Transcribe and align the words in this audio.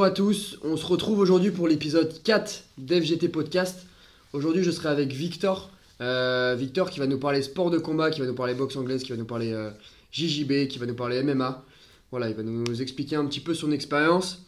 Bonjour 0.00 0.12
à 0.12 0.16
tous, 0.16 0.58
on 0.62 0.78
se 0.78 0.86
retrouve 0.86 1.18
aujourd'hui 1.18 1.50
pour 1.50 1.68
l'épisode 1.68 2.22
4 2.22 2.64
d'FGT 2.78 3.28
Podcast. 3.28 3.86
Aujourd'hui 4.32 4.64
je 4.64 4.70
serai 4.70 4.88
avec 4.88 5.12
Victor. 5.12 5.70
Euh, 6.00 6.56
Victor 6.58 6.88
qui 6.88 7.00
va 7.00 7.06
nous 7.06 7.18
parler 7.18 7.42
sport 7.42 7.70
de 7.70 7.76
combat, 7.76 8.10
qui 8.10 8.20
va 8.20 8.26
nous 8.26 8.34
parler 8.34 8.54
boxe 8.54 8.76
anglaise, 8.76 9.02
qui 9.02 9.10
va 9.10 9.18
nous 9.18 9.26
parler 9.26 9.52
euh, 9.52 9.70
JJB, 10.12 10.68
qui 10.68 10.78
va 10.78 10.86
nous 10.86 10.94
parler 10.94 11.22
MMA. 11.22 11.66
Voilà, 12.12 12.30
il 12.30 12.34
va 12.34 12.42
nous 12.42 12.80
expliquer 12.80 13.16
un 13.16 13.26
petit 13.26 13.40
peu 13.40 13.52
son 13.52 13.72
expérience 13.72 14.46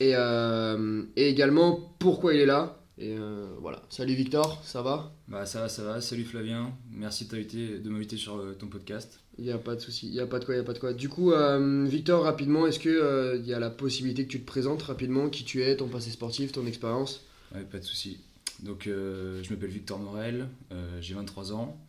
et, 0.00 0.12
euh, 0.14 1.02
également 1.16 1.94
pourquoi 1.98 2.34
il 2.34 2.40
est 2.40 2.46
là. 2.46 2.76
Et 2.98 3.16
voilà. 3.58 3.80
Salut 3.88 4.12
Victor, 4.12 4.60
ça 4.62 4.82
va? 4.82 5.14
Bah 5.28 5.46
ça 5.46 5.62
va, 5.62 5.70
ça 5.70 5.82
va. 5.82 6.02
Salut 6.02 6.24
Flavien. 6.24 6.74
Merci 6.90 7.24
de 7.24 7.88
m'inviter 7.88 8.18
sur 8.18 8.38
ton 8.58 8.66
podcast. 8.66 9.18
Il 9.40 9.46
n'y 9.46 9.52
a 9.52 9.58
pas 9.58 9.74
de 9.74 9.80
souci, 9.80 10.06
il 10.06 10.12
n'y 10.12 10.20
a 10.20 10.26
pas 10.26 10.38
de 10.38 10.44
quoi, 10.44 10.54
il 10.54 10.58
n'y 10.58 10.62
a 10.62 10.66
pas 10.66 10.74
de 10.74 10.78
quoi. 10.78 10.92
Du 10.92 11.08
coup, 11.08 11.32
euh, 11.32 11.86
Victor, 11.88 12.24
rapidement, 12.24 12.66
est-ce 12.66 12.78
qu'il 12.78 13.46
y 13.46 13.54
a 13.54 13.58
la 13.58 13.70
possibilité 13.70 14.26
que 14.26 14.30
tu 14.30 14.40
te 14.40 14.46
présentes 14.46 14.82
rapidement, 14.82 15.30
qui 15.30 15.44
tu 15.44 15.62
es, 15.62 15.76
ton 15.76 15.88
passé 15.88 16.10
sportif, 16.10 16.52
ton 16.52 16.66
expérience? 16.66 17.22
Ouais, 17.54 17.62
pas 17.62 17.78
de 17.78 17.84
souci. 17.84 18.18
Donc 18.62 18.86
euh, 18.86 19.42
je 19.42 19.50
m'appelle 19.50 19.70
Victor 19.70 19.98
Morel, 19.98 20.46
euh, 20.72 20.98
j'ai 21.00 21.14
23 21.14 21.52
ans. 21.52 21.80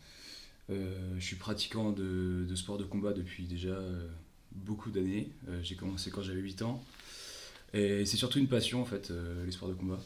Euh, 0.69 0.95
je 1.19 1.25
suis 1.25 1.35
pratiquant 1.35 1.91
de, 1.91 2.45
de 2.47 2.55
sport 2.55 2.77
de 2.77 2.85
combat 2.85 3.11
depuis 3.11 3.43
déjà 3.43 3.69
euh, 3.73 4.07
beaucoup 4.53 4.89
d'années. 4.89 5.29
Euh, 5.49 5.59
j'ai 5.61 5.75
commencé 5.75 6.09
quand 6.09 6.21
j'avais 6.21 6.39
8 6.39 6.61
ans. 6.61 6.81
Et 7.73 8.05
c'est 8.05 8.17
surtout 8.17 8.39
une 8.39 8.47
passion 8.47 8.81
en 8.81 8.85
fait, 8.85 9.11
euh, 9.11 9.45
les 9.45 9.51
sports 9.51 9.69
de 9.69 9.73
combat. 9.73 9.99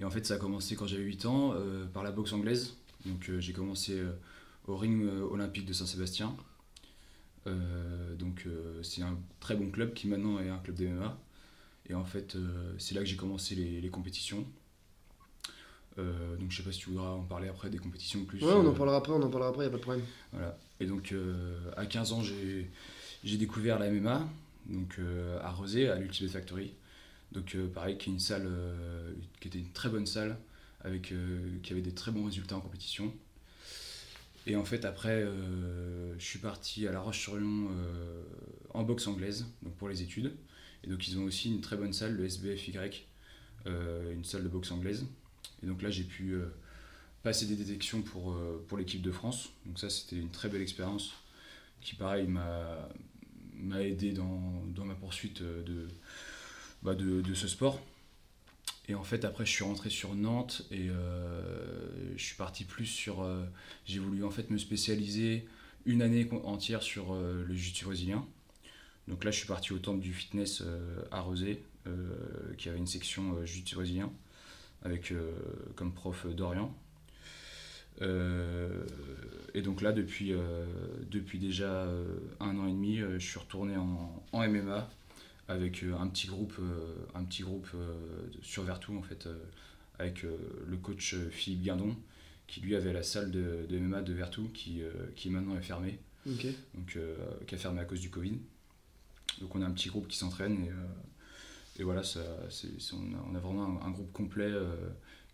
Et 0.00 0.04
en 0.04 0.10
fait 0.10 0.26
ça 0.26 0.34
a 0.34 0.38
commencé 0.38 0.74
quand 0.74 0.86
j'avais 0.86 1.02
8 1.02 1.26
ans 1.26 1.54
euh, 1.54 1.84
par 1.86 2.02
la 2.02 2.10
boxe 2.10 2.32
anglaise. 2.32 2.74
Donc 3.06 3.28
euh, 3.28 3.40
j'ai 3.40 3.52
commencé 3.52 3.92
euh, 3.92 4.10
au 4.68 4.76
ring 4.76 5.02
euh, 5.02 5.22
olympique 5.22 5.66
de 5.66 5.72
Saint-Sébastien. 5.72 6.36
Euh, 7.46 8.14
donc 8.16 8.44
euh, 8.46 8.82
c'est 8.82 9.02
un 9.02 9.18
très 9.40 9.56
bon 9.56 9.70
club 9.70 9.94
qui 9.94 10.06
maintenant 10.06 10.38
est 10.38 10.48
un 10.48 10.58
club 10.58 10.76
d'MMA. 10.76 11.18
Et 11.90 11.94
en 11.94 12.04
fait 12.04 12.36
c'est 12.78 12.94
là 12.94 13.00
que 13.00 13.06
j'ai 13.06 13.16
commencé 13.16 13.54
les, 13.54 13.80
les 13.80 13.88
compétitions. 13.88 14.46
Euh, 15.98 16.36
donc 16.36 16.50
je 16.50 16.58
sais 16.58 16.62
pas 16.62 16.72
si 16.72 16.78
tu 16.80 16.90
voudras 16.90 17.10
en 17.10 17.22
parler 17.22 17.48
après 17.48 17.70
des 17.70 17.78
compétitions 17.78 18.24
plus. 18.24 18.42
Ouais, 18.42 18.52
on 18.52 18.66
en 18.66 18.72
parlera 18.72 18.98
après, 18.98 19.12
on 19.12 19.22
en 19.22 19.28
parlera 19.30 19.50
après, 19.50 19.64
il 19.64 19.68
n'y 19.68 19.74
a 19.74 19.76
pas 19.76 19.78
de 19.78 19.82
problème. 19.82 20.04
voilà. 20.32 20.56
Et 20.80 20.86
donc, 20.86 21.12
euh, 21.12 21.58
à 21.76 21.86
15 21.86 22.12
ans, 22.12 22.22
j'ai 22.22 22.70
j'ai 23.24 23.36
découvert 23.36 23.80
la 23.80 23.90
MMA, 23.90 24.28
donc 24.66 24.96
euh, 25.00 25.40
à 25.42 25.50
Rosé, 25.50 25.88
à 25.88 25.96
l'Ultimate 25.98 26.32
Factory. 26.32 26.72
Donc, 27.32 27.56
pareil, 27.74 27.98
qui 27.98 28.10
est 28.10 28.12
une 28.12 28.20
salle 28.20 28.48
qui 29.40 29.48
était 29.48 29.58
une 29.58 29.72
très 29.72 29.88
bonne 29.90 30.06
salle, 30.06 30.38
avec, 30.80 31.12
qui 31.62 31.72
avait 31.72 31.82
des 31.82 31.92
très 31.92 32.10
bons 32.10 32.24
résultats 32.24 32.56
en 32.56 32.60
compétition. 32.60 33.12
Et 34.48 34.56
en 34.56 34.64
fait, 34.64 34.86
après, 34.86 35.22
euh, 35.22 36.18
je 36.18 36.24
suis 36.24 36.38
parti 36.38 36.88
à 36.88 36.92
La 36.92 37.00
Roche-sur-Yon 37.00 37.68
euh, 37.70 38.22
en 38.72 38.82
boxe 38.82 39.06
anglaise, 39.06 39.46
donc 39.62 39.74
pour 39.74 39.90
les 39.90 40.02
études. 40.02 40.32
Et 40.82 40.86
donc, 40.88 41.06
ils 41.06 41.18
ont 41.18 41.24
aussi 41.24 41.50
une 41.50 41.60
très 41.60 41.76
bonne 41.76 41.92
salle, 41.92 42.16
le 42.16 42.24
SBFY, 42.24 42.72
euh, 43.66 44.10
une 44.14 44.24
salle 44.24 44.42
de 44.42 44.48
boxe 44.48 44.72
anglaise. 44.72 45.04
Et 45.62 45.66
donc 45.66 45.82
là, 45.82 45.90
j'ai 45.90 46.04
pu 46.04 46.38
passer 47.22 47.44
des 47.44 47.56
détections 47.56 48.00
pour, 48.00 48.38
pour 48.68 48.78
l'équipe 48.78 49.02
de 49.02 49.10
France. 49.10 49.50
Donc 49.66 49.78
ça, 49.78 49.90
c'était 49.90 50.16
une 50.16 50.30
très 50.30 50.48
belle 50.48 50.62
expérience 50.62 51.12
qui, 51.82 51.94
pareil, 51.94 52.26
m'a 52.26 53.82
aidé 53.82 54.12
dans, 54.12 54.64
dans 54.74 54.86
ma 54.86 54.94
poursuite 54.94 55.42
de, 55.42 55.88
bah, 56.82 56.94
de, 56.94 57.20
de 57.20 57.34
ce 57.34 57.48
sport. 57.48 57.82
Et 58.88 58.94
en 58.94 59.04
fait, 59.04 59.24
après, 59.24 59.44
je 59.44 59.50
suis 59.52 59.64
rentré 59.64 59.90
sur 59.90 60.14
Nantes 60.14 60.62
et 60.70 60.88
euh, 60.88 61.42
je 62.16 62.22
suis 62.22 62.36
parti 62.36 62.64
plus 62.64 62.86
sur... 62.86 63.20
euh, 63.22 63.44
J'ai 63.84 63.98
voulu 63.98 64.24
en 64.24 64.30
fait 64.30 64.50
me 64.50 64.56
spécialiser 64.56 65.46
une 65.84 66.00
année 66.00 66.28
entière 66.44 66.82
sur 66.82 67.12
euh, 67.12 67.44
le 67.46 67.54
jiu-jitsu 67.54 67.84
brésilien. 67.84 68.26
Donc 69.06 69.24
là, 69.24 69.30
je 69.30 69.38
suis 69.38 69.46
parti 69.46 69.72
au 69.74 69.78
temple 69.78 70.00
du 70.00 70.12
fitness 70.12 70.62
à 71.10 71.20
Rosé, 71.20 71.62
qui 72.58 72.68
avait 72.68 72.76
une 72.76 72.86
section 72.86 73.42
jiu-jitsu 73.46 73.76
brésilien, 73.76 74.12
avec 74.82 75.14
comme 75.76 75.94
prof 75.94 76.26
Dorian. 76.26 76.74
Et 78.02 79.62
donc 79.62 79.80
là, 79.80 79.92
depuis, 79.92 80.34
depuis 81.10 81.38
déjà 81.38 81.88
un 82.38 82.58
an 82.58 82.66
et 82.66 82.72
demi, 82.72 82.98
je 82.98 83.18
suis 83.18 83.38
retourné 83.38 83.78
en 83.78 84.22
MMA 84.34 84.90
avec 85.48 85.82
euh, 85.82 85.96
un 85.98 86.06
petit 86.08 86.26
groupe, 86.26 86.54
euh, 86.60 86.94
un 87.14 87.24
petit 87.24 87.42
groupe 87.42 87.68
euh, 87.74 87.94
sur 88.42 88.62
Vertou, 88.62 88.96
en 88.96 89.02
fait, 89.02 89.28
avec 89.98 90.22
le 90.22 90.76
coach 90.76 91.16
Philippe 91.30 91.62
Guindon, 91.62 91.96
qui 92.46 92.60
lui 92.60 92.76
avait 92.76 92.92
la 92.92 93.02
salle 93.02 93.32
de, 93.32 93.66
de 93.68 93.78
MMA 93.78 94.02
de 94.02 94.12
Vertou, 94.12 94.48
qui, 94.54 94.80
qui 95.16 95.28
maintenant 95.28 95.56
est 95.56 95.62
fermée, 95.62 95.98
donc, 96.74 96.96
qui 97.48 97.54
a 97.56 97.58
fermé 97.58 97.80
à 97.80 97.84
cause 97.84 98.00
du 98.00 98.08
Covid. 98.08 98.38
Donc 99.40 99.56
on 99.56 99.62
a 99.62 99.66
un 99.66 99.72
petit 99.72 99.88
groupe 99.88 100.06
qui 100.06 100.16
s'entraîne 100.16 100.64
et, 100.64 101.80
et 101.80 101.82
voilà, 101.82 102.04
ça, 102.04 102.20
on, 102.92 103.14
a, 103.14 103.26
on 103.28 103.34
a 103.34 103.40
vraiment 103.40 103.82
un, 103.82 103.88
un 103.88 103.90
groupe 103.90 104.12
complet 104.12 104.52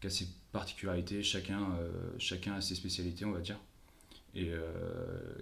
qui 0.01 0.07
a 0.07 0.11
ses 0.11 0.29
particularités, 0.51 1.23
chacun, 1.23 1.77
chacun 2.17 2.55
a 2.55 2.63
ses 2.63 2.75
spécialités, 2.75 3.27
on 3.27 3.33
va 3.33 3.41
dire. 3.41 3.61
Et, 4.35 4.47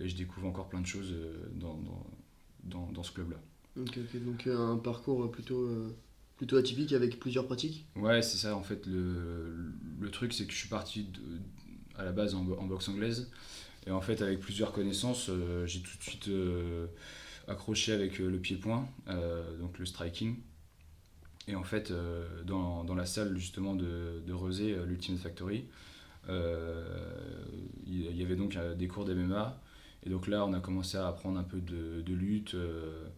et 0.00 0.09
je 0.09 0.16
découvre 0.16 0.49
encore 0.49 0.69
plein 0.69 0.81
de 0.81 0.87
choses 0.87 1.15
dans, 1.53 1.77
dans, 1.77 2.06
dans, 2.65 2.91
dans 2.91 3.03
ce 3.05 3.12
club-là. 3.12 3.38
Donc 3.77 4.47
euh, 4.47 4.59
un 4.59 4.78
parcours 4.78 5.31
plutôt, 5.31 5.65
euh, 5.66 5.94
plutôt 6.37 6.56
atypique 6.56 6.93
avec 6.93 7.19
plusieurs 7.21 7.47
pratiques 7.47 7.87
Ouais, 7.97 8.22
c'est 8.22 8.38
ça, 8.38 8.56
en 8.56 8.62
fait, 8.62 8.87
le, 8.87 9.55
le 10.00 10.10
truc, 10.10 10.33
c'est 10.33 10.47
que 10.47 10.53
je 10.53 10.56
suis 10.59 10.69
parti 10.69 11.09
à 11.97 12.05
la 12.05 12.12
base 12.12 12.34
en, 12.34 12.43
bo- 12.43 12.56
en 12.59 12.65
boxe 12.66 12.88
anglaise. 12.88 13.31
Et 13.87 13.91
en 13.93 14.00
fait, 14.00 14.22
avec 14.22 14.41
plusieurs 14.41 14.72
connaissances, 14.72 15.28
euh, 15.31 15.66
j'ai 15.66 15.81
tout 15.82 15.97
de 15.99 16.03
suite 16.03 16.28
euh, 16.28 16.87
accroché 17.49 17.93
avec 17.93 18.21
euh, 18.21 18.31
le 18.31 18.38
pied-point, 18.38 18.88
euh, 19.09 19.59
donc 19.59 19.78
le 19.78 19.87
striking. 19.87 20.37
Et 21.49 21.55
en 21.56 21.65
fait, 21.65 21.91
euh, 21.91 22.43
dans, 22.44 22.84
dans 22.84 22.94
la 22.94 23.06
salle 23.06 23.37
justement 23.37 23.75
de, 23.75 24.22
de 24.27 24.32
euh, 24.75 24.87
l'Ultimate 24.87 25.21
Factory, 25.21 25.65
euh, 26.28 26.84
il 27.87 28.16
y 28.16 28.22
avait 28.22 28.37
donc 28.37 28.56
euh, 28.56 28.75
des 28.75 28.88
cours 28.88 29.05
d'MMA. 29.05 29.61
Et 30.05 30.11
donc 30.11 30.28
là, 30.28 30.44
on 30.47 30.53
a 30.53 30.61
commencé 30.61 30.97
à 30.99 31.09
apprendre 31.09 31.38
un 31.38 31.44
peu 31.44 31.61
de, 31.61 32.03
lutte, 32.15 32.55
euh, 32.55 32.59
euh, 32.59 33.09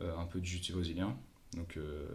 un 0.00 0.24
peu 0.26 0.40
de 0.40 0.44
jiu-jitsu 0.44 0.72
brésilien. 0.72 1.16
Donc 1.54 1.76
euh, 1.76 2.06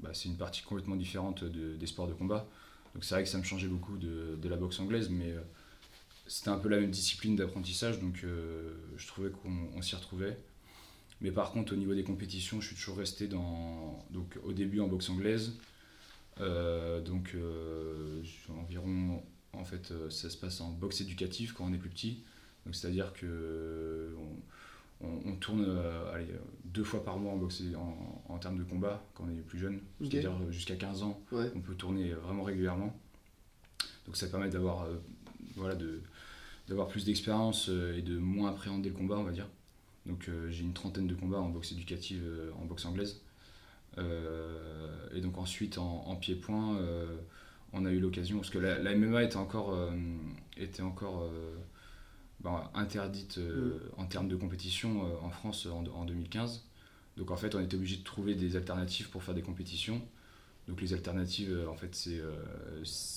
bah, 0.00 0.10
c'est 0.12 0.28
une 0.28 0.36
partie 0.36 0.62
complètement 0.62 0.96
différente 0.96 1.44
de- 1.44 1.76
des 1.76 1.86
sports 1.86 2.08
de 2.08 2.14
combat. 2.14 2.46
Donc 2.94 3.04
c'est 3.04 3.14
vrai 3.14 3.24
que 3.24 3.30
ça 3.30 3.38
me 3.38 3.44
changeait 3.44 3.68
beaucoup 3.68 3.96
de, 3.96 4.36
de 4.40 4.48
la 4.48 4.56
boxe 4.56 4.78
anglaise, 4.80 5.08
mais 5.10 5.30
euh, 5.32 5.40
c'était 6.26 6.50
un 6.50 6.58
peu 6.58 6.68
la 6.68 6.78
même 6.78 6.90
discipline 6.90 7.36
d'apprentissage, 7.36 8.00
donc 8.00 8.22
euh, 8.24 8.74
je 8.96 9.06
trouvais 9.06 9.30
qu'on 9.30 9.68
on 9.74 9.82
s'y 9.82 9.94
retrouvait. 9.94 10.36
Mais 11.20 11.30
par 11.30 11.52
contre, 11.52 11.72
au 11.72 11.76
niveau 11.76 11.94
des 11.94 12.02
compétitions, 12.02 12.60
je 12.60 12.68
suis 12.68 12.76
toujours 12.76 12.98
resté 12.98 13.28
dans, 13.28 14.04
donc, 14.10 14.38
au 14.44 14.52
début 14.52 14.80
en 14.80 14.88
boxe 14.88 15.08
anglaise. 15.08 15.52
Euh, 16.40 17.00
donc 17.00 17.32
euh, 17.34 18.22
environ, 18.48 19.22
en 19.52 19.64
fait, 19.64 19.90
euh, 19.90 20.10
ça 20.10 20.30
se 20.30 20.36
passe 20.36 20.60
en 20.60 20.70
boxe 20.70 21.00
éducative 21.00 21.52
quand 21.52 21.64
on 21.64 21.72
est 21.72 21.78
plus 21.78 21.90
petit. 21.90 22.22
Donc 22.64 22.74
c'est-à-dire 22.74 23.12
que 23.12 23.26
euh, 23.26 23.91
on, 25.02 25.34
tourne 25.36 25.64
euh, 25.66 26.12
allez, 26.14 26.26
deux 26.64 26.84
fois 26.84 27.04
par 27.04 27.18
mois 27.18 27.32
en, 27.32 27.36
boxe, 27.36 27.62
en, 27.76 28.22
en 28.32 28.38
termes 28.38 28.58
de 28.58 28.64
combat 28.64 29.02
quand 29.14 29.24
on 29.24 29.30
est 29.30 29.40
plus 29.42 29.58
jeune. 29.58 29.80
C'est-à-dire 30.00 30.32
euh, 30.32 30.50
jusqu'à 30.50 30.76
15 30.76 31.02
ans, 31.02 31.20
Ouais. 31.32 31.50
on 31.54 31.60
peut 31.60 31.74
tourner 31.74 32.10
vraiment 32.12 32.42
régulièrement. 32.44 32.96
Donc 34.06 34.16
ça 34.16 34.26
permet 34.28 34.48
d'avoir 34.48 34.82
euh, 34.82 34.96
voilà, 35.56 35.74
de, 35.74 36.00
d'avoir 36.68 36.88
plus 36.88 37.04
d'expérience 37.04 37.68
et 37.68 38.02
de 38.02 38.18
moins 38.18 38.50
appréhender 38.50 38.88
le 38.90 38.94
combat, 38.94 39.16
on 39.18 39.24
va 39.24 39.32
dire. 39.32 39.48
Donc 40.06 40.28
j'ai 40.48 40.62
une 40.62 40.72
trentaine 40.72 41.06
de 41.06 41.14
combats 41.14 41.38
en 41.40 41.48
boxe 41.48 41.72
éducative, 41.72 42.24
en 42.60 42.64
boxe 42.64 42.84
anglaise. 42.86 43.20
Et 43.98 45.20
donc 45.20 45.38
ensuite 45.38 45.78
en, 45.78 46.04
en 46.06 46.16
pied-point, 46.16 46.78
on 47.72 47.84
a 47.86 47.90
eu 47.90 48.00
l'occasion, 48.00 48.36
parce 48.36 48.50
que 48.50 48.58
la, 48.58 48.78
la 48.78 48.94
MMA 48.94 49.24
était 49.24 49.36
encore, 49.36 49.72
euh, 49.72 49.90
était 50.56 50.82
encore 50.82 51.22
euh, 51.22 51.56
ben, 52.42 52.70
interdite 52.74 53.38
euh, 53.38 53.78
en 53.96 54.06
termes 54.06 54.28
de 54.28 54.36
compétition 54.36 55.06
euh, 55.06 55.14
en 55.22 55.30
France 55.30 55.66
en, 55.66 55.84
en 55.86 56.04
2015. 56.04 56.64
Donc 57.16 57.30
en 57.30 57.36
fait 57.36 57.54
on 57.54 57.60
était 57.60 57.76
obligé 57.76 57.96
de 57.96 58.04
trouver 58.04 58.34
des 58.34 58.56
alternatives 58.56 59.10
pour 59.10 59.22
faire 59.22 59.34
des 59.34 59.42
compétitions. 59.42 60.02
Donc 60.68 60.80
les 60.80 60.92
alternatives, 60.94 61.52
euh, 61.52 61.68
en 61.68 61.74
fait, 61.74 61.94
c'est 61.94 62.18
euh, 62.20 62.44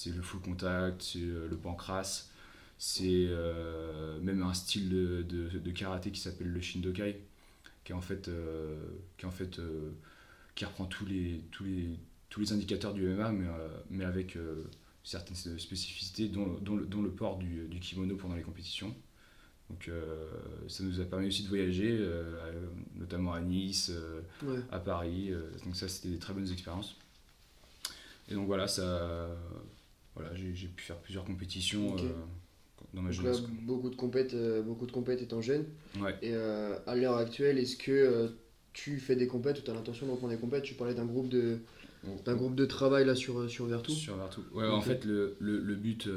le 0.08 0.22
full 0.22 0.42
contact, 0.42 1.02
c'est 1.02 1.20
euh, 1.20 1.48
le 1.48 1.58
pancras, 1.58 2.28
c'est 2.78 3.28
euh, 3.30 4.20
même 4.22 4.42
un 4.44 4.54
style 4.54 4.90
de, 4.90 5.22
de, 5.24 5.60
de 5.60 5.72
karaté 5.72 6.12
qui 6.12 6.20
s'appelle 6.20 6.48
le 6.48 6.62
Shindokai, 6.62 7.22
qui 7.84 7.92
est 7.92 7.96
en 7.96 8.02
fait, 8.02 8.28
euh, 8.30 8.78
qui, 9.18 9.26
est 9.26 9.28
en 9.28 9.32
fait 9.32 9.60
euh, 9.60 9.92
qui 10.56 10.66
reprend 10.66 10.86
tous 10.86 11.06
les, 11.06 11.42
tous, 11.52 11.64
les, 11.66 12.00
tous 12.30 12.42
les 12.42 12.54
indicateurs 12.54 12.94
du 12.94 13.08
MMA, 13.08 13.32
mais, 13.32 13.48
euh, 13.48 13.70
mais 13.90 14.06
avec 14.06 14.38
euh, 14.38 14.64
certaines 15.04 15.38
spécificités, 15.60 16.30
dont, 16.30 16.58
dont, 16.62 16.76
le, 16.78 16.86
dont 16.86 17.02
le 17.02 17.12
port 17.12 17.38
du, 17.38 17.68
du 17.68 17.80
kimono 17.80 18.16
pendant 18.16 18.36
les 18.36 18.44
compétitions. 18.44 18.96
Donc 19.70 19.88
euh, 19.88 20.28
ça 20.68 20.84
nous 20.84 21.00
a 21.02 21.06
permis 21.06 21.28
aussi 21.28 21.44
de 21.44 21.50
voyager, 21.50 21.98
euh, 22.00 22.36
à- 22.50 23.00
notamment 23.00 23.34
à 23.34 23.42
Nice, 23.42 23.92
euh, 23.94 24.22
Ouais. 24.44 24.60
à 24.72 24.80
Paris. 24.80 25.32
donc 25.66 25.76
ça, 25.76 25.88
c'était 25.88 26.10
des 26.10 26.20
très 26.20 26.34
bonnes 26.34 26.52
expériences. 26.52 26.96
Et 28.30 28.34
donc 28.36 28.48
voilà, 28.48 28.68
ça, 28.68 29.30
voilà, 30.16 30.34
j'ai 30.36 30.68
pu 30.68 30.84
faire 30.84 30.98
plusieurs 30.98 31.26
compétitions 31.26 31.96
euh, 31.98 32.02
dans 32.94 33.02
ma 33.02 33.12
Donc 33.12 33.24
là, 33.26 33.34
jeunesse. 33.34 33.50
beaucoup 33.64 33.90
de 33.90 33.96
compètes, 33.96 34.34
euh, 34.34 34.62
beaucoup 34.62 34.86
de 34.86 34.92
compètes 34.92 35.22
étant 35.22 35.42
jeune. 35.42 35.66
Ouais. 36.00 36.16
Et 36.22 36.34
euh, 36.34 36.78
à 36.88 36.96
l'heure 36.96 37.18
actuelle, 37.18 37.58
est-ce 37.58 37.76
que 37.78 38.32
tu 38.74 39.00
fais 39.00 39.16
des 39.16 39.28
compètes 39.28 39.60
ou 39.60 39.62
tu 39.62 39.72
as 39.72 39.74
l'intention 39.74 40.06
d'en 40.08 40.16
prendre 40.16 40.34
des 40.34 40.40
compètes? 40.40 40.64
Tu 40.64 40.74
parlais 40.76 40.94
d'un 40.96 41.06
groupe 41.06 41.30
de, 41.30 41.60
d'un 42.26 42.36
groupe 42.36 42.56
de 42.56 42.66
travail 42.66 43.06
là 43.06 43.16
sur, 43.16 43.50
sur 43.50 43.66
Vertou. 43.66 43.92
Sur 43.92 44.16
Vertou. 44.18 44.42
Ouais, 44.54 44.68
en 44.68 44.82
fait, 44.82 45.06
le, 45.06 45.36
le, 45.40 45.60
le 45.60 45.76
but, 45.76 46.08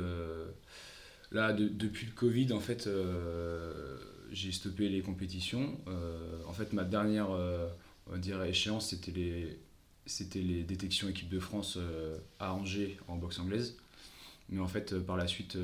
là, 1.32 1.52
de- 1.52 1.68
depuis 1.68 2.06
le 2.06 2.12
Covid, 2.12 2.52
en 2.52 2.60
fait, 2.60 2.86
euh, 2.86 3.96
j'ai 4.32 4.52
stoppé 4.52 4.88
les 4.88 5.00
compétitions. 5.02 5.78
Euh, 5.88 6.40
en 6.46 6.52
fait, 6.52 6.72
ma 6.72 6.84
dernière, 6.84 7.30
euh, 7.32 7.68
dire, 8.16 8.42
échéance, 8.42 8.90
c'était 8.90 9.12
les, 9.12 9.58
c'était 10.06 10.40
les 10.40 10.62
détections 10.62 11.08
équipe 11.08 11.28
de 11.28 11.40
France 11.40 11.78
à 12.38 12.54
Angers 12.54 12.98
en 13.08 13.16
boxe 13.16 13.38
anglaise. 13.38 13.76
Mais 14.50 14.60
en 14.60 14.68
fait, 14.68 14.98
par 15.00 15.16
la 15.18 15.26
suite, 15.26 15.58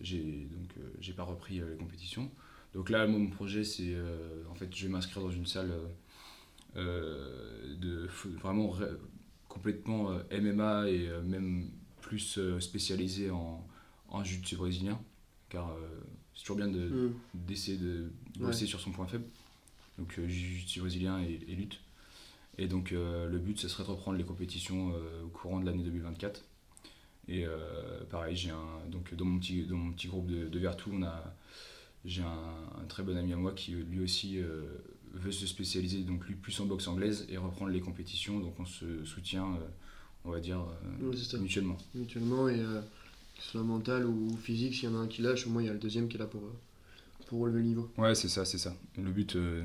j'ai 0.00 0.18
donc 0.50 0.70
j'ai 1.00 1.12
pas 1.12 1.22
repris 1.22 1.60
les 1.60 1.76
compétitions. 1.78 2.28
Donc 2.74 2.90
là, 2.90 3.06
mon 3.06 3.28
projet, 3.28 3.62
c'est 3.62 3.94
en 4.50 4.54
fait, 4.56 4.74
je 4.74 4.86
vais 4.86 4.92
m'inscrire 4.92 5.22
dans 5.22 5.30
une 5.30 5.46
salle 5.46 5.70
de 6.74 8.08
vraiment 8.40 8.74
complètement 9.48 10.10
MMA 10.32 10.88
et 10.90 11.08
même 11.24 11.70
plus 12.06 12.38
euh, 12.38 12.60
spécialisé 12.60 13.30
en, 13.30 13.66
en 14.08 14.22
jiu-jitsu 14.24 14.56
brésilien. 14.56 14.98
Car 15.48 15.70
euh, 15.70 16.00
c'est 16.34 16.42
toujours 16.42 16.56
bien 16.56 16.68
de- 16.68 16.88
Hmm. 16.88 17.12
d'essayer 17.34 17.78
de 17.78 18.10
bosser 18.38 18.66
sur 18.66 18.80
son 18.80 18.90
point 18.92 19.06
faible. 19.06 19.24
Donc 19.98 20.18
euh, 20.18 20.28
jiu-jitsu 20.28 20.80
brésilien 20.80 21.20
et, 21.22 21.40
et 21.48 21.54
lutte. 21.54 21.80
Et 22.58 22.68
donc 22.68 22.92
euh, 22.92 23.28
le 23.28 23.38
but, 23.38 23.58
ce 23.58 23.68
serait 23.68 23.84
de 23.84 23.88
reprendre 23.90 24.16
les 24.18 24.24
compétitions 24.24 24.92
euh, 24.94 25.22
au 25.24 25.28
courant 25.28 25.60
de 25.60 25.66
l'année 25.66 25.82
2024. 25.84 26.44
Et 27.28 27.44
pareil, 28.08 28.36
j'ai 28.36 28.50
un 28.50 28.88
donc 28.88 29.12
dans 29.14 29.24
mon 29.24 29.40
petit 29.40 29.64
dans 29.64 29.74
mon 29.76 29.92
petit 29.92 30.06
groupe 30.06 30.28
de, 30.30 30.46
de 30.48 30.58
Vertou, 30.60 30.90
on 30.94 31.02
a 31.02 31.34
j'ai 32.04 32.22
un, 32.22 32.80
un 32.80 32.84
très 32.88 33.02
bon 33.02 33.16
ami 33.16 33.32
à 33.32 33.36
moi 33.36 33.50
qui 33.50 33.72
lui 33.72 33.98
aussi 33.98 34.38
veut 35.12 35.32
se 35.32 35.44
spécialiser 35.44 36.02
donc 36.04 36.24
lui 36.28 36.36
plus 36.36 36.60
en 36.60 36.66
boxe 36.66 36.86
anglaise 36.86 37.26
et 37.28 37.36
reprendre 37.36 37.72
les 37.72 37.80
compétitions. 37.80 38.38
Donc 38.38 38.54
on 38.60 38.64
se 38.64 39.04
soutient, 39.04 39.58
on 40.24 40.30
va 40.30 40.38
dire 40.38 40.64
mutuellement. 41.38 41.76
Mutuellement 41.96 42.48
et 42.48 42.60
que 43.36 43.42
ce 43.42 43.50
soit 43.50 43.62
mental 43.62 44.06
ou 44.06 44.36
physique, 44.36 44.74
s'il 44.74 44.90
y 44.90 44.92
en 44.92 44.96
a 44.96 44.98
un 45.02 45.06
qui 45.06 45.22
lâche, 45.22 45.46
au 45.46 45.50
moins 45.50 45.62
il 45.62 45.66
y 45.66 45.68
a 45.68 45.72
le 45.72 45.78
deuxième 45.78 46.08
qui 46.08 46.16
est 46.16 46.20
là 46.20 46.26
pour, 46.26 46.42
euh, 46.42 46.56
pour 47.26 47.40
relever 47.40 47.60
le 47.60 47.66
niveau. 47.66 47.90
Ouais, 47.98 48.14
c'est 48.14 48.28
ça, 48.28 48.44
c'est 48.44 48.58
ça. 48.58 48.74
Le 48.96 49.10
but, 49.10 49.36
euh, 49.36 49.64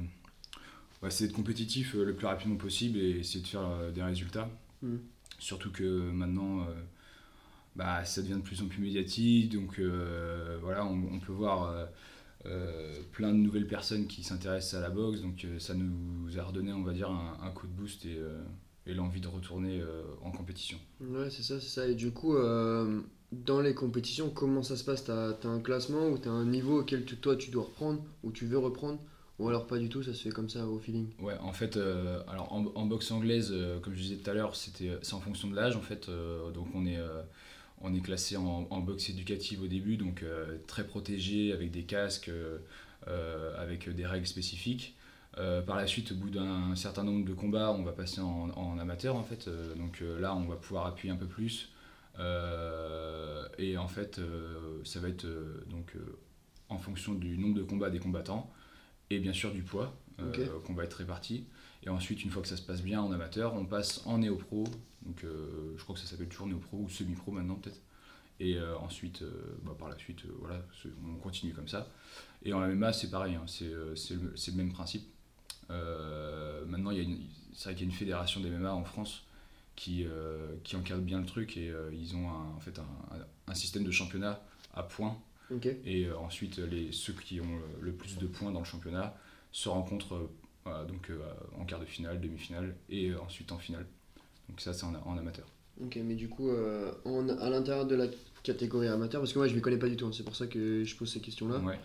ouais, 1.02 1.10
c'est 1.10 1.26
d'être 1.26 1.36
compétitif 1.36 1.96
euh, 1.96 2.04
le 2.06 2.14
plus 2.14 2.28
rapidement 2.28 2.58
possible 2.58 2.98
et 3.00 3.20
essayer 3.20 3.42
de 3.42 3.48
faire 3.48 3.92
des 3.94 4.04
résultats. 4.04 4.50
Mm. 4.82 4.98
Surtout 5.40 5.72
que 5.72 6.12
maintenant, 6.12 6.62
euh, 6.62 6.74
bah, 7.76 8.04
ça 8.06 8.22
devient 8.22 8.36
de 8.36 8.42
plus 8.42 8.62
en 8.62 8.68
plus 8.68 8.82
médiatique, 8.82 9.54
donc 9.54 9.80
euh, 9.80 10.58
voilà, 10.62 10.86
on, 10.86 11.02
on 11.14 11.20
peut 11.20 11.32
voir 11.32 11.88
euh, 12.46 13.02
plein 13.12 13.32
de 13.32 13.38
nouvelles 13.38 13.68
personnes 13.68 14.08
qui 14.08 14.24
s'intéressent 14.24 14.80
à 14.80 14.82
la 14.82 14.90
boxe, 14.90 15.22
donc 15.22 15.46
euh, 15.46 15.60
ça 15.60 15.74
nous 15.74 16.38
a 16.38 16.44
redonné, 16.44 16.74
on 16.74 16.84
va 16.84 16.94
dire, 16.94 17.10
un, 17.10 17.38
un 17.42 17.52
coup 17.52 17.68
de 17.68 17.72
boost 17.72 18.06
et, 18.06 18.18
euh, 18.18 18.44
et 18.88 18.94
l'envie 18.94 19.22
de 19.22 19.28
retourner 19.28 19.80
euh, 19.80 20.04
en 20.24 20.32
compétition. 20.32 20.78
Ouais, 21.00 21.30
c'est 21.30 21.44
ça, 21.44 21.60
c'est 21.60 21.68
ça. 21.68 21.88
Et 21.88 21.96
du 21.96 22.12
coup, 22.12 22.36
euh, 22.36 23.02
dans 23.32 23.60
les 23.62 23.74
compétitions, 23.74 24.30
comment 24.30 24.64
ça 24.64 24.76
se 24.78 24.84
passe? 24.84 25.04
T'as 25.04 25.32
as 25.44 25.48
un 25.48 25.60
classement 25.60 26.08
ou 26.10 26.18
t'as 26.18 26.30
un 26.30 26.46
niveau 26.46 26.82
auquel 26.82 27.06
tu- 27.06 27.18
toi 27.18 27.36
tu 27.36 27.50
dois 27.50 27.64
reprendre 27.64 28.04
ou 28.24 28.32
tu 28.32 28.46
veux 28.46 28.58
reprendre? 28.58 29.00
Ou 29.40 29.48
alors 29.50 29.66
pas 29.66 29.80
du 29.80 29.90
tout, 29.90 30.04
ça 30.04 30.14
se 30.14 30.22
fait 30.22 30.30
comme 30.30 30.50
ça 30.50 30.68
au 30.68 30.78
feeling? 30.80 31.08
Ouais, 31.20 31.38
en 31.40 31.54
fait, 31.54 31.78
euh, 31.78 32.22
alors 32.28 32.52
en, 32.54 32.66
en 32.76 32.86
boxe 32.86 33.12
anglaise, 33.12 33.50
euh, 33.52 33.80
comme 33.80 33.94
je 33.96 34.02
disais 34.02 34.18
tout 34.18 34.30
à 34.30 34.34
l'heure, 34.34 34.56
c'était 34.56 34.98
c'est 35.02 35.14
en 35.14 35.20
fonction 35.22 35.50
de 35.50 35.56
l'âge 35.56 35.76
en 35.76 35.82
fait. 35.82 36.10
euh, 36.10 36.52
donc 36.52 36.68
on 36.74 36.86
est 36.86 37.00
on 37.82 37.94
est 37.94 38.02
classé 38.02 38.38
en, 38.38 38.68
en 38.70 38.80
boxe 38.80 39.10
éducative 39.10 39.62
au 39.64 39.68
début, 39.68 39.98
donc 39.98 40.24
très 40.68 40.86
protégé 40.86 41.52
avec 41.54 41.72
des 41.72 41.84
casques, 41.84 42.32
avec 43.58 43.90
des 43.90 44.06
règles 44.06 44.28
spécifiques. 44.28 44.96
Euh, 45.38 45.62
par 45.62 45.78
la 45.78 45.88
suite, 45.88 46.12
au 46.12 46.16
bout 46.16 46.30
d'un 46.30 46.76
certain 46.76 47.04
nombre 47.04 47.26
de 47.26 47.34
combats, 47.34 47.72
on 47.72 47.84
va 47.84 47.94
passer 47.94 48.20
en, 48.22 48.50
en 48.50 48.80
amateur 48.80 49.16
en 49.16 49.24
fait. 49.24 49.48
Euh, 49.48 49.76
donc 49.76 50.02
euh, 50.02 50.20
là, 50.20 50.36
on 50.36 50.46
va 50.46 50.56
pouvoir 50.56 50.86
appuyer 50.86 51.14
un 51.14 51.18
peu 51.18 51.28
plus. 51.28 51.70
Et 53.58 53.78
en 53.78 53.88
fait, 53.88 54.22
ça 54.84 55.00
va 55.00 55.08
être 55.10 55.26
donc 55.70 55.96
en 56.70 56.78
fonction 56.78 57.14
du 57.14 57.38
nombre 57.38 57.56
de 57.56 57.64
combats 57.64 57.90
des 57.90 58.00
combattants 58.00 58.52
et 59.10 59.20
bien 59.20 59.34
sûr 59.34 59.52
du 59.52 59.64
poids 59.64 59.96
qu'on 60.66 60.74
va 60.74 60.84
être 60.84 60.96
réparti. 60.96 61.48
Et 61.84 61.90
ensuite, 61.90 62.24
une 62.24 62.30
fois 62.30 62.44
que 62.44 62.48
ça 62.48 62.58
se 62.58 62.62
passe 62.62 62.84
bien 62.84 63.02
en 63.02 63.12
amateur, 63.12 63.56
on 63.56 63.66
passe 63.66 64.06
en 64.06 64.20
néo-pro. 64.20 64.66
Donc, 65.04 65.24
je 65.24 65.82
crois 65.82 65.96
que 65.96 66.02
ça 66.02 66.06
s'appelle 66.06 66.28
toujours 66.28 66.46
néo-pro 66.46 66.78
ou 66.78 66.90
semi-pro 66.90 67.32
maintenant, 67.32 67.56
peut-être. 67.56 67.82
Et 68.42 68.58
euh, 68.58 68.76
ensuite, 68.80 69.22
euh, 69.22 69.32
bah, 69.62 69.76
par 69.78 69.88
la 69.88 69.96
suite, 70.00 70.26
euh, 70.26 70.36
voilà, 70.40 70.60
on 71.08 71.14
continue 71.18 71.54
comme 71.54 71.68
ça. 71.68 71.88
Et 72.44 72.54
en 72.54 72.60
MMA, 72.68 72.92
c'est 72.92 73.12
pareil, 73.12 73.36
hein, 73.36 73.44
c'est 73.46 73.72
c'est 73.96 74.16
le, 74.16 74.36
c'est 74.36 74.50
le 74.50 74.58
même 74.58 74.74
principe. 74.74 75.04
Euh, 75.72 76.66
maintenant, 76.66 76.92
il 76.92 76.98
y 76.98 77.00
a 77.00 77.04
une- 77.04 77.22
c'est 77.54 77.66
vrai 77.66 77.76
qu'il 77.76 77.88
y 77.88 77.90
a 77.90 77.92
une 77.92 77.98
fédération 77.98 78.42
des 78.42 78.50
MMA 78.50 78.74
en 78.74 78.84
France 78.84 79.24
qui, 79.76 80.06
euh, 80.06 80.48
qui 80.64 80.76
encadre 80.76 81.02
bien 81.02 81.20
le 81.20 81.26
truc 81.26 81.58
et 81.58 81.70
euh, 81.70 81.90
ils 81.94 82.16
ont 82.16 82.30
un, 82.30 82.56
en 82.56 82.60
fait 82.60 82.78
un, 82.80 83.54
système 83.54 83.84
de 83.84 83.92
championnat 83.92 84.42
à 84.74 84.84
points 84.84 85.18
et 85.86 86.10
ensuite, 86.14 86.58
les, 86.58 86.94
ceux 86.94 87.12
qui 87.12 87.42
ont 87.42 87.60
le, 87.82 87.92
plus 87.92 88.18
de 88.18 88.26
points 88.28 88.52
dans 88.52 88.60
le 88.60 88.66
championnat 88.66 89.14
se 89.52 89.68
rencontrent 89.68 90.30
voilà, 90.64 90.86
donc, 90.86 91.10
euh, 91.10 91.20
en 91.60 91.66
quart 91.66 91.80
de 91.80 91.86
finale, 91.86 92.22
demi-finale 92.22 92.76
et 92.90 93.10
euh, 93.10 93.20
ensuite 93.22 93.52
en 93.52 93.58
finale. 93.58 93.86
Donc 94.48 94.62
ça, 94.62 94.74
c'est 94.74 94.86
en, 94.86 94.94
en 95.06 95.18
amateur. 95.18 95.46
Ok, 95.84 95.98
mais 96.04 96.16
du 96.16 96.30
coup, 96.30 96.50
euh, 96.50 96.92
en- 97.06 97.28
à 97.28 97.50
l'intérieur 97.50 97.86
de 97.86 97.96
la 97.96 98.06
catégorie 98.44 98.88
amateur, 98.88 99.22
parce 99.22 99.34
que 99.34 99.40
moi 99.40 99.48
je 99.48 99.56
m'y 99.56 99.62
connais 99.62 99.78
pas 99.78 99.90
du 99.90 99.98
tout, 99.98 100.06
hein, 100.06 100.12
c'est 100.14 100.24
pour 100.24 100.36
ça 100.36 100.48
que 100.48 100.84
je 100.84 100.96
pose 100.96 101.12
ces 101.12 101.20
questions-là. 101.20 101.60
Ouais. 101.60 101.80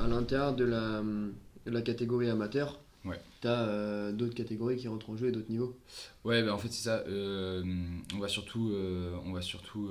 À 0.00 0.06
l'intérieur 0.06 0.54
de 0.54 0.64
la, 0.64 1.02
de 1.02 1.70
la 1.70 1.82
catégorie 1.82 2.28
amateur, 2.28 2.78
Ouais. 3.04 3.20
t'as 3.40 3.62
euh, 3.66 4.12
d'autres 4.12 4.34
catégories 4.34 4.76
qui 4.76 4.88
rentrent 4.88 5.10
en 5.10 5.16
jeu 5.16 5.28
et 5.28 5.32
d'autres 5.32 5.50
niveaux? 5.50 5.76
Ouais, 6.24 6.42
bah, 6.42 6.54
en 6.54 6.58
fait, 6.58 6.68
c'est 6.68 6.84
ça. 6.84 7.02
euh, 7.08 7.62
on 8.14 8.18
va 8.18 8.28
surtout, 8.28 8.70
euh, 8.72 9.16
on 9.24 9.32
va 9.32 9.42
surtout 9.42 9.88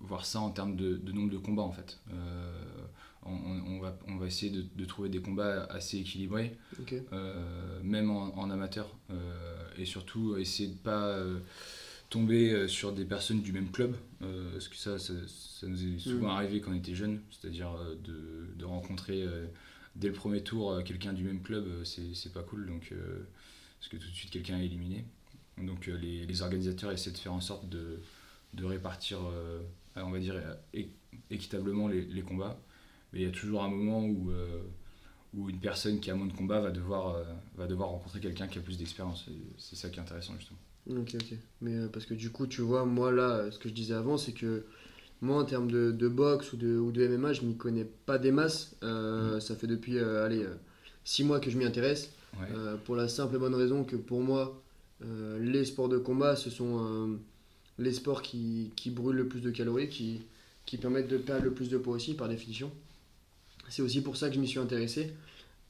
voir 0.00 0.24
ça 0.24 0.40
en 0.40 0.50
termes 0.50 0.76
de, 0.76 0.96
de 0.96 1.12
nombre 1.12 1.30
de 1.30 1.38
combats, 1.38 1.62
en 1.62 1.72
fait. 1.72 1.98
On, 3.24 3.78
va, 3.78 3.96
on 4.08 4.16
va 4.16 4.26
essayer 4.26 4.50
de, 4.50 4.64
de 4.76 4.84
trouver 4.84 5.08
des 5.08 5.20
combats 5.20 5.64
assez 5.70 5.98
équilibrés. 5.98 6.56
Même 7.82 8.10
en, 8.10 8.36
en 8.38 8.50
amateur, 8.50 8.94
et 9.78 9.84
surtout 9.84 10.36
essayer 10.36 10.68
de 10.68 10.76
pas 10.78 11.06
euh, 11.08 11.38
tomber 12.10 12.68
sur 12.68 12.92
des 12.92 13.04
personnes 13.04 13.40
du 13.40 13.52
même 13.52 13.70
club, 13.70 13.94
euh, 14.22 14.52
parce 14.52 14.68
que 14.68 14.76
ça, 14.76 14.98
ça, 14.98 15.14
ça 15.26 15.66
nous 15.66 15.82
est 15.94 15.98
souvent 15.98 16.28
Mm. 16.28 16.36
arrivé 16.36 16.60
quand 16.60 16.70
on 16.72 16.74
était 16.74 16.94
jeune, 16.94 17.20
c'est-à-dire 17.30 17.70
de, 18.04 18.54
de 18.56 18.64
rencontrer 18.64 19.24
dès 19.96 20.08
le 20.08 20.14
premier 20.14 20.42
tour 20.42 20.72
euh, 20.72 20.82
quelqu'un 20.82 21.12
du 21.12 21.24
même 21.24 21.42
club, 21.42 21.66
euh, 21.66 21.84
c'est 21.84 22.32
pas 22.32 22.42
cool, 22.42 22.66
donc, 22.66 22.90
euh, 22.92 23.26
parce 23.78 23.88
que 23.88 23.96
tout 23.96 24.08
de 24.08 24.14
suite 24.14 24.30
quelqu'un 24.30 24.58
est 24.58 24.66
éliminé. 24.66 25.04
Donc 25.58 25.86
les, 25.86 26.26
les 26.26 26.42
organisateurs 26.42 26.92
essaient 26.92 27.10
de 27.10 27.18
faire 27.18 27.34
en 27.34 27.40
sorte 27.40 27.68
de, 27.68 28.00
de 28.54 28.64
répartir, 28.64 29.18
on 29.96 30.10
va 30.10 30.18
dire, 30.18 30.34
équitablement 31.30 31.88
les, 31.88 32.04
les 32.06 32.22
combats, 32.22 32.58
mais 33.12 33.20
il 33.20 33.22
y 33.24 33.28
a 33.28 33.32
toujours 33.32 33.62
un 33.62 33.68
moment 33.68 34.04
où... 34.04 34.32
où 35.34 35.48
une 35.48 35.60
personne 35.60 35.98
qui 36.00 36.10
a 36.10 36.14
moins 36.14 36.26
de 36.26 36.32
combats 36.32 36.60
va 36.60 36.70
devoir, 36.70 37.16
va 37.56 37.66
devoir 37.66 37.88
rencontrer 37.90 38.20
quelqu'un 38.20 38.48
qui 38.48 38.58
a 38.58 38.62
plus 38.62 38.76
d'expérience. 38.76 39.28
C'est 39.58 39.76
ça 39.76 39.88
qui 39.88 39.98
est 39.98 40.02
intéressant 40.02 40.34
justement. 40.38 40.58
Ok, 40.90 41.14
ok. 41.14 41.38
Mais 41.60 41.88
parce 41.88 42.06
que 42.06 42.14
du 42.14 42.30
coup, 42.30 42.46
tu 42.46 42.60
vois, 42.60 42.84
moi 42.84 43.10
là, 43.12 43.50
ce 43.50 43.58
que 43.58 43.68
je 43.68 43.74
disais 43.74 43.94
avant, 43.94 44.18
c'est 44.18 44.32
que 44.34 44.66
moi 45.22 45.40
en 45.40 45.44
termes 45.44 45.70
de, 45.70 45.90
de 45.92 46.08
boxe 46.08 46.52
ou 46.52 46.56
de, 46.56 46.76
ou 46.78 46.92
de 46.92 47.06
MMA, 47.08 47.32
je 47.32 47.42
m'y 47.42 47.56
connais 47.56 47.84
pas 47.84 48.18
des 48.18 48.32
masses. 48.32 48.76
Euh, 48.82 49.40
Ça 49.40 49.56
fait 49.56 49.66
depuis, 49.66 49.98
euh, 49.98 50.24
allez, 50.26 50.44
6 51.04 51.24
mois 51.24 51.40
que 51.40 51.50
je 51.50 51.56
m'y 51.58 51.64
intéresse. 51.64 52.10
Ouais. 52.40 52.46
Euh, 52.54 52.76
pour 52.76 52.96
la 52.96 53.08
simple 53.08 53.36
et 53.36 53.38
bonne 53.38 53.54
raison 53.54 53.84
que 53.84 53.96
pour 53.96 54.20
moi, 54.20 54.62
euh, 55.04 55.38
les 55.38 55.64
sports 55.64 55.88
de 55.88 55.98
combat, 55.98 56.36
ce 56.36 56.50
sont 56.50 56.84
euh, 56.84 57.16
les 57.78 57.92
sports 57.92 58.22
qui, 58.22 58.70
qui 58.76 58.90
brûlent 58.90 59.16
le 59.16 59.28
plus 59.28 59.40
de 59.40 59.50
calories, 59.50 59.88
qui, 59.88 60.22
qui 60.66 60.76
permettent 60.78 61.08
de 61.08 61.18
perdre 61.18 61.44
le 61.44 61.52
plus 61.52 61.68
de 61.68 61.78
poids 61.78 61.94
aussi, 61.94 62.14
par 62.14 62.28
définition. 62.28 62.70
C'est 63.68 63.82
aussi 63.82 64.02
pour 64.02 64.16
ça 64.16 64.28
que 64.28 64.34
je 64.34 64.40
m'y 64.40 64.48
suis 64.48 64.58
intéressé 64.58 65.12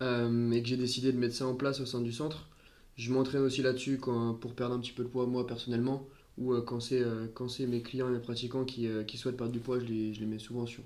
euh, 0.02 0.50
et 0.50 0.62
que 0.62 0.68
j'ai 0.68 0.76
décidé 0.76 1.12
de 1.12 1.18
mettre 1.18 1.34
ça 1.34 1.46
en 1.46 1.54
place 1.54 1.80
au 1.80 1.86
sein 1.86 2.00
du 2.00 2.12
centre. 2.12 2.48
Je 2.96 3.12
m'entraîne 3.12 3.42
aussi 3.42 3.62
là-dessus 3.62 3.98
pour 3.98 4.54
perdre 4.54 4.74
un 4.74 4.80
petit 4.80 4.92
peu 4.92 5.02
de 5.04 5.08
poids 5.08 5.26
moi 5.26 5.46
personnellement, 5.46 6.06
ou 6.38 6.52
euh, 6.52 6.62
quand 6.62 6.80
c'est 6.80 7.00
euh, 7.02 7.26
quand 7.34 7.48
c'est 7.48 7.66
mes 7.66 7.82
clients 7.82 8.08
et 8.08 8.12
mes 8.12 8.18
pratiquants 8.20 8.64
qui, 8.64 8.86
euh, 8.88 9.04
qui 9.04 9.18
souhaitent 9.18 9.36
perdre 9.36 9.52
du 9.52 9.60
poids, 9.60 9.78
je 9.80 9.84
les, 9.86 10.14
je 10.14 10.20
les 10.20 10.26
mets 10.26 10.38
souvent 10.38 10.66
sur, 10.66 10.82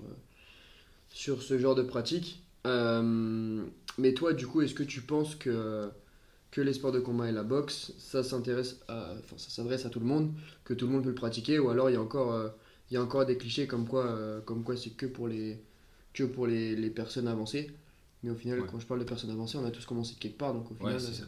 sur 1.09 1.41
ce 1.41 1.57
genre 1.57 1.75
de 1.75 1.83
pratique. 1.83 2.41
Mais 3.97 4.13
toi, 4.13 4.33
du 4.33 4.45
coup, 4.47 4.61
est-ce 4.61 4.75
que 4.75 4.83
tu 4.83 5.01
penses 5.01 5.35
que, 5.35 5.89
que 6.51 6.61
les 6.61 6.73
sports 6.73 6.91
de 6.91 6.99
combat 6.99 7.29
et 7.29 7.31
la 7.31 7.43
boxe, 7.43 7.93
ça 7.97 8.23
s'intéresse 8.23 8.79
à, 8.87 9.13
enfin, 9.19 9.37
ça 9.37 9.49
s'adresse 9.49 9.85
à 9.85 9.89
tout 9.89 9.99
le 9.99 10.05
monde, 10.05 10.33
que 10.65 10.73
tout 10.73 10.85
le 10.87 10.93
monde 10.93 11.03
peut 11.03 11.09
le 11.09 11.15
pratiquer, 11.15 11.59
ou 11.59 11.69
alors 11.69 11.89
il 11.89 11.93
y 11.93 11.97
a 11.97 12.01
encore, 12.01 12.33
euh, 12.33 12.49
il 12.91 12.95
y 12.95 12.97
a 12.97 13.03
encore 13.03 13.25
des 13.25 13.37
clichés 13.37 13.67
comme 13.67 13.87
quoi, 13.87 14.05
euh, 14.07 14.41
comme 14.41 14.63
quoi 14.63 14.77
c'est 14.77 14.91
que 14.91 15.05
pour 15.07 15.27
les, 15.27 15.59
que 16.13 16.23
pour 16.23 16.47
les, 16.47 16.75
les 16.75 16.89
personnes 16.91 17.27
avancées. 17.27 17.71
Mais 18.23 18.31
au 18.31 18.35
final, 18.35 18.59
Ouais. 18.59 18.67
quand 18.67 18.79
je 18.79 18.87
parle 18.87 18.99
de 19.01 19.05
personnes 19.05 19.31
avancées, 19.31 19.57
on 19.57 19.65
a 19.65 19.71
tous 19.71 19.85
commencé 19.85 20.15
de 20.15 20.19
quelque 20.19 20.37
part, 20.37 20.53
donc 20.53 20.71
au 20.71 20.75
Ouais, 20.81 20.83
final, 20.83 20.99
c'est 20.99 21.13
ça. 21.13 21.25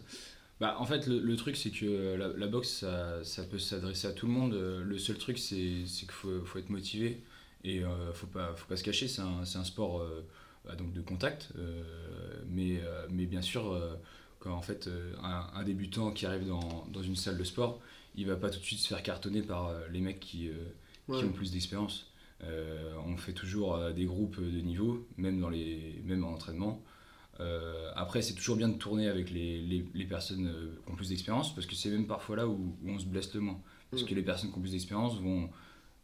Bah, 0.60 0.76
en 0.80 0.86
fait, 0.86 1.08
le, 1.08 1.20
le 1.20 1.36
truc, 1.38 1.56
c'est 1.56 1.72
que 1.72 2.16
la, 2.16 2.28
la 2.30 2.48
boxe, 2.48 2.70
ça, 2.70 3.24
ça 3.24 3.44
peut 3.44 3.60
s'adresser 3.60 4.08
à 4.08 4.12
tout 4.12 4.26
le 4.28 4.34
monde. 4.34 4.54
Euh, 4.54 4.84
Le 4.84 4.98
seul 4.98 5.18
truc, 5.18 5.38
c'est 5.38 5.56
qu'il 5.56 6.12
faut, 6.12 6.44
faut 6.46 6.60
être 6.60 6.70
motivé 6.70 7.24
et 7.64 7.84
euh, 7.84 8.12
faut, 8.14 8.28
pas, 8.28 8.54
faut 8.56 8.68
pas 8.68 8.76
se 8.76 8.84
cacher. 8.84 9.08
C'est 9.08 9.22
un, 9.22 9.42
un 9.42 9.64
sport 9.64 10.02
euh, 10.02 10.26
bah, 10.66 10.76
donc 10.76 10.92
de 10.94 11.02
contact. 11.02 11.50
euh, 11.58 11.82
mais, 12.50 12.80
euh, 12.84 13.08
mais 13.10 13.26
bien 13.26 13.42
sûr, 13.42 13.72
euh, 13.72 13.96
Quand 14.40 14.54
en 14.56 14.62
fait, 14.62 14.90
un, 15.24 15.64
débutant 15.64 16.12
qui 16.12 16.26
arrive 16.26 16.48
dans, 16.48 16.88
dans, 16.92 17.02
une 17.04 17.16
salle 17.16 17.38
de 17.38 17.44
sport, 17.44 17.82
il 18.16 18.26
va 18.28 18.36
pas 18.38 18.50
tout 18.50 18.60
de 18.60 18.64
suite 18.66 18.80
se 18.80 18.88
faire 18.88 19.04
cartonner 19.04 19.42
par 19.42 19.72
les 19.92 20.00
mecs 20.02 20.20
qui, 20.22 20.50
qui 21.12 21.26
ont 21.26 21.32
plus 21.34 21.52
d'expérience. 21.52 22.12
on 23.06 23.18
fait 23.18 23.34
toujours 23.34 23.78
des 23.94 24.06
groupes 24.06 24.40
de 24.42 24.62
niveau, 24.62 25.06
même, 25.18 25.40
dans 25.42 25.50
les, 25.50 26.02
même 26.06 26.24
en 26.24 26.34
entraînement. 26.34 26.82
Euh, 27.40 27.92
après, 27.96 28.22
c'est 28.22 28.34
toujours 28.34 28.58
bien 28.58 28.68
de 28.68 28.78
tourner 28.78 29.08
avec 29.08 29.32
les, 29.32 29.62
les, 29.94 30.06
personnes 30.06 30.48
euh, 30.48 30.82
qui 30.86 30.92
ont 30.92 30.96
plus 30.96 31.10
d'expérience, 31.10 31.56
parce 31.56 31.66
que 31.66 31.76
c'est 31.76 31.90
même 31.90 32.08
parfois 32.08 32.36
là 32.36 32.48
où, 32.48 32.76
on 32.86 33.00
se 33.00 33.06
blesse 33.06 33.34
le 33.34 33.42
moins. 33.42 33.62
Parce 33.92 34.04
que 34.04 34.14
mm. 34.14 34.18
les 34.18 34.24
personnes 34.24 34.52
qui 34.52 34.58
ont 34.58 34.62
plus 34.62 34.72
d'expérience 34.72 35.20
vont 35.20 35.50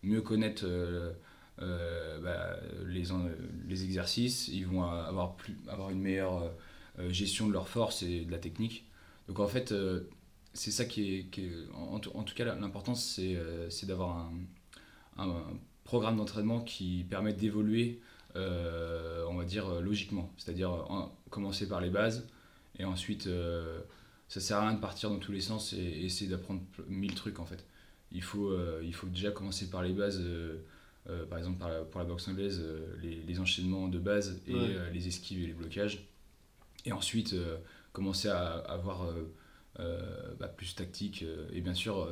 mieux 0.02 0.22
connaître 0.22 0.64
euh, 0.66 1.12
bah, 1.60 2.58
les, 2.86 3.04
les, 3.68 3.84
exercices, 3.84 4.48
ils 4.48 4.66
vont 4.66 4.84
avoir, 4.84 5.36
plus, 5.36 5.58
avoir 5.68 5.90
une 5.90 6.02
meilleure 6.02 6.52
gestion 7.10 7.48
de 7.48 7.54
leur 7.54 7.68
force 7.68 8.04
et 8.04 8.22
de 8.22 8.32
la 8.32 8.38
technique. 8.38 8.86
Donc 9.28 9.40
en 9.40 9.48
fait, 9.48 9.74
c'est 10.54 10.72
ça 10.72 10.86
qui 10.86 11.16
est, 11.16 11.40
en, 11.74 12.00
tout 12.00 12.36
cas, 12.36 12.56
l'important, 12.56 12.96
c'est 12.96 13.38
d'avoir 13.84 14.18
un, 14.18 14.34
un, 15.18 15.44
programme 15.84 16.18
d'entraînement 16.18 16.62
qui 16.62 17.06
permet 17.10 17.32
d'évoluer 17.32 18.02
on 18.36 19.36
va 19.36 19.46
dire, 19.46 19.68
euh, 19.68 19.82
logiquement. 19.82 20.32
C'est-à-dire 20.38 20.88
commencer 21.30 21.68
par 21.68 21.82
les 21.82 21.90
bases 21.90 22.28
et 22.78 22.86
ensuite, 22.86 23.28
euh, 23.28 23.80
ça 24.28 24.40
sert 24.40 24.58
à 24.58 24.62
rien 24.62 24.74
de 24.74 24.82
partir 24.82 25.10
dans 25.10 25.20
tous 25.20 25.32
les 25.32 25.42
sens 25.42 25.74
et, 25.74 25.78
essayer 25.78 26.30
d'apprendre 26.30 26.62
mille 26.88 27.14
trucs 27.14 27.40
en 27.40 27.46
fait. 27.46 27.66
Il 28.12 28.22
faut, 28.22 28.54
il 28.82 28.94
faut 28.94 29.08
déjà 29.08 29.32
commencer 29.32 29.70
par 29.70 29.84
les 29.84 29.92
bases. 29.92 30.24
par 31.30 31.38
exemple 31.38 31.66
pour 31.92 32.00
la 32.00 32.06
boxe 32.06 32.28
anglaise, 32.28 32.64
les, 33.02 33.40
enchaînements 33.40 33.88
de 33.88 34.00
base 34.00 34.40
et 34.48 34.56
les 34.94 35.08
esquives 35.08 35.44
et 35.44 35.48
les 35.48 35.54
blocages. 35.54 36.08
Et 36.86 36.94
ensuite, 36.94 37.36
commencer 37.92 38.30
à, 38.30 38.54
avoir 38.70 39.06
bah, 39.78 40.48
plus 40.48 40.76
tactique. 40.76 41.26
et 41.52 41.62
bien 41.62 41.74
sûr, 41.74 42.08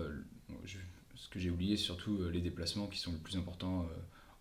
ce 1.16 1.30
que 1.30 1.40
j'ai 1.40 1.50
oublié, 1.50 1.78
surtout 1.78 2.22
les 2.30 2.42
déplacements 2.42 2.88
qui 2.88 3.00
sont 3.00 3.14
le 3.14 3.20
plus 3.20 3.38
importants 3.38 3.88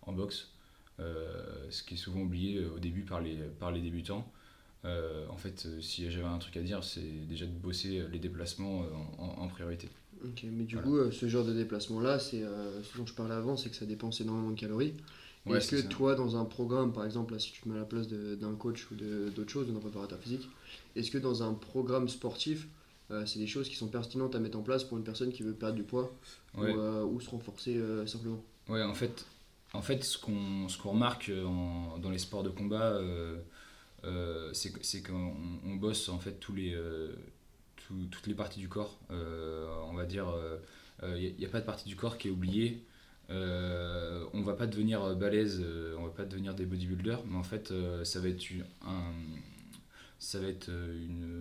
en 0.01 0.11
boxe. 0.11 0.52
Euh, 0.99 1.65
ce 1.71 1.81
qui 1.81 1.95
est 1.95 1.97
souvent 1.97 2.21
oublié 2.21 2.59
euh, 2.59 2.75
au 2.75 2.79
début 2.79 3.01
par 3.01 3.19
les, 3.19 3.35
par 3.59 3.71
les 3.71 3.81
débutants. 3.81 4.31
Euh, 4.85 5.25
en 5.29 5.37
fait, 5.37 5.67
si 5.81 6.09
j'avais 6.11 6.25
un 6.25 6.37
truc 6.37 6.55
à 6.57 6.61
dire, 6.61 6.83
c'est 6.83 7.27
déjà 7.27 7.45
de 7.45 7.51
bosser 7.51 8.03
les 8.11 8.19
déplacements 8.19 8.83
en, 9.17 9.47
priorité. 9.47 9.89
Ok, 10.23 10.43
mais 10.51 10.65
du 10.65 10.77
coup, 10.77 10.97
ce 11.09 11.27
genre 11.29 11.45
de 11.45 11.53
déplacement-là, 11.53 12.19
c'est 12.19 12.41
ce 12.41 12.97
dont 12.97 13.05
je 13.05 13.13
parlais 13.13 13.33
avant, 13.33 13.55
c'est 13.55 13.69
que 13.69 13.77
ça 13.77 13.85
dépense 13.85 14.19
énormément 14.19 14.51
de 14.51 14.59
calories. 14.59 14.93
Est-ce 15.49 15.71
que 15.71 15.87
toi, 15.87 16.15
dans 16.15 16.35
un 16.35 16.43
programme, 16.43 16.91
par 16.91 17.05
exemple, 17.05 17.33
là, 17.33 17.39
si 17.39 17.53
tu 17.53 17.61
te 17.61 17.69
mets 17.69 17.75
à 17.75 17.79
la 17.79 17.85
place 17.85 18.09
d'un 18.09 18.55
coach 18.55 18.91
ou 18.91 18.95
d'autres 18.95 19.51
choses, 19.51 19.71
d'un 19.71 19.79
préparateur 19.79 20.19
physique, 20.19 20.49
est-ce 20.97 21.09
que 21.09 21.17
dans 21.17 21.43
un 21.43 21.53
programme 21.53 22.09
sportif, 22.09 22.67
c'est 23.25 23.39
des 23.39 23.47
choses 23.47 23.69
qui 23.69 23.75
sont 23.75 23.87
pertinentes 23.87 24.35
à 24.35 24.39
mettre 24.39 24.59
en 24.59 24.63
place 24.63 24.83
pour 24.83 24.97
une 24.97 25.05
personne 25.05 25.31
qui 25.31 25.43
veut 25.43 25.53
perdre 25.53 25.75
du 25.75 25.83
poids 25.83 26.13
ou, 26.57 26.65
ou, 26.65 27.21
se 27.21 27.29
renforcer 27.29 27.79
simplement? 28.05 28.43
Ouais, 28.67 28.83
en 28.83 28.93
fait, 28.93 29.25
en 29.73 29.81
fait, 29.81 30.03
ce 30.03 30.17
qu'on 30.19 30.67
remarque 30.89 31.29
euh, 31.29 31.43
dans 31.97 32.11
les 32.11 32.19
sports 32.19 32.43
de 32.43 32.49
combat, 32.49 32.93
euh, 32.93 33.37
euh, 34.05 34.53
c'est 34.53 35.01
qu'on 35.01 35.75
bosse 35.75 36.09
en 36.09 36.19
fait 36.19 36.39
tous 36.39 36.53
les, 36.53 36.77
toutes 37.87 38.27
les 38.27 38.35
parties 38.35 38.59
du 38.59 38.69
corps. 38.69 38.99
on 39.09 39.93
va 39.93 40.05
dire, 40.05 40.27
il 41.03 41.35
n'y 41.37 41.45
a, 41.45 41.49
pas 41.49 41.59
de 41.59 41.65
partie 41.65 41.89
du 41.89 41.95
corps 41.95 42.17
qui 42.17 42.27
est 42.27 42.31
oubliée. 42.31 42.83
on 43.29 44.41
va 44.41 44.53
pas 44.53 44.67
devenir 44.67 45.15
balèze, 45.15 45.65
on 45.97 46.03
va 46.03 46.11
pas 46.11 46.25
devenir 46.25 46.53
des 46.53 46.65
bodybuilders, 46.65 47.23
mais 47.25 47.37
en 47.37 47.43
fait, 47.43 47.73
ça 48.03 48.19
va 48.19 48.27
être 48.27 48.45
un, 48.85 49.13
ça 50.19 50.39
va 50.39 50.47
être 50.47 50.69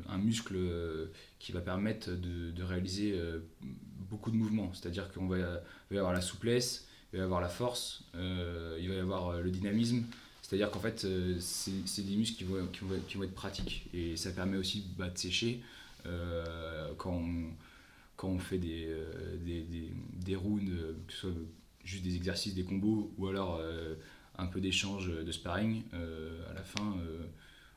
un 0.09 0.19
muscle 0.19 0.57
qui 1.39 1.53
va 1.53 1.61
permettre 1.61 2.11
de, 2.12 2.62
réaliser 2.62 3.21
beaucoup 4.09 4.31
de 4.31 4.37
mouvements. 4.37 4.73
C'est-à-dire 4.73 5.12
qu'on 5.12 5.27
va, 5.27 5.62
avoir 5.91 6.12
la 6.12 6.23
souplesse, 6.23 6.87
il 7.12 7.19
va 7.19 7.23
y 7.23 7.25
avoir 7.25 7.40
la 7.40 7.49
force, 7.49 8.04
euh, 8.14 8.78
il 8.81 8.88
va 8.88 8.95
y 8.95 8.99
avoir 8.99 9.28
euh, 9.28 9.42
le 9.42 9.50
dynamisme. 9.50 10.04
C'est-à-dire 10.40 10.71
qu'en 10.71 10.81
fait, 10.81 11.04
euh, 11.04 11.37
c'est 11.40 12.02
des 12.02 12.16
muscles 12.16 12.38
qui 12.38 12.45
vont, 12.45 12.66
qui, 12.73 12.81
vont, 12.81 13.00
qui 13.07 13.16
vont, 13.16 13.25
être 13.25 13.35
pratiques. 13.35 13.87
Et 13.95 14.16
ça 14.16 14.31
permet 14.31 14.57
aussi 14.57 14.85
bah, 14.99 15.09
de 15.09 15.19
sécher 15.19 15.61
quand, 16.99 17.12
on, 17.12 17.45
quand 18.16 18.28
on 18.28 18.38
fait 18.38 18.59
des, 18.59 18.88
des, 19.45 19.62
des, 19.62 19.88
des, 20.25 20.37
rounds, 20.37 20.69
que 21.07 21.12
ce 21.12 21.19
soit 21.21 21.31
juste 21.85 22.02
des 22.02 22.16
exercices, 22.16 22.54
des 22.54 22.64
combos, 22.64 23.12
ou 23.19 23.28
alors 23.28 23.62
un 24.37 24.47
peu 24.47 24.61
d'échange 24.61 25.09
de 25.09 25.33
sparring. 25.33 25.83
à 25.92 26.54
la 26.54 26.64
fin, 26.64 26.97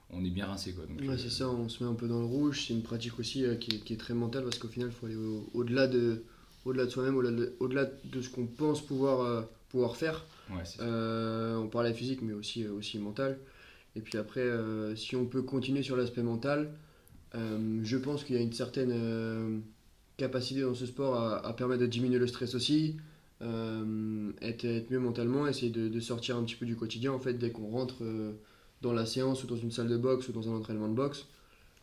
on 0.09 0.25
est 0.25 0.31
bien 0.31 0.47
rincé. 0.47 0.73
Quoi. 0.73 0.85
ouais, 1.07 1.17
c'est 1.19 1.29
ça, 1.29 1.47
on 1.49 1.69
se 1.69 1.83
met 1.83 1.89
un 1.89 1.93
peu 1.93 2.07
dans 2.07 2.19
le 2.19 2.25
rouge. 2.25 2.65
C'est 2.65 2.73
une 2.73 2.81
pratique 2.81 3.19
aussi 3.19 3.45
qui, 3.59 3.75
est, 3.75 3.83
qui, 3.83 3.93
est, 3.93 3.97
très 3.97 4.15
mentale 4.15 4.43
parce 4.43 4.57
qu'au 4.57 4.69
final, 4.69 4.89
il 4.89 4.95
faut 4.95 5.05
aller 5.05 5.17
au-delà 5.53 5.87
de 5.87 6.23
au-delà 6.65 6.85
de 6.85 6.89
soi-même, 6.89 7.15
au-delà 7.59 7.85
de, 7.85 8.21
ce 8.21 8.29
qu'on 8.29 8.47
pense 8.47 8.81
pouvoir, 8.81 9.21
euh, 9.21 9.41
pouvoir 9.69 9.95
faire. 9.95 10.25
Euh, 10.79 11.55
on 11.57 11.67
parlait 11.67 11.93
physique, 11.93 12.21
mais 12.21 12.33
aussi, 12.33 12.63
euh, 12.63 12.73
aussi 12.73 12.99
mental. 12.99 13.37
Et 13.95 14.01
puis 14.01 14.17
après, 14.17 14.45
si 14.97 15.15
on 15.15 15.25
peut 15.25 15.41
continuer 15.41 15.81
sur 15.81 15.95
l'aspect 15.95 16.21
mental, 16.21 16.69
je 17.33 17.95
pense 17.95 18.25
qu'il 18.25 18.35
y 18.35 18.37
a 18.37 18.41
une 18.41 18.51
certaine 18.51 19.61
capacité 20.17 20.63
dans 20.63 20.75
ce 20.75 20.85
sport 20.85 21.15
à, 21.15 21.55
permettre 21.55 21.79
de 21.79 21.87
diminuer 21.87 22.19
le 22.19 22.27
stress 22.27 22.55
aussi, 22.55 22.97
être, 23.39 24.65
être, 24.65 24.91
mieux 24.91 24.99
mentalement, 24.99 25.47
essayer 25.47 25.71
de, 25.71 25.99
sortir 26.01 26.35
un 26.35 26.43
petit 26.43 26.57
peu 26.57 26.65
du 26.65 26.75
quotidien. 26.75 27.13
En 27.13 27.19
fait, 27.19 27.35
dès 27.35 27.51
qu'on 27.51 27.69
rentre 27.69 28.03
dans 28.81 28.91
la 28.91 29.05
séance 29.05 29.45
ou 29.45 29.47
dans 29.47 29.55
une 29.55 29.71
salle 29.71 29.87
de 29.87 29.95
boxe 29.95 30.27
ou 30.27 30.33
dans 30.33 30.49
un 30.49 30.57
entraînement 30.57 30.89
de 30.89 30.93
boxe, 30.93 31.25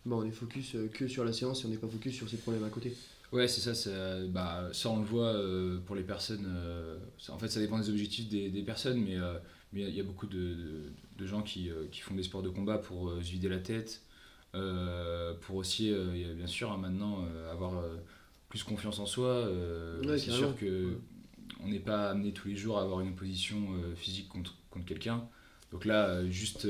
bon, 0.05 0.21
on 0.21 0.25
est 0.27 0.33
focus 0.33 0.77
que 0.93 1.09
sur 1.09 1.25
la 1.25 1.33
séance 1.33 1.63
et 1.63 1.67
on 1.67 1.71
n'est 1.71 1.79
pas 1.79 1.89
focus 1.89 2.15
sur 2.15 2.29
ses 2.29 2.37
problèmes 2.37 2.65
à 2.65 2.69
côté. 2.69 2.95
Ouais, 3.33 3.49
c'est 3.49 3.75
ça. 3.75 3.91
Bah, 4.29 4.69
ça, 4.73 4.91
on 4.91 4.99
le 4.99 5.07
voit 5.07 5.33
euh, 5.35 5.81
pour 5.87 5.97
les 5.97 6.03
personnes. 6.03 6.47
Euh, 6.47 6.99
en 7.31 7.39
fait, 7.39 7.49
ça 7.49 7.61
dépend 7.61 7.79
des 7.79 7.89
objectifs 7.89 8.29
des, 8.29 8.51
des 8.51 8.63
personnes, 8.63 9.03
mais 9.03 9.17
euh, 9.17 9.39
mais 9.73 9.81
il 9.81 9.95
y, 9.95 10.01
a 10.01 10.05
beaucoup 10.05 10.27
de, 10.27 10.93
de, 11.17 11.27
gens 11.27 11.41
qui, 11.41 11.71
qui, 11.91 12.03
font 12.03 12.15
des 12.15 12.23
sports 12.23 12.43
de 12.43 12.51
combat 12.51 12.77
pour 12.77 13.11
se 13.23 13.31
vider 13.31 13.49
la 13.49 13.57
tête, 13.59 14.03
pour 14.53 15.57
aussi, 15.57 15.91
bien 16.37 16.47
sûr, 16.47 16.71
hein, 16.71 16.77
maintenant, 16.77 17.27
avoir 17.51 17.83
plus 18.51 18.63
confiance 18.65 18.99
en 18.99 19.07
soi. 19.07 19.49
c'est 20.19 20.31
sûr 20.31 20.55
que 20.57 20.99
on 21.65 21.69
n'est 21.69 21.79
pas 21.79 22.11
amené 22.11 22.33
tous 22.33 22.49
les 22.49 22.55
jours 22.55 22.79
à 22.79 22.83
avoir 22.83 23.01
une 23.01 23.13
opposition 23.13 23.67
physique 23.97 24.29
contre, 24.29 24.55
contre 24.69 24.85
quelqu'un. 24.85 25.27
Donc 25.71 25.87
là, 25.87 26.23
juste 26.29 26.69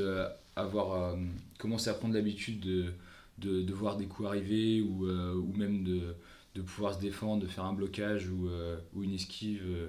avoir 0.55 1.17
commencé 1.59 1.91
à 1.91 1.95
prendre 1.95 2.15
l'habitude 2.15 2.61
de, 2.61 2.93
de, 3.39 3.63
de, 3.63 3.73
voir 3.73 3.97
des 3.97 4.07
coups 4.07 4.29
arriver 4.29 4.81
ou, 4.81 5.09
ou 5.09 5.53
même 5.57 5.83
de 5.83 6.15
de 6.55 6.63
pouvoir 6.63 6.95
se 6.95 7.01
défendre, 7.01 7.43
de 7.43 7.49
faire 7.49 7.65
un 7.65 7.73
blocage 7.73 8.29
ou, 8.29 8.49
euh, 8.49 8.79
ou 8.95 9.03
une 9.03 9.15
esquive. 9.15 9.63
Euh, 9.65 9.89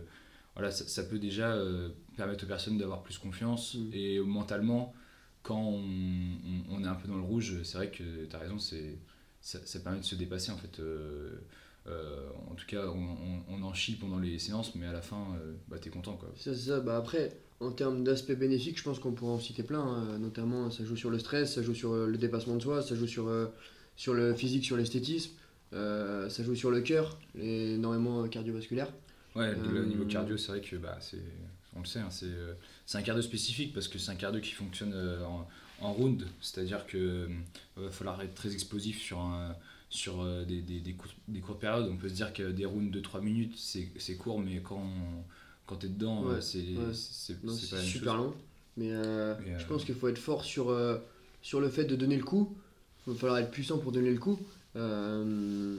voilà, 0.55 0.71
ça, 0.71 1.03
peut 1.03 1.19
déjà 1.19 1.53
euh, 1.53 1.89
permettre 2.15 2.45
aux 2.45 2.47
personnes 2.47 2.77
d'avoir 2.77 3.03
plus 3.03 3.17
confiance. 3.17 3.75
Mm. 3.75 3.89
Et 3.93 4.19
mentalement, 4.19 4.93
quand 5.41 5.59
on, 5.59 6.83
est 6.83 6.87
un 6.87 6.95
peu 6.95 7.07
dans 7.07 7.17
le 7.17 7.23
rouge, 7.23 7.63
c'est 7.63 7.77
vrai 7.77 7.91
que 7.91 8.25
tu 8.25 8.35
as 8.35 8.39
raison, 8.39 8.59
c'est, 8.59 8.97
ça, 9.41 9.59
ça, 9.65 9.79
permet 9.79 9.99
de 9.99 10.05
se 10.05 10.15
dépasser 10.15 10.51
en 10.51 10.57
fait. 10.57 10.79
en 11.89 12.55
tout 12.55 12.65
cas, 12.67 12.85
on, 12.87 13.63
en 13.63 13.73
chie 13.73 13.95
pendant 13.95 14.19
les 14.19 14.39
séances, 14.39 14.75
mais 14.75 14.85
à 14.85 14.93
la 14.93 15.01
fin, 15.01 15.35
bah, 15.67 15.79
tu 15.79 15.89
es 15.89 15.91
content. 15.91 16.15
Quoi. 16.15 16.29
C'est 16.37 16.55
ça, 16.55 16.79
Bah, 16.79 16.95
après, 16.95 17.41
en 17.59 17.71
termes 17.71 18.05
d'aspect 18.05 18.35
bénéfique, 18.35 18.77
je 18.77 18.83
pense 18.83 18.99
qu'on 18.99 19.11
pourra 19.11 19.33
en 19.33 19.39
citer 19.39 19.63
plein. 19.63 19.81
Hein. 19.81 20.19
Notamment, 20.19 20.69
ça 20.69 20.85
joue 20.85 20.95
sur 20.95 21.09
le 21.09 21.19
stress, 21.19 21.55
ça 21.55 21.63
joue 21.63 21.75
sur 21.75 21.93
le 21.93 22.17
dépassement 22.17 22.55
de 22.55 22.61
soi, 22.61 22.81
ça 22.81 22.95
joue 22.95 23.07
sur, 23.07 23.29
sur 23.97 24.13
le 24.13 24.33
physique, 24.33 24.63
sur 24.63 24.77
l'esthétisme. 24.77 25.31
Euh, 25.73 26.29
ça 26.29 26.43
joue 26.43 26.55
sur 26.55 26.71
le 26.71 26.81
cœur, 26.81 27.17
énormément 27.39 28.27
cardiovasculaire. 28.27 28.87
Ouais, 29.35 29.53
au 29.55 29.85
niveau 29.85 30.03
euh, 30.03 30.07
cardio, 30.07 30.37
c'est 30.37 30.49
vrai 30.49 30.61
que 30.61 30.75
bah, 30.75 30.99
on 31.75 31.79
le 31.79 31.85
sait, 31.85 31.99
hein, 31.99 32.09
euh, 32.23 32.53
c'est 32.85 32.99
un 32.99 33.01
cardio 33.01 33.23
spécifique 33.23 33.73
parce 33.73 33.87
que 33.87 33.97
c'est 33.97 34.11
un 34.11 34.15
cardio 34.15 34.39
qui 34.39 34.51
fonctionne 34.51 34.93
en, 35.25 35.47
en 35.81 35.93
round, 35.93 36.23
c'est-à-dire 36.39 36.85
qu'il 36.85 37.27
va 37.75 37.89
falloir 37.89 38.21
être 38.21 38.35
très 38.35 38.53
explosif 38.53 39.01
sur, 39.01 39.19
un, 39.19 39.55
sur 39.89 40.23
des, 40.45 40.61
des, 40.61 40.79
des, 40.79 40.95
des, 41.27 41.39
courtes 41.39 41.59
périodes. 41.59 41.89
On 41.91 41.97
peut 41.97 42.09
se 42.09 42.13
dire 42.13 42.31
que 42.31 42.51
des 42.51 42.65
rounds 42.65 42.91
de 42.91 42.99
3 42.99 43.21
minutes, 43.21 43.55
c'est 43.57 44.15
court, 44.15 44.39
mais 44.39 44.59
quand, 44.59 44.87
quand 45.65 45.77
tu 45.77 45.87
es 45.87 45.89
dedans, 45.89 46.25
c'est 46.39 46.75
super 47.81 48.17
long. 48.17 48.35
Mais 48.77 48.91
je 48.91 49.65
pense 49.65 49.83
qu'il 49.83 49.95
faut 49.95 50.09
être 50.09 50.19
fort 50.19 50.45
sur, 50.45 50.77
sur 51.41 51.59
le 51.59 51.69
fait 51.69 51.85
de 51.85 51.95
donner 51.95 52.17
le 52.17 52.23
coup. 52.23 52.55
Il 53.07 53.13
va 53.13 53.19
falloir 53.19 53.39
être 53.39 53.51
puissant 53.51 53.79
pour 53.79 53.91
donner 53.91 54.11
le 54.11 54.19
coup. 54.19 54.39
Euh, 54.75 55.77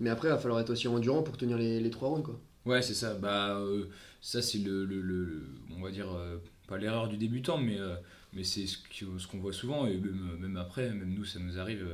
mais 0.00 0.10
après, 0.10 0.28
il 0.28 0.32
va 0.32 0.38
falloir 0.38 0.60
être 0.60 0.70
aussi 0.70 0.88
endurant 0.88 1.22
pour 1.22 1.36
tenir 1.36 1.56
les, 1.58 1.80
les 1.80 1.90
trois 1.90 2.08
rounds. 2.08 2.24
Quoi. 2.24 2.40
Ouais, 2.66 2.82
c'est 2.82 2.94
ça. 2.94 3.14
Bah, 3.14 3.58
euh, 3.58 3.86
ça, 4.20 4.42
c'est 4.42 4.58
le, 4.58 4.84
le, 4.84 5.00
le, 5.00 5.46
On 5.76 5.82
va 5.82 5.90
dire, 5.90 6.12
euh, 6.12 6.38
pas 6.66 6.78
l'erreur 6.78 7.08
du 7.08 7.16
débutant, 7.16 7.58
mais, 7.58 7.78
mais 8.32 8.44
c'est 8.44 8.66
ce 8.66 8.78
qu'on 8.98 9.18
ce 9.18 9.36
voit 9.36 9.52
souvent. 9.52 9.86
Et 9.86 9.96
même, 9.96 10.36
même, 10.40 10.56
après, 10.56 10.90
même 10.90 11.12
nous, 11.14 11.24
ça 11.24 11.38
nous 11.38 11.58
arrive 11.58 11.86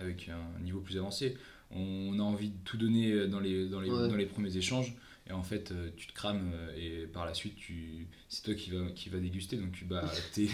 avec, 0.00 0.28
un 0.28 0.62
niveau 0.62 0.80
plus 0.80 0.96
avancé. 0.96 1.36
On 1.70 2.18
a 2.18 2.22
envie 2.22 2.50
de 2.50 2.58
tout 2.64 2.76
donner 2.76 3.28
dans 3.28 3.40
les, 3.40 3.68
dans 3.68 3.80
les, 3.80 3.88
dans 3.88 4.16
les 4.16 4.26
premiers 4.26 4.56
échanges. 4.56 4.94
Et 5.30 5.32
en 5.32 5.44
fait, 5.44 5.70
euh, 5.70 5.90
tu 5.96 6.08
te 6.08 6.12
crames 6.12 6.50
euh, 6.52 6.74
et 7.04 7.06
par 7.06 7.24
la 7.24 7.34
suite, 7.34 7.54
tu... 7.54 8.08
c'est 8.28 8.42
toi 8.42 8.54
qui 8.54 8.70
va, 8.70 8.78
qui 8.96 9.08
va 9.10 9.18
déguster. 9.20 9.56
Donc, 9.56 9.84
bah, 9.88 10.02
t'es, 10.34 10.48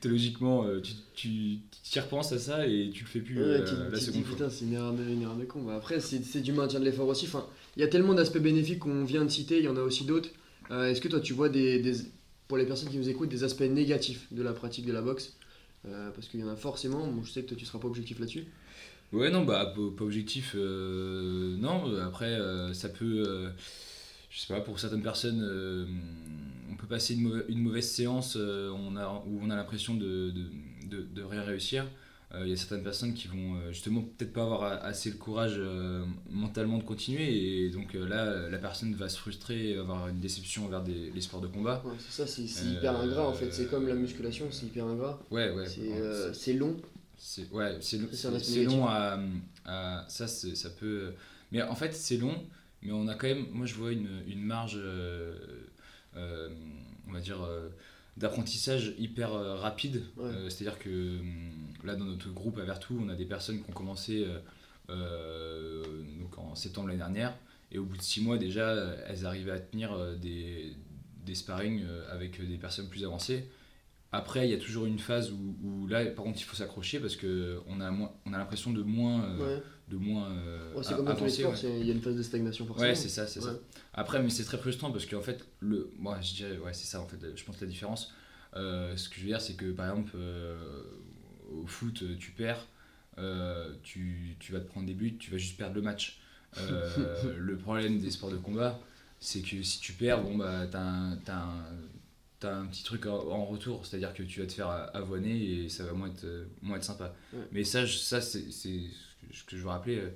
t'es- 0.00 0.08
logiquement, 0.08 0.64
euh, 0.64 0.80
tu, 0.80 0.94
tu, 1.14 2.00
repenses 2.00 2.32
à 2.32 2.38
ça 2.40 2.66
et 2.66 2.90
tu 2.92 3.04
le 3.04 3.08
fais 3.08 3.20
plus 3.20 3.36
Ouais, 3.38 3.44
euh, 3.44 3.64
tu- 3.64 3.70
tu 3.76 3.76
la 3.76 3.90
te 3.90 3.96
dis, 3.96 4.04
seconde 4.06 4.24
fois. 4.24 4.36
putain, 4.36 4.50
c'est 4.50 4.64
une 4.64 4.72
erreur 4.72 4.92
de, 4.92 5.04
une 5.08 5.22
erreur 5.22 5.36
de 5.36 5.44
con. 5.44 5.62
Bah, 5.62 5.76
après, 5.76 6.00
c'est 6.00 6.24
c'est 6.24 6.40
du 6.40 6.52
maintien 6.52 6.80
de 6.80 6.84
l'effort 6.84 7.06
aussi. 7.06 7.26
Enfin, 7.26 7.46
il 7.76 7.80
y 7.80 7.84
a 7.84 7.88
tellement 7.88 8.14
d'aspects 8.14 8.38
bénéfiques 8.38 8.80
qu'on 8.80 9.04
vient 9.04 9.24
de 9.24 9.30
citer, 9.30 9.58
il 9.58 9.64
y 9.64 9.68
en 9.68 9.76
a 9.76 9.82
aussi 9.82 10.04
d'autres. 10.04 10.30
Euh, 10.72 10.90
Est-ce 10.90 11.00
que 11.00 11.06
toi, 11.08 11.20
tu 11.20 11.32
vois 11.32 11.48
des, 11.48 11.78
des- 11.80 11.94
pour 12.48 12.56
les 12.58 12.66
personnes 12.66 12.88
qui 12.88 12.98
nous 12.98 13.08
écoutent, 13.08 13.28
des 13.28 13.44
aspects 13.44 13.60
négatifs 13.62 14.26
de 14.32 14.42
la 14.42 14.52
pratique 14.52 14.84
de 14.86 14.92
la 14.92 15.02
boxe? 15.02 15.36
Euh, 15.86 16.10
Parce 16.10 16.26
qu'il 16.26 16.40
y 16.40 16.42
en 16.44 16.48
a 16.48 16.56
forcément. 16.56 17.06
Bon, 17.06 17.22
je 17.22 17.30
sais 17.30 17.42
que 17.42 17.48
toi, 17.50 17.56
tu 17.56 17.64
seras 17.66 17.78
pas 17.78 17.86
objectif 17.86 18.18
là-dessus. 18.18 18.46
Ouais, 19.12 19.30
non, 19.30 19.44
bah, 19.44 19.72
pas, 19.74 20.04
objectif. 20.04 20.54
euh, 20.56 21.56
non, 21.58 21.96
après, 22.00 22.32
euh, 22.32 22.72
ça 22.74 22.88
peut. 22.88 23.24
euh, 23.26 23.50
je 24.30 24.40
sais 24.40 24.52
pas, 24.52 24.60
pour 24.60 24.78
certaines 24.78 25.02
personnes, 25.02 25.42
on 26.70 26.76
peut 26.76 26.86
passer 26.86 27.14
une, 27.14 27.22
mauvaise, 27.22 27.44
une 27.48 27.60
mauvaise 27.60 27.88
séance 27.90 28.36
on 28.36 28.96
a, 28.96 29.22
où 29.26 29.40
on 29.42 29.48
a 29.48 29.56
l'impression 29.56 29.94
de, 29.94 30.30
de, 30.30 30.42
de, 30.90 31.02
de 31.02 31.22
rien 31.22 31.42
réussir. 31.42 31.86
Il 32.38 32.48
y 32.48 32.52
a 32.52 32.56
certaines 32.56 32.82
personnes 32.82 33.14
qui 33.14 33.28
vont 33.28 33.58
justement 33.70 34.02
peut-être 34.02 34.34
pas 34.34 34.42
avoir 34.42 34.64
assez 34.84 35.10
le 35.10 35.16
courage 35.16 35.58
mentalement 36.28 36.76
de 36.76 36.82
continuer, 36.82 37.62
et 37.64 37.70
donc 37.70 37.94
là, 37.94 38.50
la 38.50 38.58
personne 38.58 38.92
va 38.94 39.08
se 39.08 39.16
frustrer, 39.16 39.78
avoir 39.78 40.08
une 40.08 40.20
déception 40.20 40.66
envers 40.66 40.82
des, 40.82 41.10
les 41.14 41.20
sports 41.22 41.40
de 41.40 41.46
combat. 41.46 41.82
Ouais, 41.86 41.94
c'est 41.98 42.26
ça, 42.26 42.26
c'est 42.26 42.42
hyper 42.66 42.94
ingrat 43.00 43.26
en 43.26 43.32
fait. 43.32 43.50
C'est 43.52 43.70
comme 43.70 43.88
la 43.88 43.94
musculation, 43.94 44.48
c'est 44.50 44.66
hyper 44.66 44.84
ingrat. 44.84 45.18
Ouais, 45.30 45.50
ouais. 45.52 45.64
C'est 46.34 46.52
long. 46.52 46.76
C'est 47.18 47.50
ouais, 47.50 47.78
c'est 47.80 47.98
long, 47.98 48.08
C'est 48.38 48.64
long 48.64 48.86
à, 48.86 49.18
à- 49.64 50.04
ça 50.08 50.26
ça 50.28 50.70
peut 50.70 51.12
mais 51.52 51.62
en 51.62 51.74
fait 51.74 51.94
c'est 51.94 52.18
long 52.18 52.34
mais 52.82 52.92
on 52.92 53.08
a 53.08 53.14
quand 53.14 53.26
même 53.26 53.46
moi 53.52 53.66
je 53.66 53.74
vois 53.74 53.92
une, 53.92 54.22
une 54.28 54.42
marge 54.42 54.76
euh, 54.76 55.36
euh, 56.16 56.48
on 57.08 57.12
va 57.12 57.20
dire 57.20 57.42
euh, 57.42 57.68
d'apprentissage 58.16 58.94
hyper 58.98 59.30
rapide. 59.32 60.02
Ouais. 60.16 60.24
Euh, 60.26 60.50
c'est 60.50 60.66
à 60.66 60.70
dire 60.70 60.78
que 60.78 61.18
là 61.84 61.96
dans 61.96 62.04
notre 62.04 62.30
groupe 62.30 62.58
à 62.58 62.64
Vertou 62.64 62.98
on 63.02 63.08
a 63.08 63.14
des 63.14 63.24
personnes 63.26 63.62
qui 63.62 63.70
ont 63.70 63.74
commencé 63.74 64.26
donc 64.88 66.38
en 66.38 66.54
septembre 66.54 66.88
l'année 66.88 66.98
dernière 66.98 67.34
et 67.72 67.78
au 67.78 67.84
bout 67.84 67.96
de 67.96 68.02
six 68.02 68.20
mois 68.20 68.38
déjà 68.38 68.74
elles 69.08 69.26
arrivaient 69.26 69.52
à 69.52 69.58
tenir 69.60 70.16
des, 70.16 70.72
des 71.24 71.34
sparring 71.34 71.82
avec 72.10 72.46
des 72.46 72.56
personnes 72.56 72.88
plus 72.88 73.04
avancées 73.04 73.44
après, 74.12 74.46
il 74.46 74.50
y 74.50 74.54
a 74.54 74.58
toujours 74.58 74.86
une 74.86 74.98
phase 74.98 75.30
où, 75.32 75.56
où 75.62 75.86
là, 75.86 76.04
par 76.06 76.24
contre, 76.24 76.38
il 76.40 76.44
faut 76.44 76.56
s'accrocher 76.56 77.00
parce 77.00 77.16
que 77.16 77.60
on 77.66 77.80
a, 77.80 77.90
moins- 77.90 78.12
on 78.24 78.32
a 78.32 78.38
l'impression 78.38 78.72
de 78.72 78.82
moins, 78.82 79.24
euh, 79.24 79.56
Ouais. 79.58 79.62
de 79.88 79.96
moins 79.96 80.30
euh, 80.30 80.74
Ouais, 80.74 80.82
c'est 80.82 80.94
comme 80.94 81.06
dans 81.06 81.14
tous 81.16 81.24
les 81.24 81.44
ouais. 81.44 81.54
il 81.80 81.86
y 81.86 81.90
a 81.90 81.94
une 81.94 82.00
phase 82.00 82.16
de 82.16 82.22
stagnation 82.22 82.66
forcément. 82.66 82.88
Ouais, 82.88 82.94
c'est 82.94 83.08
ça, 83.08 83.26
c'est 83.26 83.40
ça. 83.40 83.54
Après, 83.92 84.22
mais 84.22 84.30
c'est 84.30 84.44
très 84.44 84.58
frustrant 84.58 84.90
parce 84.92 85.06
qu'en 85.06 85.20
fait, 85.22 85.44
le, 85.60 85.90
moi, 85.98 86.20
je 86.20 86.34
dirais, 86.34 86.58
ouais, 86.58 86.72
c'est 86.72 86.86
ça 86.86 87.00
en 87.00 87.06
fait. 87.06 87.18
Je 87.36 87.44
pense 87.44 87.60
la 87.60 87.66
différence. 87.66 88.12
Euh, 88.54 88.96
ce 88.96 89.08
que 89.08 89.16
je 89.16 89.20
veux 89.22 89.26
dire, 89.26 89.40
c'est 89.40 89.54
que 89.54 89.70
par 89.72 89.90
exemple, 89.90 90.12
euh, 90.16 90.82
au 91.52 91.66
foot, 91.66 92.02
tu 92.18 92.30
perds, 92.30 92.66
tu, 93.82 94.36
tu 94.38 94.52
vas 94.52 94.60
te 94.60 94.68
prendre 94.68 94.86
des 94.86 94.94
buts, 94.94 95.16
tu 95.18 95.30
vas 95.30 95.38
juste 95.38 95.56
perdre 95.56 95.74
le 95.74 95.82
match. 95.82 96.20
Le 97.36 97.56
problème 97.56 97.98
des 98.00 98.10
sports 98.10 98.30
de 98.30 98.36
combat, 98.36 98.80
c'est 99.20 99.42
que 99.42 99.62
si 99.62 99.78
tu 99.80 99.92
perds, 99.92 100.22
bon 100.22 100.36
bah 100.36 100.66
t'as 100.70 100.80
un, 100.80 101.16
t'as 101.18 101.36
un, 101.36 101.64
t'as 102.40 102.54
un 102.54 102.66
petit 102.66 102.84
truc 102.84 103.06
en, 103.06 103.44
retour, 103.46 103.86
c'est-à-dire 103.86 104.12
que 104.14 104.22
tu 104.22 104.40
vas 104.40 104.46
te 104.46 104.52
faire 104.52 104.68
avoiner 104.94 105.64
et 105.64 105.68
ça 105.68 105.84
va 105.84 105.92
moins 105.92 106.08
être, 106.08 106.24
euh, 106.24 106.44
moins 106.62 106.76
être 106.76 106.84
sympa. 106.84 107.14
Ouais. 107.32 107.40
Mais 107.52 107.64
ça, 107.64 107.86
je- 107.86 107.96
ça 107.96 108.20
c'est 108.20 108.50
ce 108.50 109.44
que- 109.44 109.56
je 109.56 109.62
veux 109.62 109.68
rappeler. 109.68 109.98
euh, 109.98 110.10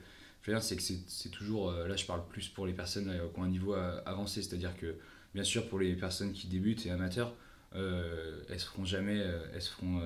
c'est 0.61 0.77
que 0.77 0.83
c'est 0.83 1.29
toujours, 1.31 1.71
euh, 1.71 1.87
là 1.87 1.97
je 1.97 2.05
parle 2.07 2.27
plus 2.29 2.49
pour 2.49 2.67
les 2.67 2.73
personnes 2.73 3.09
euh, 3.09 3.29
qui 3.33 3.39
ont 3.41 3.45
un 3.45 3.49
niveau 3.49 3.75
avancé, 3.75 4.43
c'est-à-dire 4.43 4.77
que 4.77 4.97
bien 5.35 5.45
sûr 5.45 5.69
pour 5.69 5.79
les 5.79 5.95
personnes 5.95 6.33
qui 6.33 6.47
débutent 6.49 6.85
et 6.87 6.91
amateurs, 6.91 7.35
elles 7.75 8.59
se 8.61 8.67
feront 8.67 8.85
jamais, 8.85 9.19
elles 9.55 9.63
se 9.63 9.71
feront 9.71 10.01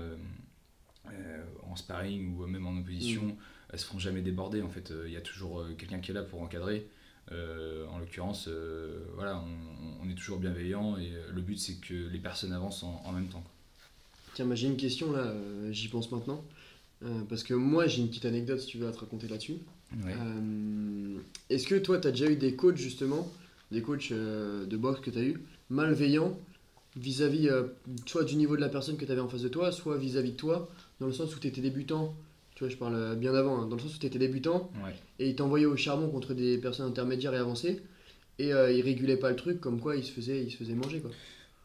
en 1.62 1.76
sparring 1.76 2.36
ou 2.36 2.46
même 2.46 2.66
en 2.66 2.76
opposition, 2.78 3.24
Mm. 3.24 3.36
elles 3.72 3.78
se 3.78 3.86
feront 3.86 3.98
jamais 3.98 4.20
déborder 4.22 4.62
en 4.62 4.68
fait. 4.68 4.92
Il 5.06 5.12
y 5.12 5.16
a 5.16 5.20
toujours 5.20 5.66
quelqu'un 5.78 6.00
qui 6.00 6.10
est 6.10 6.14
là 6.14 6.22
pour 6.22 6.42
encadrer. 6.42 6.86
Euh, 7.32 7.86
en 7.88 7.98
l'occurrence, 7.98 8.48
euh, 8.48 8.98
voilà, 9.14 9.42
on, 9.42 10.06
on 10.06 10.10
est 10.10 10.14
toujours 10.14 10.38
bienveillant 10.38 10.98
et 10.98 11.10
euh, 11.12 11.32
le 11.32 11.40
but 11.40 11.58
c'est 11.58 11.76
que 11.80 11.94
les 11.94 12.18
personnes 12.18 12.52
avancent 12.52 12.82
en, 12.82 13.02
en 13.04 13.12
même 13.12 13.28
temps. 13.28 13.40
quoi. 13.40 13.50
Tiens, 14.34 14.46
bah, 14.46 14.54
j'ai 14.54 14.66
une 14.66 14.76
question 14.76 15.12
là, 15.12 15.20
euh, 15.20 15.72
j'y 15.72 15.88
pense 15.88 16.10
maintenant. 16.10 16.44
Parce 17.28 17.42
que 17.42 17.52
moi, 17.52 17.86
j'ai 17.86 18.00
une 18.00 18.08
petite 18.08 18.24
anecdote 18.24 18.60
si 18.60 18.66
tu 18.66 18.78
veux 18.78 18.88
à 18.88 18.92
te 18.92 18.98
raconter 18.98 19.28
là-dessus. 19.28 19.58
Est-ce 21.50 21.66
que 21.66 21.74
toi, 21.74 21.98
tu 21.98 22.08
as 22.08 22.12
déjà 22.12 22.30
eu 22.30 22.36
des 22.36 22.56
coachs 22.56 22.78
justement, 22.78 23.30
des 23.70 23.82
coachs 23.82 24.10
de 24.10 24.76
boxe 24.78 25.00
que 25.00 25.10
tu 25.10 25.18
as 25.18 25.22
eu, 25.22 25.38
malveillants 25.68 26.38
vis-à-vis 26.96 27.50
soit 28.06 28.24
du 28.24 28.36
niveau 28.36 28.56
de 28.56 28.62
la 28.62 28.70
personne 28.70 28.96
que 28.96 29.04
tu 29.04 29.12
avais 29.12 29.20
en 29.20 29.28
face 29.28 29.42
de 29.42 29.48
toi, 29.48 29.70
soit 29.70 29.98
vis-à-vis 29.98 30.32
de 30.32 30.36
toi, 30.36 30.70
dans 30.98 31.06
le 31.06 31.12
sens 31.12 31.36
où 31.36 31.38
tu 31.38 31.46
étais 31.48 31.60
débutant, 31.60 32.16
tu 32.54 32.64
vois, 32.64 32.68
je 32.70 32.76
parle 32.76 32.94
euh, 32.94 33.14
bien 33.14 33.34
avant, 33.34 33.60
hein, 33.62 33.66
dans 33.66 33.76
le 33.76 33.82
sens 33.82 33.96
où 33.96 33.98
tu 33.98 34.06
étais 34.06 34.18
débutant 34.18 34.70
Ouais. 34.84 34.94
et 35.18 35.28
ils 35.30 35.36
t'envoyaient 35.36 35.66
au 35.66 35.76
charbon 35.76 36.08
contre 36.08 36.34
des 36.34 36.58
personnes 36.58 36.86
intermédiaires 36.88 37.34
et 37.34 37.38
avancées 37.38 37.82
et 38.38 38.52
euh, 38.52 38.72
ils 38.72 38.82
régulaient 38.82 39.16
pas 39.16 39.30
le 39.30 39.36
truc 39.36 39.60
comme 39.60 39.80
quoi 39.80 39.96
ils 39.96 40.04
se 40.04 40.12
faisaient, 40.12 40.42
ils 40.42 40.50
se 40.50 40.56
faisaient 40.56 40.74
manger 40.74 41.00
quoi. 41.00 41.10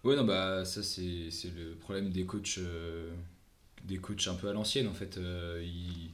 Ouais, 0.03 0.15
non, 0.15 0.23
bah 0.23 0.63
ça 0.65 0.81
c'est 0.81 1.29
c'est 1.29 1.49
le 1.57 1.71
problème 1.75 2.09
des 2.09 2.23
coachs, 2.25 2.57
euh, 2.59 3.09
des 3.85 3.97
coachs 3.97 4.27
un 4.27 4.35
peu 4.35 4.47
à 4.49 4.53
l'ancienne 4.53 4.87
en 4.87 4.93
fait. 4.93 5.17
euh, 5.17 5.61
ils- 5.63 6.09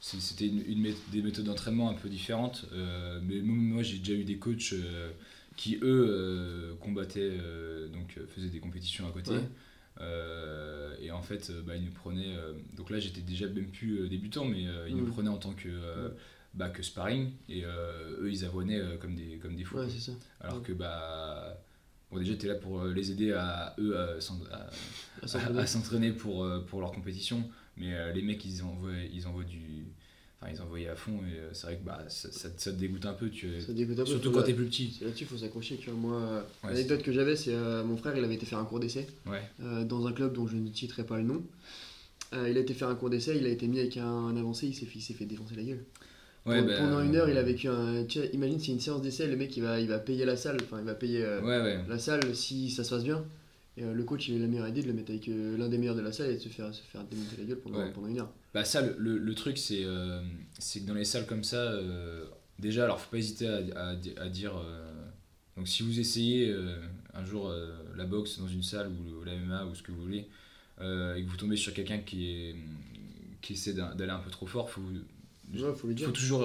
C'était 0.00 0.46
une, 0.48 0.92
des 1.12 1.22
méthodes 1.22 1.46
d'entraînement 1.46 1.88
un 1.88 1.94
peu 1.94 2.10
différentes, 2.10 2.66
euh, 2.74 3.20
mais 3.22 3.40
moi, 3.40 3.82
j'ai 3.82 3.98
déjà 3.98 4.12
eu 4.12 4.24
des 4.24 4.36
coachs 4.36 4.74
euh, 4.74 5.10
qui 5.56 5.76
eux 5.76 6.06
euh, 6.08 6.74
combattaient, 6.80 7.32
donc 7.92 8.18
faisaient 8.34 8.48
des 8.50 8.58
compétitions 8.60 9.06
à 9.08 9.12
côté. 9.12 9.30
Ouais. 9.30 9.48
Euh, 10.00 10.96
et 11.00 11.10
en 11.10 11.22
fait, 11.22 11.50
euh, 11.50 11.62
bah, 11.62 11.76
ils 11.76 11.84
nous 11.84 11.92
prenaient. 11.92 12.34
euh, 12.36 12.52
donc 12.76 12.90
là, 12.90 12.98
j'étais 12.98 13.20
déjà 13.20 13.46
même 13.46 13.70
plus 13.70 14.00
euh, 14.00 14.08
débutant, 14.08 14.44
mais 14.44 14.66
euh, 14.66 14.88
ils 14.88 14.96
nous 14.96 15.06
Mm. 15.06 15.10
prenaient 15.12 15.28
en 15.30 15.38
tant 15.38 15.52
que, 15.54 15.68
bah, 16.54 16.68
que 16.70 16.82
sparring. 16.82 17.30
Et 17.48 17.64
eux, 17.64 18.28
ils 18.30 18.44
avoinaient 18.44 18.80
comme 19.00 19.14
des, 19.14 19.38
comme 19.38 19.56
des 19.56 19.64
fous. 19.64 19.78
Ouais, 19.78 19.88
c'est 19.90 20.00
ça. 20.00 20.12
Alors 20.40 20.56
Ouais. 20.58 20.62
que 20.62 20.72
bah 20.72 21.56
bon 22.10 22.18
déjà 22.18 22.36
tu 22.36 22.46
es 22.46 22.48
là 22.48 22.54
pour 22.56 22.84
les 22.84 23.10
aider 23.10 23.32
à 23.32 23.74
eux 23.78 23.98
à, 23.98 24.20
s'en- 24.20 24.40
à- 24.52 24.68
À 25.22 25.66
s'entraîner. 25.66 26.12
pour, 26.12 26.46
pour 26.66 26.80
leur 26.80 26.92
compétition 26.92 27.48
mais 27.76 28.12
les 28.12 28.22
mecs 28.22 28.44
ils 28.44 28.62
envoient 28.62 28.92
ils 29.12 29.26
envoient 29.26 29.42
du 29.42 29.86
enfin 30.44 30.52
ils 30.54 30.62
envoyaient 30.62 30.88
à 30.88 30.94
fond 30.96 31.12
et 31.26 31.38
euh, 31.38 31.48
c'est 31.52 31.66
vrai 31.68 31.76
que 31.76 31.84
bah 31.84 32.04
ça, 32.08 32.30
ça, 32.30 32.48
ça 32.56 32.72
te 32.72 32.76
dégoûte 32.76 33.06
un 33.06 33.12
peu 33.14 33.30
tu 33.30 33.60
Ça 33.60 33.72
dégoûte 33.72 33.98
un 33.98 34.02
peu, 34.04 34.10
surtout 34.10 34.30
quand 34.32 34.42
t'es 34.42 34.52
plus 34.52 34.66
petit 34.66 34.98
là-dessus, 35.02 35.24
il 35.24 35.26
faut 35.26 35.36
s'accrocher. 35.38 35.76
Tu 35.76 35.90
vois, 35.90 35.98
moi, 35.98 36.46
Ouais, 36.64 36.70
l'anecdote 36.70 37.02
que 37.02 37.12
j'avais, 37.12 37.36
c'est 37.36 37.52
euh, 37.54 37.82
mon 37.84 37.96
frère, 37.96 38.16
il 38.16 38.24
avait 38.24 38.34
été 38.34 38.46
faire 38.46 38.58
un 38.58 38.64
cours 38.64 38.80
d'essai 38.80 39.06
ouais 39.26 39.40
euh, 39.62 39.84
dans 39.84 40.06
un 40.06 40.12
club 40.12 40.32
dont 40.34 40.46
je 40.46 40.56
ne 40.56 40.72
citerai 40.72 41.04
pas 41.04 41.16
le 41.18 41.24
nom. 41.24 41.42
Euh, 42.32 42.48
il 42.50 42.56
a 42.56 42.60
été 42.60 42.74
faire 42.74 42.88
un 42.88 42.94
cours 42.94 43.10
d'essai, 43.10 43.36
il 43.38 43.46
a 43.46 43.50
été 43.50 43.66
mis 43.68 43.78
avec 43.80 43.96
un, 43.96 44.04
un 44.06 44.36
avancé, 44.36 44.66
il 44.66 44.74
s'est 44.74 44.86
fait, 44.86 44.98
fait 44.98 45.24
défoncer 45.24 45.54
la 45.56 45.62
gueule. 45.62 45.84
ouais 46.46 46.56
Pendant- 46.60 46.66
bah, 46.66 46.74
Pendant 46.78 47.00
une 47.02 47.14
heure, 47.16 47.28
il 47.28 47.38
a 47.38 47.42
vécu 47.42 47.68
un. 47.68 48.04
tu 48.04 48.20
sais, 48.20 48.30
imagine, 48.32 48.58
c'est 48.58 48.72
une 48.72 48.80
séance 48.80 49.02
d'essai, 49.02 49.26
le 49.26 49.36
mec 49.36 49.56
il 49.56 49.62
va, 49.62 49.80
il 49.80 49.88
va 49.88 49.98
payer 49.98 50.24
la 50.24 50.36
salle, 50.36 50.56
enfin 50.64 50.78
il 50.80 50.84
va 50.86 50.94
payer 50.94 51.22
la 51.88 51.98
salle 51.98 52.34
si 52.34 52.70
ça 52.70 52.82
se 52.84 52.90
passe 52.90 53.04
bien. 53.04 53.24
Et 53.76 53.82
euh, 53.82 53.92
le 53.92 54.04
coach 54.04 54.28
il 54.28 54.36
a 54.36 54.38
la 54.38 54.46
meilleure 54.46 54.68
idée 54.68 54.82
de 54.82 54.86
le 54.86 54.92
mettre 54.92 55.10
avec 55.10 55.28
euh, 55.28 55.56
l'un 55.58 55.68
des 55.68 55.78
meilleurs 55.78 55.96
de 55.96 56.00
la 56.00 56.12
salle 56.12 56.30
et 56.30 56.34
de 56.34 56.38
se 56.40 56.48
faire, 56.48 56.72
se 56.72 56.82
faire 56.82 57.02
démonter 57.04 57.36
la 57.38 57.44
gueule 57.44 57.58
pendant, 57.58 57.78
Ouais. 57.80 57.92
pendant 57.92 58.06
une 58.08 58.18
heure. 58.20 58.32
Bah 58.52 58.64
ça, 58.64 58.80
le, 58.82 58.94
le, 58.98 59.18
le 59.18 59.34
truc, 59.34 59.58
c'est 59.58 59.84
euh, 59.84 60.20
c'est 60.58 60.80
que 60.82 60.86
dans 60.86 60.94
les 60.94 61.04
salles 61.04 61.26
comme 61.26 61.42
ça, 61.42 61.74
déjà, 62.58 62.84
alors 62.84 63.00
faut 63.00 63.10
pas 63.10 63.18
hésiter 63.18 63.48
à, 63.48 63.88
à, 63.88 63.94
di- 63.96 64.14
à 64.16 64.28
dire... 64.28 64.54
donc 65.56 65.66
si 65.66 65.82
vous 65.82 65.98
essayez 65.98 66.54
un 67.14 67.24
jour 67.24 67.52
la 67.96 68.04
boxe 68.04 68.38
dans 68.38 68.46
une 68.48 68.62
salle 68.62 68.88
ou, 68.88 69.24
le- 69.24 69.24
la 69.24 69.34
MMA 69.36 69.64
ou 69.66 69.74
ce 69.74 69.82
que 69.82 69.90
vous 69.90 70.00
voulez, 70.02 70.28
et 70.80 71.24
que 71.24 71.28
vous 71.28 71.36
tombez 71.36 71.56
sur 71.56 71.74
quelqu'un 71.74 71.98
qui, 71.98 72.30
est, 72.30 72.54
qui 73.42 73.54
essaie 73.54 73.72
d'aller 73.74 74.10
un 74.12 74.20
peu 74.20 74.30
trop 74.30 74.46
fort, 74.46 74.70
faut, 74.70 74.80
Ouais, 75.52 75.74
faut 75.74 75.88
lui 75.88 75.94
dire. 75.96 76.06
faut 76.06 76.12
toujours 76.12 76.40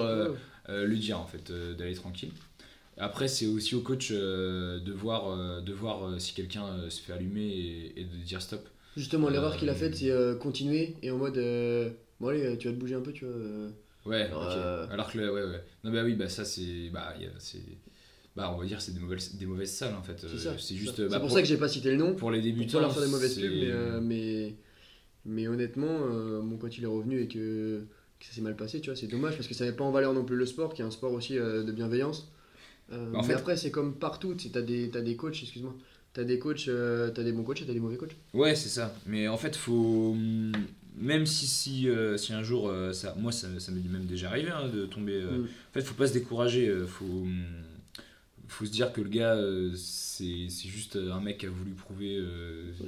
Ouais. 0.68 0.84
lui 0.86 0.98
dire 0.98 1.18
en 1.20 1.26
fait, 1.26 1.52
d'aller 1.78 1.94
tranquille. 1.94 2.32
Après, 3.00 3.28
c'est 3.28 3.46
aussi 3.46 3.74
au 3.74 3.80
coach 3.80 4.10
euh, 4.12 4.78
de 4.80 4.92
voir, 4.92 5.30
euh, 5.30 5.60
de 5.60 5.72
voir 5.72 6.04
euh, 6.04 6.18
si 6.18 6.34
quelqu'un 6.34 6.66
se 6.90 7.00
fait 7.00 7.12
allumer 7.12 7.46
et, 7.46 8.00
et 8.00 8.04
de 8.04 8.16
dire 8.16 8.42
stop. 8.42 8.68
Justement, 8.96 9.28
l'erreur 9.30 9.56
qu'il 9.56 9.68
a 9.68 9.74
faite, 9.74 9.96
c'est 9.96 10.12
continuer 10.38 10.94
et 11.02 11.10
en 11.10 11.16
mode. 11.18 11.34
bon, 12.20 12.28
allez, 12.28 12.58
tu 12.58 12.68
vas 12.68 12.74
te 12.74 12.78
bouger 12.78 12.94
un 12.94 13.00
peu, 13.00 13.12
tu 13.12 13.24
vois. 13.24 13.34
Ouais, 14.06 14.30
Alors, 14.90 15.12
que 15.12 15.18
le- 15.18 15.32
ouais, 15.32 15.42
ouais. 15.44 15.62
Non, 15.84 15.92
bah 15.92 16.02
oui, 16.04 16.14
bah 16.14 16.28
ça 16.28 16.44
c'est. 16.44 16.90
Bah, 16.92 17.14
c'est. 17.38 17.58
Bah, 18.36 18.52
on 18.54 18.58
va 18.58 18.64
dire 18.64 18.80
c'est 18.80 18.92
des 18.92 19.00
mauvaises, 19.00 19.34
des 19.34 19.46
mauvaises 19.46 19.72
salles 19.72 19.94
en 19.94 20.02
fait. 20.02 20.24
C'est 20.58 20.74
juste. 20.74 21.00
bah, 21.02 21.08
C'est 21.14 21.20
pour 21.20 21.30
ça 21.30 21.42
que 21.42 21.48
j'ai 21.48 21.56
pas 21.56 21.68
cité 21.68 21.90
le 21.90 21.96
nom. 21.96 22.14
pour 22.14 22.30
les 22.30 22.38
Pour 22.38 22.46
débutants. 22.46 22.78
pas 22.78 22.82
leur 22.82 22.92
faire 22.92 23.02
des 23.02 23.08
mauvaises 23.08 23.34
pubs, 23.34 23.52
mais, 23.60 23.70
euh, 23.70 24.00
mais, 24.00 24.54
mais 25.24 25.48
honnêtement, 25.48 25.98
euh, 26.10 26.40
bon, 26.42 26.56
quand 26.56 26.76
il 26.76 26.84
est 26.84 26.86
revenu 26.88 27.22
et 27.22 27.28
que, 27.28 27.84
que 28.18 28.26
ça 28.26 28.32
s'est 28.32 28.40
mal 28.40 28.56
passé, 28.56 28.80
tu 28.80 28.90
vois, 28.90 28.96
c'est 28.96 29.06
dommage 29.06 29.36
parce 29.36 29.48
que 29.48 29.54
ça 29.54 29.64
met 29.64 29.72
pas 29.72 29.84
en 29.84 29.90
valeur 29.92 30.14
non 30.14 30.24
plus 30.24 30.36
le 30.36 30.46
sport, 30.46 30.74
qui 30.74 30.82
est 30.82 30.84
un 30.84 30.90
sport 30.90 31.12
aussi 31.12 31.38
euh, 31.38 31.62
de 31.62 31.72
bienveillance. 31.72 32.30
Euh, 32.92 33.14
en 33.14 33.22
mais 33.22 33.28
fait- 33.28 33.34
après, 33.34 33.56
c'est 33.56 33.70
comme 33.70 33.94
partout, 33.94 34.34
tu 34.34 34.50
t'as 34.50 34.62
des, 34.62 34.90
coachs, 35.16 35.40
excuse-moi, 35.42 35.74
t'as 36.12 36.24
des 36.24 36.38
coachs, 36.38 36.68
euh, 36.68 37.10
t'as 37.10 37.22
des 37.22 37.32
bons 37.32 37.44
coachs 37.44 37.62
et 37.62 37.66
t'as 37.66 37.72
des 37.72 37.80
mauvais 37.80 37.96
coachs. 37.96 38.16
Ouais, 38.34 38.54
c'est 38.54 38.68
ça. 38.68 38.94
Mais 39.06 39.28
en 39.28 39.36
fait, 39.36 39.56
faut. 39.56 40.10
hum, 40.12 40.52
Même 40.96 41.24
si, 41.24 41.46
si, 41.46 41.88
euh, 41.88 42.16
si 42.16 42.32
un 42.32 42.42
jour, 42.42 42.68
euh, 42.68 42.92
ça, 42.92 43.14
moi 43.16 43.32
ça, 43.32 43.46
ça 43.60 43.70
m'est 43.72 43.80
même 43.88 44.06
déjà 44.06 44.28
arrivé 44.28 44.50
hein, 44.50 44.68
de 44.68 44.86
tomber. 44.86 45.22
Mm. 45.22 45.44
En 45.44 45.72
fait, 45.72 45.82
faut 45.82 45.94
pas 45.94 46.08
se 46.08 46.12
décourager. 46.14 46.68
Faut, 46.86 47.04
hum, 47.04 47.44
faut 48.48 48.64
se 48.66 48.70
dire 48.72 48.92
que 48.92 49.00
le 49.00 49.08
gars, 49.08 49.38
c'est 49.76 50.48
c'est 50.48 50.68
juste 50.68 50.96
un 50.96 51.20
mec 51.20 51.38
qui 51.38 51.46
a 51.46 51.50
voulu 51.50 51.70
prouver 51.72 52.20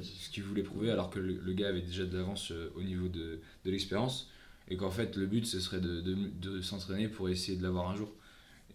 ce 0.01 0.29
qu'il 0.29 0.43
voulait 0.43 0.63
prouver, 0.63 0.91
alors 0.91 1.09
que 1.09 1.19
le, 1.19 1.39
le 1.43 1.53
gars 1.53 1.69
avait 1.69 1.81
déjà 1.81 2.03
de 2.05 2.15
l'avance 2.17 2.51
au 2.75 2.81
niveau 2.83 3.07
de, 3.07 3.39
de 3.65 3.71
l'expérience. 3.71 4.29
Et 4.69 4.77
qu'en 4.77 4.91
fait, 4.91 5.15
le 5.17 5.25
but, 5.25 5.45
ce 5.45 5.59
serait 5.59 5.81
de, 5.81 6.01
de, 6.01 6.15
de 6.41 6.61
s'entraîner 6.61 7.07
pour 7.09 7.29
essayer 7.29 7.57
de 7.57 7.63
l'avoir 7.63 7.89
un 7.89 7.95
jour. 7.95 8.11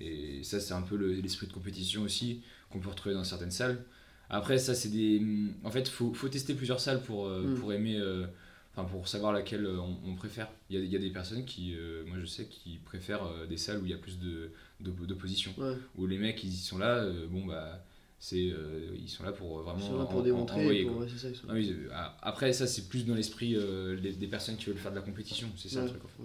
Et 0.01 0.43
ça, 0.45 0.61
c'est 0.61 0.75
un 0.75 0.83
peu 0.83 0.97
le- 0.97 1.13
l'esprit 1.15 1.47
de 1.47 1.53
compétition 1.53 2.03
aussi 2.03 2.41
qu'on 2.71 2.79
peut 2.81 2.89
retrouver 2.89 3.15
dans 3.15 3.25
certaines 3.25 3.51
salles. 3.51 3.85
Après, 4.31 4.59
ça, 4.59 4.75
c'est 4.75 4.91
des. 4.91 5.23
En 5.65 5.71
fait, 5.71 5.89
faut, 5.89 6.13
faut 6.15 6.29
tester 6.29 6.55
plusieurs 6.55 6.81
salles 6.81 7.03
pour, 7.03 7.27
euh, 7.27 7.43
Mm. 7.49 7.55
pour 7.61 7.73
aimer. 7.73 7.97
euh, 7.99 8.27
Enfin, 8.77 8.87
pour 8.89 9.09
savoir 9.09 9.33
laquelle 9.33 9.65
euh, 9.67 9.81
on, 9.81 9.99
on 10.07 10.15
préfère. 10.15 10.49
Il 10.71 10.79
y 10.79 10.87
y 10.87 10.95
a 10.95 11.01
des 11.01 11.11
personnes 11.11 11.45
qui, 11.45 11.75
euh, 11.75 12.05
moi 12.07 12.17
je 12.21 12.27
sais, 12.27 12.45
qui 12.47 12.79
préfèrent 12.85 13.27
des 13.49 13.57
salles 13.57 13.79
où 13.79 13.85
il 13.87 13.91
y 13.91 13.95
a 13.95 13.99
plus 13.99 14.21
de 14.21 14.53
d'op- 14.79 15.05
d'opposition. 15.05 15.53
Ouais. 15.59 15.73
Où 15.97 16.07
les 16.07 16.17
mecs, 16.17 16.45
ils 16.45 16.53
sont 16.53 16.79
là, 16.79 17.05
bon 17.29 17.45
bah, 17.45 17.85
c'est, 18.21 18.53
ils 18.97 19.09
sont 19.09 19.25
là 19.25 19.33
pour 19.33 19.63
vraiment 19.63 19.81
Ils 19.81 19.85
sont 19.85 19.99
là 19.99 20.05
pour 20.05 20.17
en- 20.17 20.21
en- 20.21 20.23
démontrer. 20.23 20.61
envoyer, 20.61 20.83
pour- 20.85 20.93
quoi. 20.93 21.03
ouais, 21.03 21.09
c'est 21.13 21.19
ça, 21.19 21.29
ils 21.29 21.35
sont 21.35 21.47
Ah 21.49 21.55
oui, 21.55 21.75
après, 22.23 22.53
ça, 22.53 22.69
c'est 22.69 22.89
plus 22.89 23.05
dans 23.05 23.17
l'esprit 23.17 23.57
des, 24.01 24.13
des 24.13 24.27
personnes 24.29 24.57
qui 24.57 24.67
veulent 24.67 24.77
faire 24.79 24.93
de 24.93 24.97
la 24.97 25.03
compétition. 25.03 25.49
C'est 25.57 25.69
ça 25.71 25.81
Ouais. 25.81 25.87
le 25.87 25.91
truc. 25.91 26.05
en 26.05 26.09
fait. 26.09 26.23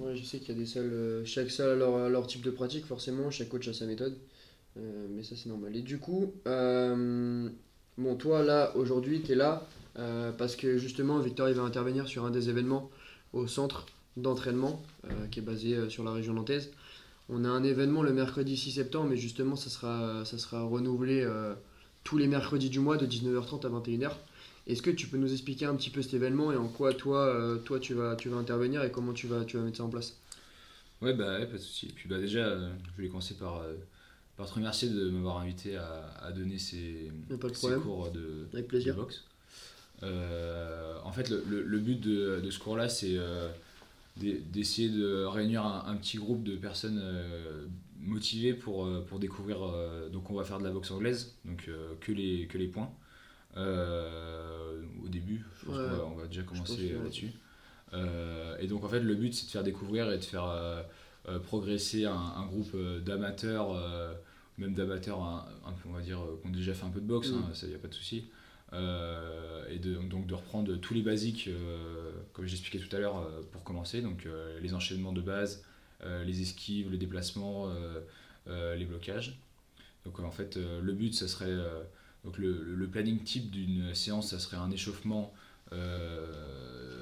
Ouais, 0.00 0.16
je 0.16 0.24
sais 0.24 0.38
qu'il 0.38 0.48
y 0.48 0.52
a 0.52 0.60
des 0.60 0.66
salles, 0.66 0.92
euh, 0.92 1.24
chaque 1.24 1.50
salle 1.50 1.70
a 1.70 1.74
leur, 1.74 2.08
leur 2.08 2.26
type 2.26 2.42
de 2.42 2.50
pratique, 2.50 2.86
forcément, 2.86 3.30
chaque 3.30 3.48
coach 3.48 3.68
a 3.68 3.72
sa 3.72 3.86
méthode, 3.86 4.16
Euh, 4.76 5.06
mais 5.08 5.22
ça 5.22 5.36
c'est 5.36 5.48
normal. 5.48 5.76
Et 5.76 5.82
du 5.82 5.98
coup, 5.98 6.32
euh, 6.48 7.48
bon, 7.96 8.16
toi 8.16 8.42
là, 8.42 8.72
aujourd'hui, 8.76 9.22
tu 9.22 9.32
es 9.32 9.34
là 9.36 9.66
parce 10.38 10.56
que 10.56 10.78
justement, 10.78 11.20
Victor 11.20 11.48
il 11.48 11.54
va 11.54 11.62
intervenir 11.62 12.08
sur 12.08 12.24
un 12.24 12.32
des 12.32 12.48
événements 12.48 12.90
au 13.32 13.46
centre 13.46 13.86
d'entraînement 14.16 14.82
qui 15.30 15.38
est 15.38 15.42
basé 15.42 15.88
sur 15.88 16.02
la 16.02 16.12
région 16.12 16.34
nantaise. 16.34 16.70
On 17.28 17.44
a 17.44 17.48
un 17.48 17.62
événement 17.62 18.02
le 18.02 18.12
mercredi 18.12 18.56
6 18.56 18.72
septembre, 18.72 19.10
mais 19.10 19.16
justement, 19.16 19.54
ça 19.54 19.70
sera, 19.70 20.24
ça 20.24 20.36
sera 20.38 20.62
renouvelé 20.64 21.24
tous 22.02 22.18
les 22.18 22.26
mercredis 22.26 22.70
du 22.70 22.80
mois 22.80 22.96
de 22.96 23.06
19h30 23.06 23.66
à 23.66 23.70
21h. 23.70 24.10
Est-ce 24.66 24.82
que 24.82 24.90
tu 24.90 25.06
peux 25.08 25.16
nous 25.18 25.32
expliquer 25.32 25.66
un 25.66 25.74
petit 25.76 25.90
peu 25.90 26.02
cet 26.02 26.14
événement 26.14 26.52
et 26.52 26.56
en 26.56 26.68
quoi 26.68 26.94
toi, 26.94 27.26
euh, 27.26 27.58
toi 27.58 27.80
tu, 27.80 27.94
vas, 27.94 28.16
tu 28.16 28.28
vas 28.28 28.36
intervenir 28.38 28.82
et 28.84 28.90
comment 28.92 29.12
tu 29.14 29.26
vas, 29.26 29.44
tu 29.44 29.56
vas 29.56 29.62
mettre 29.64 29.78
ça 29.78 29.84
en 29.84 29.90
place? 29.90 30.16
Ouais, 31.02 31.12
bah, 31.14 31.38
ouais, 31.38 31.46
pas 31.46 31.52
de 31.54 31.58
souci. 31.58 31.86
Et 31.88 31.92
puis, 31.92 32.08
bah, 32.08 32.18
déjà, 32.18 32.40
euh, 32.40 32.72
je 32.90 32.96
voulais 32.96 33.08
commencer 33.08 33.34
par, 33.34 33.58
euh, 33.58 33.74
par 34.36 34.48
te 34.48 34.54
remercier 34.54 34.88
de 34.88 35.10
m'avoir 35.10 35.38
invité 35.38 35.76
à, 35.76 36.14
à 36.22 36.32
donner 36.32 36.58
ces, 36.58 37.10
ces 37.52 37.72
cours 37.74 38.10
de, 38.10 38.48
Avec 38.54 38.68
de 38.68 38.68
plaisir. 38.68 38.96
boxe. 38.96 39.24
En 41.04 41.12
fait, 41.12 41.28
le, 41.30 41.42
le- 41.48 41.62
le 41.62 41.78
but 41.78 42.00
de, 42.00 42.40
de 42.42 42.50
ce 42.50 42.58
cours-là, 42.58 42.88
c'est 42.88 43.16
d'e- 44.16 44.40
d'essayer 44.52 44.88
de 44.88 45.24
réunir 45.24 45.64
un, 45.64 45.84
un 45.86 45.96
petit 45.96 46.16
groupe 46.18 46.42
de 46.44 46.56
personnes 46.56 47.02
motivées 48.00 48.54
pour, 48.54 48.88
pour 49.06 49.18
découvrir. 49.18 49.58
donc, 50.12 50.30
on 50.30 50.34
va 50.34 50.44
faire 50.44 50.58
de 50.58 50.64
la 50.64 50.70
boxe 50.70 50.90
anglaise, 50.90 51.34
donc 51.44 51.68
que, 52.00 52.12
les, 52.12 52.46
que 52.46 52.58
les 52.58 52.68
points. 52.68 52.90
Euh, 53.56 54.82
au 55.04 55.08
début, 55.08 55.44
je 55.60 55.66
pense 55.66 55.76
Ouais. 55.76 55.84
qu'on 55.84 55.96
va, 55.96 56.04
on 56.06 56.14
va 56.16 56.26
déjà 56.26 56.42
commencer 56.42 56.88
là-dessus. 57.02 57.32
Euh, 57.92 58.56
et 58.58 58.66
donc, 58.66 58.84
en 58.84 58.88
fait, 58.88 59.00
le 59.00 59.14
but, 59.14 59.32
c'est 59.34 59.46
de 59.46 59.50
faire 59.50 59.62
découvrir 59.62 60.10
et 60.10 60.18
de 60.18 60.24
faire 60.24 60.44
euh, 60.46 60.82
progresser 61.44 62.04
un, 62.06 62.14
un 62.14 62.46
groupe 62.46 62.76
d'amateurs, 63.04 63.72
même 64.58 64.74
d'amateurs, 64.74 65.22
un, 65.22 65.46
un 65.66 65.72
peu, 65.72 65.88
on 65.88 65.92
va 65.92 66.00
dire, 66.02 66.20
qui 66.42 66.48
ont 66.48 66.50
déjà 66.52 66.74
fait 66.74 66.84
un 66.84 66.90
peu 66.90 67.00
de 67.00 67.06
boxe, 67.06 67.30
Mm. 67.30 67.34
hein, 67.34 67.50
ça, 67.54 67.66
y 67.66 67.74
a 67.74 67.78
pas 67.78 67.88
de 67.88 67.94
souci. 67.94 68.24
Euh, 68.72 69.64
et 69.70 69.78
de, 69.78 69.94
donc 69.94 70.26
de 70.26 70.34
reprendre 70.34 70.74
tous 70.76 70.94
les 70.94 71.02
basiques, 71.02 71.46
euh, 71.48 72.10
comme 72.32 72.46
j'expliquais 72.46 72.84
tout 72.84 72.94
à 72.96 72.98
l'heure, 72.98 73.18
euh, 73.18 73.40
pour 73.52 73.62
commencer. 73.62 74.02
Donc 74.02 74.26
les 74.60 74.74
enchaînements 74.74 75.12
de 75.12 75.20
base, 75.22 75.62
les 76.26 76.42
esquives, 76.42 76.90
les 76.90 76.98
déplacements, 76.98 77.72
les 78.48 78.84
blocages. 78.84 79.38
Donc 80.04 80.18
en 80.20 80.30
fait, 80.32 80.56
le 80.56 80.92
but, 80.92 81.14
ça 81.14 81.28
serait. 81.28 81.54
Donc 82.24 82.38
le, 82.38 82.88
planning 82.90 83.22
type 83.22 83.50
d'une 83.50 83.94
séance, 83.94 84.30
ça 84.30 84.38
serait 84.38 84.56
un 84.56 84.70
échauffement 84.70 85.32
euh, 85.72 86.54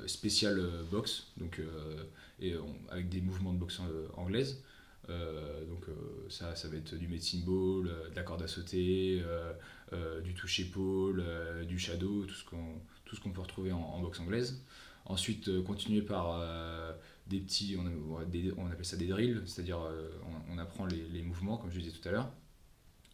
spécial 0.06 0.58
euh, 0.58 0.82
boxe, 0.90 1.26
donc, 1.37 1.58
euh, 1.58 2.04
et 2.40 2.54
avec 2.90 3.08
des 3.08 3.20
mouvements 3.20 3.52
de 3.52 3.58
boxe 3.58 3.80
anglaise. 4.16 4.62
Donc 5.08 5.87
ça, 6.28 6.56
ça 6.56 6.68
va 6.68 6.76
être 6.76 6.94
du 6.96 7.06
medicine 7.06 7.44
ball, 7.44 7.85
de 7.85 8.16
la 8.16 8.22
corde 8.22 8.42
à 8.42 8.48
sauter, 8.48 9.22
du 10.24 10.35
toucher-épaule, 10.35 11.22
euh, 11.24 11.64
du 11.64 11.78
shadow, 11.78 12.24
tout 12.24 12.35
ce 12.35 12.44
qu'on 12.44 12.80
tout 13.04 13.16
peut 13.30 13.40
retrouver 13.40 13.72
en, 13.72 14.00
boxe 14.00 14.20
anglaise. 14.20 14.64
Ensuite, 15.04 15.62
continuer 15.64 16.02
par 16.02 16.40
des 17.26 17.40
petits, 17.40 17.76
on, 17.76 18.66
appelle 18.66 18.85
ça 18.85 18.96
des 18.96 19.06
drills, 19.06 19.42
c'est-à-dire 19.44 19.78
on, 20.50 20.58
apprend 20.58 20.87
les, 20.87 21.06
les 21.08 21.22
mouvements, 21.22 21.58
comme 21.58 21.70
je 21.70 21.78
disais 21.78 21.96
tout 21.96 22.08
à 22.08 22.12
l'heure. 22.12 22.32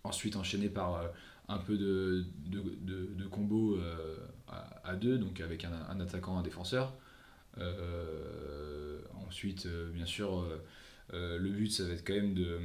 Ensuite, 0.04 0.36
enchaîner 0.36 0.68
par 0.68 1.10
un 1.48 1.58
peu 1.58 1.76
de, 1.78 2.24
de, 2.46 2.62
de, 2.82 3.06
de 3.14 3.24
combo 3.26 3.76
euh, 3.76 4.16
à, 4.48 4.88
à 4.90 4.94
deux, 4.96 5.18
donc 5.18 5.40
avec 5.40 5.64
un, 5.64 5.72
un 5.88 6.00
attaquant, 6.00 6.38
un 6.38 6.42
défenseur. 6.42 6.94
Euh, 7.56 8.98
ensuite, 9.26 9.66
euh, 9.66 9.90
bien 9.90 10.06
sûr, 10.06 10.44
le 11.12 11.48
but, 11.50 11.70
ça 11.70 11.84
va 11.84 11.92
être 11.92 12.06
quand 12.06 12.14
même 12.14 12.34
de, 12.34 12.58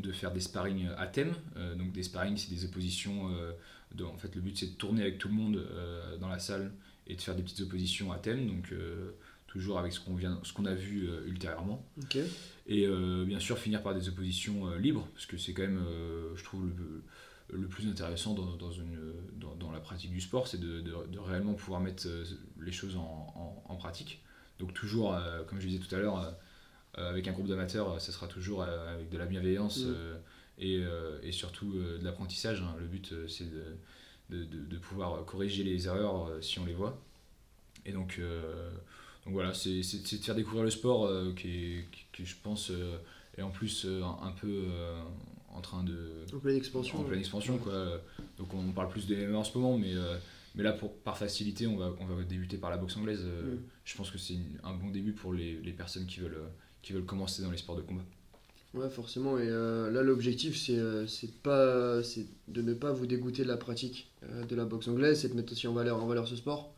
de 0.00 0.12
faire 0.12 0.32
des 0.32 0.40
sparring 0.40 0.88
à 0.96 1.06
thème. 1.06 1.34
Euh, 1.56 1.74
donc 1.74 1.92
des 1.92 2.02
sparring, 2.02 2.36
c'est 2.36 2.50
des 2.50 2.64
oppositions. 2.64 3.30
euh, 3.34 3.52
de- 3.94 4.04
en 4.04 4.16
fait, 4.16 4.34
le 4.34 4.40
but, 4.40 4.56
c'est 4.56 4.66
de 4.72 4.76
tourner 4.76 5.02
avec 5.02 5.18
tout 5.18 5.28
le 5.28 5.34
monde 5.34 5.56
euh, 5.56 6.16
dans 6.18 6.28
la 6.28 6.38
salle 6.38 6.72
et 7.06 7.14
de 7.16 7.20
faire 7.20 7.36
des 7.36 7.42
petites 7.42 7.60
oppositions 7.60 8.12
à 8.12 8.18
thème. 8.18 8.46
Donc 8.46 8.72
toujours 9.46 9.78
avec 9.78 9.92
ce 9.92 10.00
qu'on 10.00 10.14
vient, 10.14 10.40
ce 10.42 10.52
qu'on 10.52 10.64
a 10.64 10.74
vu 10.74 11.08
ultérieurement. 11.26 11.84
Et 12.66 12.86
bien 13.26 13.38
sûr, 13.38 13.58
finir 13.58 13.82
par 13.82 13.94
des 13.94 14.08
oppositions 14.08 14.74
libres, 14.76 15.06
parce 15.12 15.26
que 15.26 15.36
c'est 15.36 15.52
quand 15.52 15.62
même, 15.62 15.84
je 16.34 16.42
trouve, 16.42 16.66
le, 16.66 17.02
le 17.56 17.68
plus 17.68 17.88
intéressant 17.88 18.34
dans, 18.34 18.56
dans 18.56 18.72
une, 18.72 18.98
dans, 19.36 19.54
dans 19.54 19.70
la 19.70 19.80
pratique 19.80 20.10
du 20.10 20.20
sport, 20.20 20.46
c'est 20.48 20.58
de, 20.60 20.80
de- 20.80 21.06
de 21.10 21.18
réellement 21.18 21.54
pouvoir 21.54 21.80
mettre 21.80 22.06
euh, 22.06 22.24
les 22.60 22.72
choses 22.72 22.96
en, 22.96 23.00
en- 23.36 23.72
en 23.72 23.76
pratique. 23.76 24.22
Donc 24.58 24.72
toujours, 24.74 25.14
euh, 25.14 25.42
comme 25.44 25.60
je 25.60 25.66
disais 25.68 25.78
tout 25.84 25.94
à 25.94 25.98
l'heure, 25.98 26.34
euh, 26.98 27.10
avec 27.10 27.26
un 27.28 27.32
groupe 27.32 27.48
d'amateurs, 27.48 28.00
ça 28.00 28.12
sera 28.12 28.26
toujours 28.28 28.62
euh, 28.62 28.94
avec 28.94 29.08
de 29.10 29.18
la 29.18 29.26
bienveillance 29.26 29.78
Mm. 29.84 29.94
et, 30.58 30.84
et 31.22 31.32
surtout 31.32 31.72
de 31.72 31.98
l'apprentissage. 32.04 32.60
hein. 32.62 32.76
Le 32.78 32.86
but, 32.86 33.12
c'est 33.28 33.50
de, 33.50 34.44
de, 34.44 34.78
pouvoir 34.78 35.24
corriger 35.24 35.64
les 35.64 35.86
erreurs 35.88 36.30
si 36.40 36.60
on 36.60 36.64
les 36.64 36.74
voit. 36.74 36.96
Et 37.84 37.92
donc, 37.92 38.20
donc 39.24 39.32
voilà, 39.32 39.52
c'est 39.52 39.80
de 39.80 40.22
faire 40.24 40.36
découvrir 40.36 40.62
le 40.62 40.70
sport 40.70 41.10
qui, 41.34 41.48
est, 41.48 41.84
qui, 41.90 42.04
qui, 42.12 42.24
je 42.24 42.36
pense, 42.40 42.70
est 43.36 43.42
en 43.42 43.50
plus 43.50 43.84
un, 43.86 44.26
un 44.28 44.30
peu 44.30 44.62
en 45.54 45.60
train 45.60 45.82
de, 45.84 45.96
En 46.34 46.38
pleine 46.38 46.56
expansion. 46.56 46.98
en 47.00 47.04
pleine 47.04 47.20
expansion. 47.20 47.58
Quoi. 47.58 48.00
Donc 48.38 48.52
on 48.54 48.72
parle 48.72 48.88
plus 48.88 49.06
de 49.06 49.14
MMA 49.14 49.38
en 49.38 49.44
ce 49.44 49.56
moment, 49.56 49.78
mais, 49.78 49.94
euh, 49.94 50.16
mais 50.54 50.62
là, 50.62 50.72
pour, 50.72 50.92
par 50.98 51.16
facilité, 51.16 51.66
on 51.66 51.76
va, 51.76 51.94
on 52.00 52.06
va 52.06 52.22
débuter 52.24 52.56
par 52.58 52.70
la 52.70 52.76
boxe 52.76 52.96
anglaise. 52.96 53.22
Euh, 53.24 53.54
Mm. 53.54 53.58
Je 53.84 53.96
pense 53.96 54.10
que 54.10 54.18
c'est 54.18 54.36
un 54.62 54.74
bon 54.74 54.90
début 54.90 55.12
pour 55.12 55.32
les, 55.32 55.60
les 55.62 55.72
personnes 55.72 56.06
qui 56.06 56.20
veulent, 56.20 56.34
euh, 56.34 56.48
qui 56.82 56.92
veulent 56.92 57.04
commencer 57.04 57.42
dans 57.42 57.50
les 57.50 57.58
sports 57.58 57.76
de 57.76 57.82
combat. 57.82 58.04
Ouais, 58.74 58.90
forcément. 58.90 59.38
Et 59.38 59.46
euh, 59.48 59.90
là, 59.92 60.02
l'objectif, 60.02 60.56
c'est 60.56 60.76
euh, 60.76 61.06
c'est 61.06 61.32
pas, 61.42 62.02
c'est 62.02 62.26
de 62.48 62.60
ne 62.60 62.74
pas 62.74 62.90
vous 62.92 63.06
dégoûter 63.06 63.44
de 63.44 63.48
la 63.48 63.56
pratique 63.56 64.10
euh, 64.24 64.44
de 64.44 64.56
la 64.56 64.64
boxe 64.64 64.88
anglaise, 64.88 65.20
c'est 65.20 65.28
de 65.28 65.34
mettre 65.34 65.52
aussi 65.52 65.68
en 65.68 65.72
valeur, 65.72 66.02
en 66.02 66.06
valeur 66.06 66.26
ce 66.26 66.34
sport, 66.34 66.74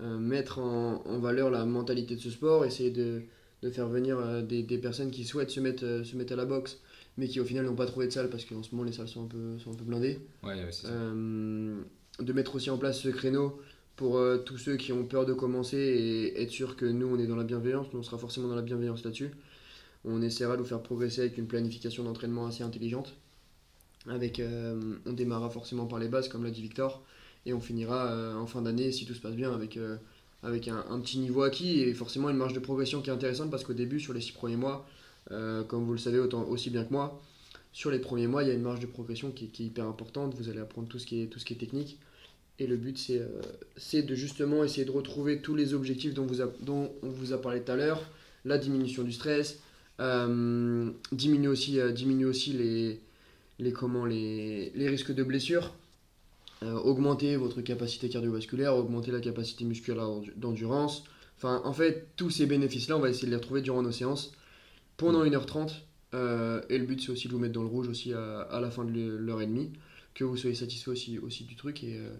mettre 0.00 0.58
en, 0.58 1.02
en 1.06 1.18
valeur 1.18 1.50
la 1.50 1.64
mentalité 1.66 2.16
de 2.16 2.20
ce 2.20 2.30
sport, 2.30 2.64
essayer 2.64 2.90
de, 2.90 3.22
de 3.62 3.70
faire 3.70 3.88
venir 3.88 4.42
des, 4.42 4.62
des 4.62 4.78
personnes 4.78 5.10
qui 5.10 5.24
souhaitent 5.24 5.50
se 5.50 5.60
mettre, 5.60 6.02
se 6.04 6.16
mettre 6.16 6.34
à 6.34 6.36
la 6.36 6.44
boxe, 6.44 6.78
mais 7.16 7.28
qui 7.28 7.40
au 7.40 7.44
final 7.44 7.64
n'ont 7.64 7.74
pas 7.74 7.86
trouvé 7.86 8.06
de 8.06 8.12
salle 8.12 8.28
parce 8.30 8.44
qu'en 8.44 8.62
ce 8.62 8.70
moment 8.72 8.84
les 8.84 8.92
salles 8.92 9.08
sont 9.08 9.24
un 9.24 9.28
peu, 9.28 9.58
sont 9.58 9.72
un 9.72 9.74
peu 9.74 9.84
blindées. 9.84 10.18
Ouais, 10.42 10.54
ouais, 10.54 10.66
c'est 10.70 10.86
ça. 10.86 10.88
Euh, 10.88 11.80
de 12.18 12.32
mettre 12.32 12.54
aussi 12.54 12.70
en 12.70 12.78
place 12.78 13.00
ce 13.00 13.08
créneau 13.08 13.60
pour 13.96 14.18
euh, 14.18 14.38
tous 14.38 14.58
ceux 14.58 14.76
qui 14.76 14.92
ont 14.92 15.04
peur 15.04 15.24
de 15.24 15.32
commencer 15.32 15.78
et 15.78 16.42
être 16.42 16.50
sûr 16.50 16.76
que 16.76 16.84
nous 16.84 17.06
on 17.06 17.18
est 17.18 17.26
dans 17.26 17.36
la 17.36 17.44
bienveillance, 17.44 17.86
nous 17.92 18.00
on 18.00 18.02
sera 18.02 18.18
forcément 18.18 18.48
dans 18.48 18.54
la 18.54 18.62
bienveillance 18.62 19.04
là-dessus. 19.04 19.30
On 20.04 20.22
essaiera 20.22 20.56
de 20.56 20.62
vous 20.62 20.68
faire 20.68 20.82
progresser 20.82 21.22
avec 21.22 21.38
une 21.38 21.46
planification 21.46 22.04
d'entraînement 22.04 22.46
assez 22.46 22.62
intelligente. 22.62 23.14
Avec, 24.08 24.38
euh, 24.38 24.98
on 25.04 25.12
démarrera 25.12 25.50
forcément 25.50 25.86
par 25.86 25.98
les 25.98 26.06
bases 26.06 26.28
comme 26.28 26.44
l'a 26.44 26.50
dit 26.50 26.62
Victor 26.62 27.02
et 27.44 27.52
on 27.52 27.60
finira 27.60 28.06
euh, 28.12 28.36
en 28.36 28.46
fin 28.46 28.62
d'année 28.62 28.92
si 28.92 29.04
tout 29.04 29.14
se 29.14 29.20
passe 29.20 29.34
bien 29.34 29.52
avec, 29.52 29.78
avec 30.44 30.68
un, 30.68 30.84
un 30.88 31.00
petit 31.00 31.18
niveau 31.18 31.42
acquis 31.42 31.80
et 31.80 31.92
forcément 31.92 32.30
une 32.30 32.36
marge 32.36 32.52
de 32.52 32.60
progression 32.60 33.00
qui 33.00 33.10
est 33.10 33.12
intéressante 33.12 33.50
parce 33.50 33.64
qu'au 33.64 33.72
début 33.72 33.98
sur 33.98 34.12
les 34.12 34.20
six 34.20 34.32
premiers 34.32 34.56
mois, 34.56 34.86
euh, 35.30 35.64
comme 35.64 35.84
vous 35.84 35.92
le 35.92 35.98
savez 35.98 36.18
aussi 36.18 36.70
bien 36.70 36.84
que 36.84 36.92
moi, 36.92 37.20
sur 37.72 37.90
les 37.90 37.98
premiers 37.98 38.26
mois, 38.26 38.42
il 38.42 38.48
y 38.48 38.50
a 38.50 38.54
une 38.54 38.62
marge 38.62 38.80
de 38.80 38.86
progression 38.86 39.30
qui, 39.30 39.44
est- 39.44 39.60
hyper 39.60 39.86
importante. 39.86 40.34
Vous 40.34 40.48
allez 40.48 40.60
apprendre 40.60 40.88
tout 40.88 40.98
ce 40.98 41.06
qui 41.06 41.20
est, 41.20 41.58
technique. 41.58 41.98
Et 42.58 42.66
le 42.66 42.76
but, 42.76 42.96
c'est 42.96 43.18
euh, 43.18 43.28
c'est 43.76 44.02
de 44.02 44.14
justement 44.14 44.64
essayer 44.64 44.86
de 44.86 44.90
retrouver 44.90 45.42
tous 45.42 45.54
les 45.54 45.74
objectifs 45.74 46.14
dont, 46.14 46.26
on 47.02 47.08
vous 47.08 47.32
a 47.34 47.40
parlé 47.40 47.60
tout 47.60 47.72
à 47.72 47.76
l'heure. 47.76 48.00
La 48.46 48.56
diminution 48.56 49.02
du 49.02 49.12
stress, 49.12 49.58
euh, 50.00 50.90
diminuer 51.12 51.48
aussi, 51.48 51.78
euh, 51.80 51.92
les, 53.58 54.70
les, 54.74 54.88
risques 54.88 55.14
de 55.14 55.22
blessures, 55.22 55.74
euh, 56.62 56.72
augmenter 56.72 57.36
votre 57.36 57.60
capacité 57.60 58.08
cardiovasculaire, 58.08 58.74
augmenter 58.74 59.10
la 59.10 59.20
capacité 59.20 59.66
musculaire 59.66 60.08
d'endurance. 60.36 61.04
Enfin, 61.36 61.60
en 61.64 61.74
fait, 61.74 62.06
tous 62.16 62.30
ces 62.30 62.46
bénéfices-là, 62.46 62.96
on 62.96 63.00
va 63.00 63.10
essayer 63.10 63.26
de 63.26 63.32
les 63.32 63.36
retrouver 63.36 63.60
durant 63.60 63.82
nos 63.82 63.92
séances 63.92 64.32
pendant 64.96 65.24
1h30 65.24 65.82
Euh, 66.14 66.62
et 66.70 66.78
le 66.78 66.86
but, 66.86 67.00
c'est 67.02 67.10
aussi 67.12 67.28
de 67.28 67.32
vous 67.32 67.38
mettre 67.40 67.52
dans 67.54 67.62
le 67.62 67.68
rouge 67.68 67.88
aussi 67.88 68.12
à, 68.14 68.42
à 68.42 68.60
la 68.60 68.70
fin 68.70 68.84
de 68.84 68.90
l'he- 68.92 69.16
l'heure 69.18 69.42
et 69.42 69.46
demie, 69.46 69.72
que 70.14 70.24
vous 70.24 70.36
soyez 70.36 70.54
satisfait 70.56 70.90
aussi, 70.90 71.18
aussi 71.18 71.44
du 71.44 71.56
truc 71.56 71.82
et, 71.84 71.98
euh, 71.98 72.10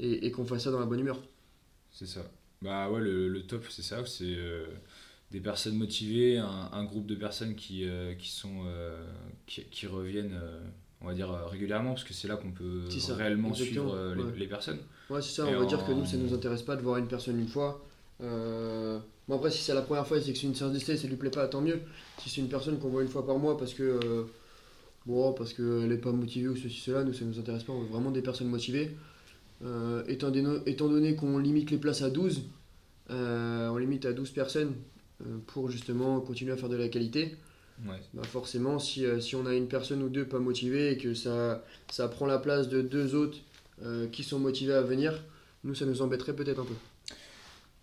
et, 0.00 0.26
et 0.26 0.32
qu'on 0.32 0.44
fasse 0.46 0.64
ça 0.64 0.70
dans 0.72 0.80
la 0.80 0.86
bonne 0.86 1.00
humeur. 1.00 1.20
C'est 1.90 2.06
ça. 2.06 2.22
Bah 2.62 2.90
ouais, 2.90 3.00
le, 3.00 3.28
le 3.28 3.42
top, 3.46 3.64
c'est 3.70 3.82
ça. 3.82 4.04
C'est 4.06 4.24
euh, 4.36 4.66
des 5.30 5.40
personnes 5.40 5.76
motivées, 5.76 6.38
un, 6.38 6.70
un 6.72 6.84
groupe 6.84 7.06
de 7.06 7.14
personnes 7.14 7.54
qui, 7.54 7.84
euh, 7.88 8.14
qui, 8.14 8.28
sont, 8.30 8.64
qui, 9.46 9.64
qui 9.64 9.86
reviennent, 9.86 10.38
on 11.00 11.06
va 11.06 11.14
dire, 11.14 11.30
régulièrement, 11.48 11.90
parce 11.90 12.04
que 12.04 12.14
c'est 12.14 12.28
là 12.28 12.36
qu'on 12.36 12.52
peut 12.52 12.88
ça, 12.90 13.14
réellement 13.14 13.48
exactement, 13.50 13.90
suivre 13.90 13.94
euh, 13.94 14.14
les, 14.14 14.22
ouais. 14.24 14.32
les 14.36 14.46
personnes. 14.48 14.78
Ouais, 15.10 15.22
c'est 15.22 15.34
ça, 15.42 15.48
Et 15.48 15.54
on 15.56 15.60
va 15.60 15.66
dire 15.66 15.84
que 15.86 15.92
nous, 15.92 16.04
ça 16.04 16.16
nous 16.16 16.34
intéresse 16.34 16.62
pas 16.62 16.76
de 16.76 16.82
voir 16.82 16.98
une 16.98 17.08
personne 17.08 17.38
une 17.40 17.48
fois. 17.48 17.84
Euh, 18.20 18.98
Bon, 19.28 19.36
après, 19.36 19.50
si 19.50 19.62
c'est 19.62 19.74
la 19.74 19.82
première 19.82 20.06
fois 20.06 20.16
et 20.18 20.22
c'est 20.22 20.32
que 20.32 20.38
c'est 20.38 20.46
une 20.46 20.54
séance 20.54 20.72
d'essai, 20.72 20.96
ça 20.96 21.06
lui 21.06 21.16
plaît 21.16 21.30
pas, 21.30 21.46
tant 21.48 21.60
mieux. 21.60 21.80
Si 22.18 22.30
c'est 22.30 22.40
une 22.40 22.48
personne 22.48 22.78
qu'on 22.78 22.88
voit 22.88 23.02
une 23.02 23.08
fois 23.08 23.26
par 23.26 23.38
mois 23.38 23.56
parce 23.58 23.74
que. 23.74 23.82
euh, 23.82 24.24
Bon, 25.06 25.32
parce 25.32 25.54
qu'elle 25.54 25.90
est 25.90 25.96
pas 25.98 26.12
motivée 26.12 26.48
ou 26.48 26.56
ceci, 26.56 26.80
cela, 26.80 27.02
nous, 27.02 27.14
ça 27.14 27.24
nous 27.24 27.38
intéresse 27.38 27.62
pas. 27.62 27.72
On 27.72 27.80
veut 27.80 27.88
vraiment 27.88 28.10
des 28.10 28.20
personnes 28.20 28.48
motivées. 28.48 28.90
Euh, 29.64 30.02
étant, 30.06 30.30
déno- 30.30 30.60
étant 30.66 30.88
donné 30.88 31.14
qu'on 31.14 31.38
limite 31.38 31.70
les 31.70 31.78
places 31.78 32.02
à 32.02 32.10
12, 32.10 32.42
euh, 33.10 33.68
on 33.70 33.78
limite 33.78 34.04
à 34.04 34.12
12 34.12 34.30
personnes 34.32 34.74
pour 35.46 35.70
justement 35.70 36.20
continuer 36.20 36.52
à 36.52 36.56
faire 36.58 36.68
de 36.68 36.76
la 36.76 36.88
qualité. 36.88 37.36
Ouais. 37.86 37.96
Bah 38.12 38.22
forcément, 38.24 38.78
si, 38.78 39.06
si 39.20 39.34
on 39.34 39.46
a 39.46 39.54
une 39.54 39.68
personne 39.68 40.02
ou 40.02 40.10
deux 40.10 40.26
pas 40.26 40.40
motivées 40.40 40.92
et 40.92 40.98
que 40.98 41.14
ça, 41.14 41.64
ça 41.90 42.08
prend 42.08 42.26
la 42.26 42.38
place 42.38 42.68
de 42.68 42.82
deux 42.82 43.14
autres 43.14 43.38
qui 44.12 44.24
sont 44.24 44.38
motivés 44.40 44.74
à 44.74 44.82
venir, 44.82 45.14
nous, 45.64 45.74
ça 45.74 45.86
nous 45.86 46.02
embêterait 46.02 46.34
peut-être 46.36 46.60
un 46.60 46.64
peu. 46.64 46.74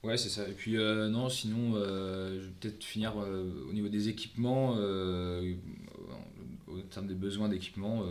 Ouais, 0.06 0.18
c'est 0.18 0.30
ça. 0.30 0.48
Et 0.48 0.52
puis, 0.54 0.78
euh, 0.78 1.08
non, 1.10 1.30
sinon, 1.30 1.74
euh, 1.76 2.40
je 2.40 2.46
vais 2.46 2.52
peut-être 2.60 2.84
finir 2.84 3.14
euh, 3.18 3.50
au 3.70 3.74
niveau 3.74 3.88
des 3.90 4.08
équipements. 4.10 4.74
en, 4.74 6.78
en 6.78 6.82
termes 6.92 7.08
des 7.08 7.16
besoins 7.16 7.50
d'équipement, 7.50 8.04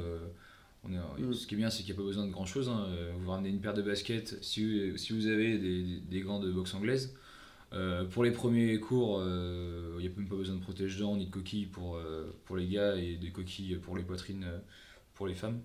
on 0.84 0.92
est, 0.92 1.22
Mm. 1.22 1.32
ce 1.34 1.46
qui 1.46 1.54
est 1.54 1.58
bien, 1.58 1.70
c'est 1.70 1.82
qu'il 1.84 1.94
n'y 1.94 2.00
a 2.00 2.02
pas 2.02 2.06
besoin 2.06 2.26
de 2.26 2.32
grand-chose. 2.32 2.68
hein. 2.68 2.86
Vous 3.18 3.30
ramenez 3.30 3.48
une 3.50 3.60
paire 3.60 3.74
de 3.74 3.82
baskets, 3.82 4.36
si 4.42 4.90
vous, 4.90 4.96
si 4.98 5.12
vous 5.12 5.26
avez 5.28 5.58
des, 5.58 6.00
des, 6.00 6.20
gants 6.20 6.40
de 6.40 6.50
boxe 6.50 6.74
anglaise. 6.74 7.14
Pour 8.10 8.22
les 8.24 8.30
premiers 8.30 8.78
cours, 8.80 9.22
il 9.24 9.98
n'y 10.00 10.06
a 10.06 10.10
même 10.16 10.28
pas 10.28 10.36
besoin 10.36 10.54
de 10.56 10.60
protège-dents 10.60 11.16
ni 11.16 11.26
de 11.26 11.30
coquilles 11.30 11.66
pour, 11.66 11.98
pour 12.44 12.56
les 12.56 12.66
gars 12.68 12.96
et 12.96 13.16
des 13.16 13.30
coquilles 13.30 13.76
pour 13.76 13.96
les 13.96 14.02
poitrines 14.04 14.46
pour 15.14 15.26
les 15.26 15.34
femmes. 15.34 15.60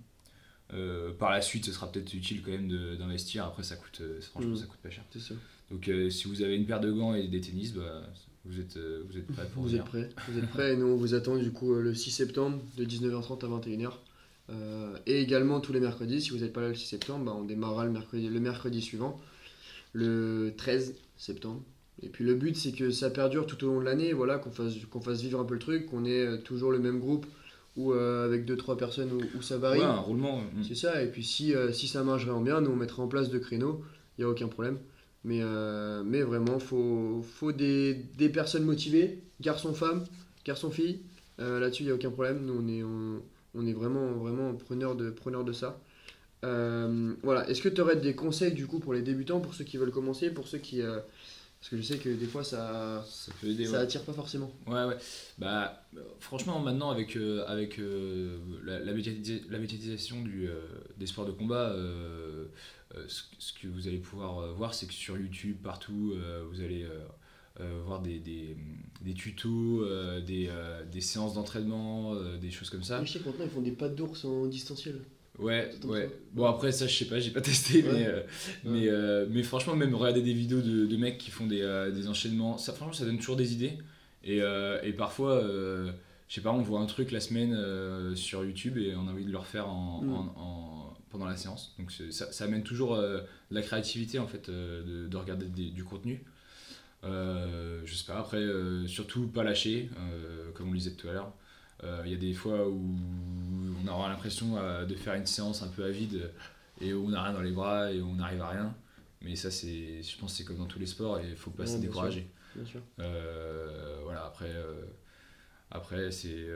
Par 1.20 1.32
la 1.32 1.42
suite, 1.42 1.66
ce 1.66 1.72
sera 1.72 1.92
peut-être 1.92 2.14
utile 2.14 2.42
quand 2.44 2.52
même 2.52 2.70
d'investir. 2.98 3.46
Après, 3.46 3.64
ça 3.64 3.76
coûte, 3.76 4.02
franchement, 4.32 4.52
Mm. 4.52 4.56
ça 4.58 4.66
coûte 4.68 4.80
pas 4.82 4.90
cher. 4.90 5.04
C'est 5.12 5.20
ça. 5.20 5.36
Donc 5.72 5.88
euh, 5.88 6.10
si 6.10 6.28
vous 6.28 6.42
avez 6.42 6.56
une 6.56 6.66
paire 6.66 6.80
de 6.80 6.92
gants 6.92 7.14
et 7.14 7.28
des 7.28 7.42
tennis, 7.42 7.74
bah, 7.74 8.02
vous 8.46 8.60
êtes, 8.60 8.78
euh, 8.78 9.04
vous 9.10 9.18
êtes 9.18 9.28
prêts 9.28 9.48
pour 9.54 9.64
Vous 9.64 9.70
venir. 9.70 9.84
êtes 9.84 9.90
prêts 9.90 10.10
Vous 10.30 10.40
êtes 10.40 10.50
prêts 10.50 10.74
et 10.74 10.78
nous, 10.78 10.88
on 10.88 10.96
vous 10.96 11.14
attend 11.14 11.38
du 11.38 11.52
coup 11.52 11.74
euh, 11.74 11.82
le 11.82 11.94
6 11.94 12.12
septembre 12.12 12.60
de 12.78 12.86
19h30 12.86 13.46
à 13.46 13.60
21h. 13.60 13.92
Euh, 14.50 14.98
et 15.06 15.22
également 15.22 15.60
tous 15.60 15.74
les 15.74 15.80
mercredis, 15.80 16.22
si 16.22 16.32
vous 16.32 16.38
n'êtes 16.40 16.54
pas 16.54 16.62
là 16.62 16.70
le 16.70 16.76
6 16.76 16.88
septembre, 16.88 17.26
bah, 17.26 17.36
on 17.38 17.44
démarrera 17.44 17.86
le 17.86 17.92
mercredi, 17.92 18.28
le 18.30 18.40
mercredi 18.40 18.82
suivant, 18.82 19.20
le 19.94 20.54
13 20.58 20.96
septembre. 21.18 21.62
Et 22.02 22.08
puis 22.10 22.24
le 22.24 22.34
but 22.34 22.56
c'est 22.56 22.72
que 22.72 22.92
ça 22.92 23.10
perdure 23.10 23.46
tout 23.46 23.64
au 23.66 23.68
long 23.68 23.80
de 23.82 23.86
l'année, 23.86 24.14
voilà, 24.14 24.38
qu'on 24.38 24.52
fasse, 24.52 24.74
qu'on 24.90 25.02
fasse 25.02 25.22
vivre 25.22 25.40
un 25.40 25.44
peu 25.44 25.54
le 25.56 25.60
truc, 25.60 25.86
qu'on 25.88 26.06
ait 26.06 26.40
toujours 26.44 26.72
le 26.72 26.80
même 26.80 27.00
groupe 27.00 27.26
ou 27.76 27.94
euh, 27.94 28.26
avec 28.26 28.46
2-3 28.50 28.78
personnes 28.78 29.12
où, 29.12 29.38
où 29.38 29.42
ça 29.42 29.58
varie. 29.58 29.80
Ouais, 29.80 29.86
un 29.86 29.98
roulement. 29.98 30.42
mm. 30.56 30.64
C'est 30.68 30.76
ça, 30.76 31.04
et 31.04 31.08
puis 31.12 31.24
si, 31.24 31.54
euh, 31.54 31.72
si 31.74 31.88
ça 31.88 32.04
marche 32.04 32.24
vraiment 32.26 32.42
bien, 32.42 32.62
nous 32.62 32.72
on 32.72 32.76
mettra 32.76 33.04
en 33.04 33.08
place 33.08 33.30
deux 33.30 33.40
créneaux, 33.40 33.84
il 34.18 34.22
n'y 34.22 34.26
a 34.26 34.30
aucun 34.32 34.48
problème. 34.48 34.80
Mais, 35.26 35.40
euh, 35.42 36.04
mais 36.06 36.22
vraiment, 36.22 36.60
faut, 36.60 37.22
faut 37.22 37.52
des, 37.52 37.94
des 38.18 38.30
personnes 38.30 38.64
motivées, 38.64 39.22
garçons, 39.42 39.74
femmes, 39.74 40.06
garçons, 40.46 40.72
filles. 40.72 41.02
Euh, 41.40 41.60
Là-dessus, 41.60 41.84
il 41.84 41.88
n'y 41.88 41.92
a 41.92 41.96
aucun 41.96 42.12
problème. 42.12 42.46
Nous, 42.46 42.54
on 42.54 42.68
est, 42.68 42.84
on, 42.84 43.22
on 43.56 43.66
est 43.68 43.74
vraiment, 43.74 44.12
vraiment 44.14 44.54
preneur 44.56 44.96
de, 44.96 45.10
preneur 45.10 45.44
de 45.44 45.52
ça. 45.54 45.80
Euh, 46.46 47.14
voilà, 47.24 47.50
est-ce 47.50 47.62
que 47.62 47.70
tu 47.70 47.82
aurais 47.82 47.98
des 47.98 48.16
conseils 48.16 48.54
du 48.54 48.66
coup 48.66 48.80
pour 48.80 48.94
les 48.94 49.02
débutants, 49.02 49.42
pour 49.42 49.54
ceux 49.54 49.66
qui 49.66 49.78
veulent 49.78 49.92
commencer, 49.92 50.30
pour 50.30 50.48
ceux 50.48 50.58
qui. 50.60 50.82
euh, 50.82 51.00
parce 51.60 51.72
que 51.72 51.78
je 51.78 51.82
sais 51.82 51.98
que 51.98 52.08
des 52.08 52.26
fois 52.28 52.46
ça, 52.46 53.04
Ça 53.10 53.34
peut 53.42 53.48
aider. 53.48 53.66
ça 53.66 53.74
ouais. 53.74 53.78
attire 53.80 54.04
pas 54.04 54.14
forcément. 54.14 54.50
Ouais, 54.66 54.86
ouais. 54.86 54.96
Bah, 55.38 55.84
franchement, 56.22 56.60
maintenant, 56.62 56.90
avec, 56.92 57.18
euh, 57.18 57.44
avec 57.48 57.78
euh, 57.80 58.38
la, 58.64 58.80
la, 58.80 58.94
médiatisa- 58.94 59.42
la 59.50 59.60
médiatisation 59.60 60.22
du, 60.22 60.48
euh, 60.48 60.62
des 60.98 61.06
sports 61.06 61.26
de 61.26 61.34
combat, 61.34 61.74
ce, 63.08 63.24
ce 63.38 63.54
que 63.54 63.68
vous 63.68 63.88
allez 63.88 63.98
pouvoir 64.00 64.40
euh, 64.40 64.52
voir, 64.54 64.74
c'est 64.74 64.88
que 64.88 64.94
sur 64.94 65.18
YouTube, 65.18 65.58
partout, 65.64 66.14
euh, 66.16 66.44
vous 66.50 66.62
allez 66.62 66.84
euh, 66.84 67.00
euh, 67.62 67.82
voir 67.86 68.02
des, 68.02 68.20
des, 68.20 68.56
des 69.02 69.14
tutos, 69.14 69.84
euh, 69.84 70.22
des, 70.22 70.48
euh, 70.50 70.84
des 70.86 71.02
séances 71.02 71.34
d'entraînement, 71.36 72.14
euh, 72.16 72.38
des 72.38 72.52
choses 72.52 72.70
comme 72.70 72.84
ça. 72.84 73.00
Mais 73.00 73.06
je 73.06 73.14
sais 73.14 73.20
que 73.20 73.26
maintenant 73.26 73.46
ils 73.46 73.52
font 73.52 73.62
des 73.62 73.72
pattes 73.72 73.96
d'ours 73.96 74.26
en 74.26 74.46
distanciel. 74.48 75.00
Ouais, 75.38 75.70
ouais. 75.86 76.10
Bon, 76.34 76.46
après, 76.46 76.72
ça, 76.74 76.86
je 76.86 76.94
sais 76.98 77.06
pas, 77.06 77.20
j'ai 77.20 77.32
pas 77.32 77.40
testé, 77.52 77.82
Ouais. 77.84 77.92
mais, 77.94 78.06
euh, 78.08 78.22
mais, 78.66 78.88
euh, 78.90 79.26
mais 79.30 79.44
franchement, 79.44 79.76
même 79.76 79.96
regarder 79.96 80.22
des 80.22 80.34
vidéos 80.34 80.62
de, 80.62 80.86
de 80.86 80.98
mecs 80.98 81.18
qui 81.18 81.32
font 81.32 81.48
des, 81.48 81.62
euh, 81.62 81.92
des 81.92 82.08
enchaînements, 82.10 82.58
ça, 82.58 82.74
franchement, 82.74 82.94
ça 82.94 83.06
donne 83.06 83.20
toujours 83.20 83.38
des 83.38 83.54
idées. 83.54 83.78
Et, 84.24 84.42
euh, 84.42 84.82
et 84.84 84.92
parfois, 84.92 85.36
euh, 85.36 85.92
je 86.28 86.36
sais 86.36 86.42
pas, 86.42 86.52
on 86.52 86.62
voit 86.62 86.82
un 86.82 86.86
truc 86.88 87.12
la 87.12 87.22
semaine 87.22 87.54
euh, 87.54 88.16
sur 88.16 88.44
YouTube 88.44 88.78
et 88.78 88.94
on 88.96 89.08
a 89.08 89.12
envie 89.12 89.24
de 89.24 89.32
le 89.32 89.38
refaire 89.38 89.70
en, 89.70 90.02
Mm. 90.02 90.10
en- 90.14 90.34
en- 90.38 90.79
pendant 91.10 91.26
la 91.26 91.38
séance. 91.38 91.74
Donc, 91.80 91.92
ça, 91.92 92.32
ça 92.32 92.44
amène 92.46 92.64
toujours 92.64 92.96
euh, 92.96 93.20
de 93.52 93.56
la 93.56 93.62
créativité, 93.62 94.20
en 94.20 94.28
fait, 94.28 94.50
euh, 94.50 94.84
de, 95.06 95.08
de 95.08 95.18
regarder 95.18 95.48
des- 95.48 95.70
du 95.72 95.84
contenu. 95.84 96.24
Euh, 97.04 97.82
je 97.86 97.96
sais 97.96 98.06
pas, 98.06 98.20
après, 98.20 98.38
euh, 98.38 98.88
surtout 98.88 99.28
pas 99.28 99.44
lâcher, 99.44 99.90
comme 100.56 100.70
on 100.70 100.72
le 100.74 100.78
disait 100.78 100.92
tout 100.92 101.08
à 101.10 101.14
l'heure. 101.14 101.34
Il 102.06 102.12
y 102.12 102.16
a 102.16 102.18
des 102.18 102.34
fois 102.34 102.68
où 102.68 102.96
on 103.84 103.88
aura 103.88 104.10
l'impression 104.10 104.58
de 104.86 104.96
faire 104.96 105.14
une 105.16 105.26
séance 105.26 105.64
un 105.64 105.70
peu 105.70 105.86
à 105.86 105.90
vide 105.90 106.30
et 106.82 106.94
où 106.94 107.06
on 107.06 107.10
n'a 107.10 107.24
rien 107.24 107.34
dans 107.34 107.42
les 107.42 107.52
bras 107.52 107.92
et 107.92 108.02
où 108.02 108.08
on 108.08 108.16
n'arrive 108.16 108.42
à 108.42 108.50
rien. 108.50 108.76
Mais 109.22 109.36
ça, 109.38 109.50
c'est, 109.50 110.04
je 110.04 110.18
pense 110.18 110.32
que 110.34 110.38
c'est 110.40 110.44
comme 110.44 110.58
dans 110.58 110.66
tous 110.66 110.80
les 110.80 110.86
sports 110.88 111.20
et 111.20 111.30
il 111.30 111.36
faut 111.38 111.52
pas 111.52 111.64
Ouais, 111.64 111.68
se 111.70 111.74
bien 111.74 111.82
décourager. 111.88 112.28
Bien 112.56 112.66
sûr. 112.66 112.82
Voilà, 112.98 114.26
après, 114.26 114.52
après 115.72 116.12
c'est. 116.12 116.48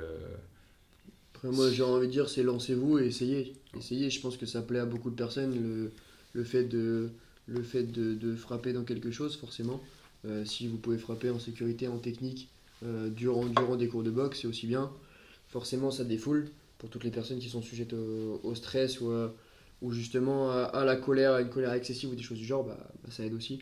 Moi, 1.51 1.69
j'ai 1.71 1.84
envie 1.84 2.08
de 2.08 2.12
dire, 2.12 2.29
c'est 2.29 2.43
lancez-vous 2.43 2.99
et 2.99 3.08
essayez. 3.08 3.53
Essayez, 3.77 4.10
je 4.10 4.21
pense 4.21 4.38
que 4.38 4.45
ça 4.45 4.62
plaît 4.62 4.79
à 4.79 4.86
beaucoup 4.86 5.10
de 5.10 5.15
personnes, 5.15 5.53
le, 5.56 5.91
le 6.34 6.43
fait, 6.43 6.63
de, 6.63 7.10
le 7.47 7.62
fait 7.63 7.84
de, 7.84 8.13
de 8.13 8.36
frapper 8.36 8.71
dans 8.73 8.84
quelque 8.84 9.12
chose, 9.12 9.36
forcément. 9.36 9.82
Euh, 10.25 10.45
si 10.45 10.67
vous 10.67 10.77
pouvez 10.77 10.97
frapper 10.97 11.29
en 11.29 11.39
sécurité, 11.39 11.88
en 11.88 11.97
technique, 11.97 12.49
euh, 12.86 13.10
durant, 13.10 13.45
durant 13.45 13.75
des 13.75 13.88
cours 13.88 14.03
de 14.03 14.12
boxe, 14.12 14.41
c'est 14.41 14.47
aussi 14.47 14.67
bien. 14.67 14.91
Forcément, 15.49 15.91
ça 15.91 16.03
défoule 16.03 16.49
pour 16.77 16.89
toutes 16.89 17.03
les 17.03 17.12
personnes 17.12 17.39
qui 17.39 17.49
sont 17.49 17.62
sujettes 17.62 17.93
au, 17.93 18.39
au 18.43 18.56
stress 18.56 19.01
ou, 19.01 19.10
à- 19.12 19.34
ou 19.82 19.91
justement 19.91 20.49
à, 20.51 20.63
à 20.63 20.86
la 20.86 20.95
colère, 20.95 21.34
à 21.34 21.41
une 21.41 21.49
colère 21.49 21.73
excessive 21.73 22.10
ou 22.12 22.15
des 22.15 22.23
choses 22.23 22.38
du 22.38 22.45
genre, 22.45 22.63
bah, 22.63 22.77
bah, 23.03 23.10
ça 23.12 23.25
aide 23.25 23.34
aussi. 23.34 23.60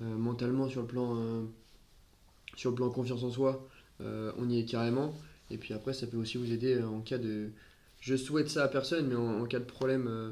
Euh, 0.00 0.16
mentalement, 0.16 0.68
sur 0.68 0.80
le 0.80 0.86
plan, 0.86 1.46
sur 2.56 2.70
le 2.70 2.76
plan 2.76 2.88
confiance 2.90 3.22
en 3.22 3.30
soi, 3.30 3.68
on 4.00 4.48
y 4.48 4.60
est 4.60 4.64
carrément. 4.64 5.12
Et 5.50 5.58
puis 5.58 5.74
après, 5.74 5.92
ça 5.94 6.06
peut 6.06 6.16
aussi 6.16 6.38
vous 6.38 6.52
aider 6.52 6.74
euh, 6.76 6.86
en 6.86 7.00
cas 7.00 7.18
de. 7.18 7.50
Je 8.00 8.14
souhaite 8.16 8.48
ça 8.48 8.64
à 8.64 8.68
personne, 8.68 9.08
mais 9.08 9.14
en, 9.16 9.40
en 9.40 9.46
cas 9.46 9.58
de 9.58 9.64
problème, 9.64 10.06
euh, 10.08 10.30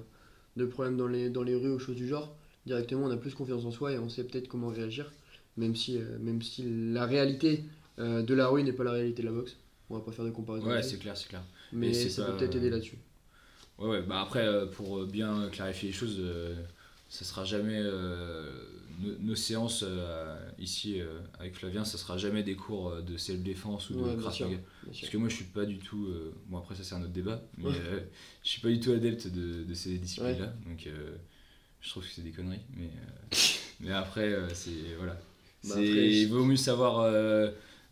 de 0.57 0.67
problème 0.67 0.97
dans, 0.97 1.09
les, 1.09 1.31
dans 1.31 1.43
les 1.43 1.55
rues 1.57 1.71
ou 1.73 1.79
choses 1.79 1.97
du 1.97 2.07
genre, 2.09 2.37
directement 2.67 3.07
on 3.07 3.11
a 3.11 3.17
plus 3.17 3.35
confiance 3.35 3.65
en 3.65 3.71
soi 3.71 3.93
et 3.93 3.99
on 3.99 4.09
sait 4.09 4.25
peut-être 4.25 4.49
comment 4.49 4.69
réagir, 4.69 5.13
même 5.57 5.75
si, 5.75 5.99
euh, 5.99 6.19
même 6.21 6.43
si 6.43 6.65
la 6.93 7.07
réalité 7.07 7.65
de 7.99 8.35
la 8.35 8.49
rue 8.49 8.63
n'est 8.63 8.75
pas 8.75 8.85
la 8.85 8.91
réalité 8.93 9.23
de 9.23 9.29
la 9.29 9.33
boxe. 9.33 9.57
On 9.89 9.95
va 9.97 10.01
pas 10.03 10.13
faire 10.13 10.27
de 10.27 10.31
comparaison. 10.31 10.67
Ouais, 10.67 10.83
c'est 10.83 10.99
clair, 10.99 11.17
c'est 11.17 11.29
clair. 11.29 11.43
mais 11.73 11.95
ça 11.95 12.23
pas- 12.25 12.33
peut 12.33 12.37
peut-être 12.37 12.57
aider 12.57 12.69
là-dessus. 12.71 12.99
Ouais, 13.79 13.89
ouais, 13.89 14.03
bah 14.03 14.21
après, 14.23 14.47
pour 14.71 15.05
bien 15.07 15.49
clarifier 15.51 15.89
les 15.91 15.95
choses, 15.95 16.21
ça 17.17 17.25
sera 17.25 17.45
jamais. 17.45 17.79
euh, 17.81 18.51
nos, 19.01 19.19
nos 19.21 19.35
séances 19.35 19.85
euh, 19.87 20.39
ici 20.59 21.01
euh, 21.01 21.19
avec 21.39 21.55
Flavien, 21.55 21.85
ça 21.85 21.99
sera 21.99 22.17
jamais 22.19 22.43
des 22.43 22.57
cours 22.57 23.03
de 23.03 23.17
self-défense 23.17 23.91
ou 23.91 23.95
Ouais, 24.01 24.17
de 24.17 24.31
sûr. 24.31 24.51
Parce 24.85 25.09
que 25.09 25.17
moi, 25.19 25.29
je 25.29 25.35
suis 25.37 25.45
pas 25.45 25.65
du 25.65 25.79
tout. 25.79 26.09
bon, 26.49 26.59
après, 26.59 26.75
ça, 26.75 26.83
c'est 26.83 26.95
un 26.95 27.03
autre 27.03 27.13
débat, 27.13 27.43
mais 27.59 27.71
je 28.43 28.49
suis 28.49 28.61
pas 28.61 28.69
du 28.69 28.81
tout 28.81 28.93
adepte 28.93 29.29
de, 29.29 29.65
de 29.65 29.75
ces 29.75 29.97
disciplines-là. 29.99 30.53
Donc, 30.67 30.87
euh, 30.87 31.17
je 31.81 31.91
trouve 31.91 32.05
que 32.05 32.11
c'est 32.11 32.23
des 32.23 32.31
conneries. 32.33 32.61
Mais, 32.77 32.91
mais 33.81 33.93
après, 33.93 34.35
c'est. 34.55 34.71
Voilà. 34.99 35.19
Bah, 35.65 35.71
après, 35.73 36.11
il 36.13 36.27
vaut 36.29 36.45
mieux 36.45 36.57
savoir 36.57 37.11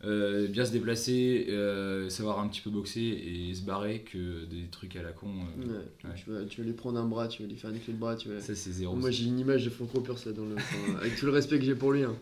euh, 0.05 0.47
bien 0.47 0.65
se 0.65 0.71
déplacer, 0.71 1.47
euh, 1.49 2.09
savoir 2.09 2.39
un 2.39 2.47
petit 2.47 2.61
peu 2.61 2.69
boxer 2.69 3.01
et 3.01 3.53
se 3.55 3.61
barrer 3.63 4.01
que 4.01 4.45
des 4.45 4.67
trucs 4.71 4.95
à 4.95 5.01
la 5.03 5.11
con. 5.11 5.27
euh. 5.27 5.65
Ouais, 5.67 5.73
Ouais. 6.03 6.15
Tu, 6.15 6.29
vas, 6.29 6.43
tu 6.45 6.61
vas 6.61 6.67
lui 6.67 6.73
prendre 6.73 6.99
un 6.99 7.05
bras, 7.05 7.27
tu 7.27 7.41
vas 7.43 7.49
lui 7.49 7.57
faire 7.57 7.71
une 7.71 7.79
clé 7.79 7.93
de 7.93 7.99
bras, 7.99 8.15
tu 8.15 8.29
vas. 8.29 8.39
Ça, 8.39 8.53
c'est 8.55 8.71
zéro. 8.71 8.95
Moi 8.95 9.09
j'ai 9.11 9.25
une 9.25 9.39
image 9.39 9.65
de 9.65 9.69
Franco 9.69 10.01
Pierce 10.01 10.25
là 10.25 10.31
dans 10.33 10.45
le. 10.45 10.55
enfin, 10.55 10.95
avec 11.01 11.15
tout 11.17 11.25
le 11.25 11.31
respect 11.31 11.57
que 11.59 11.65
j'ai 11.65 11.75
pour 11.75 11.91
lui. 11.91 12.03
hein. 12.03 12.15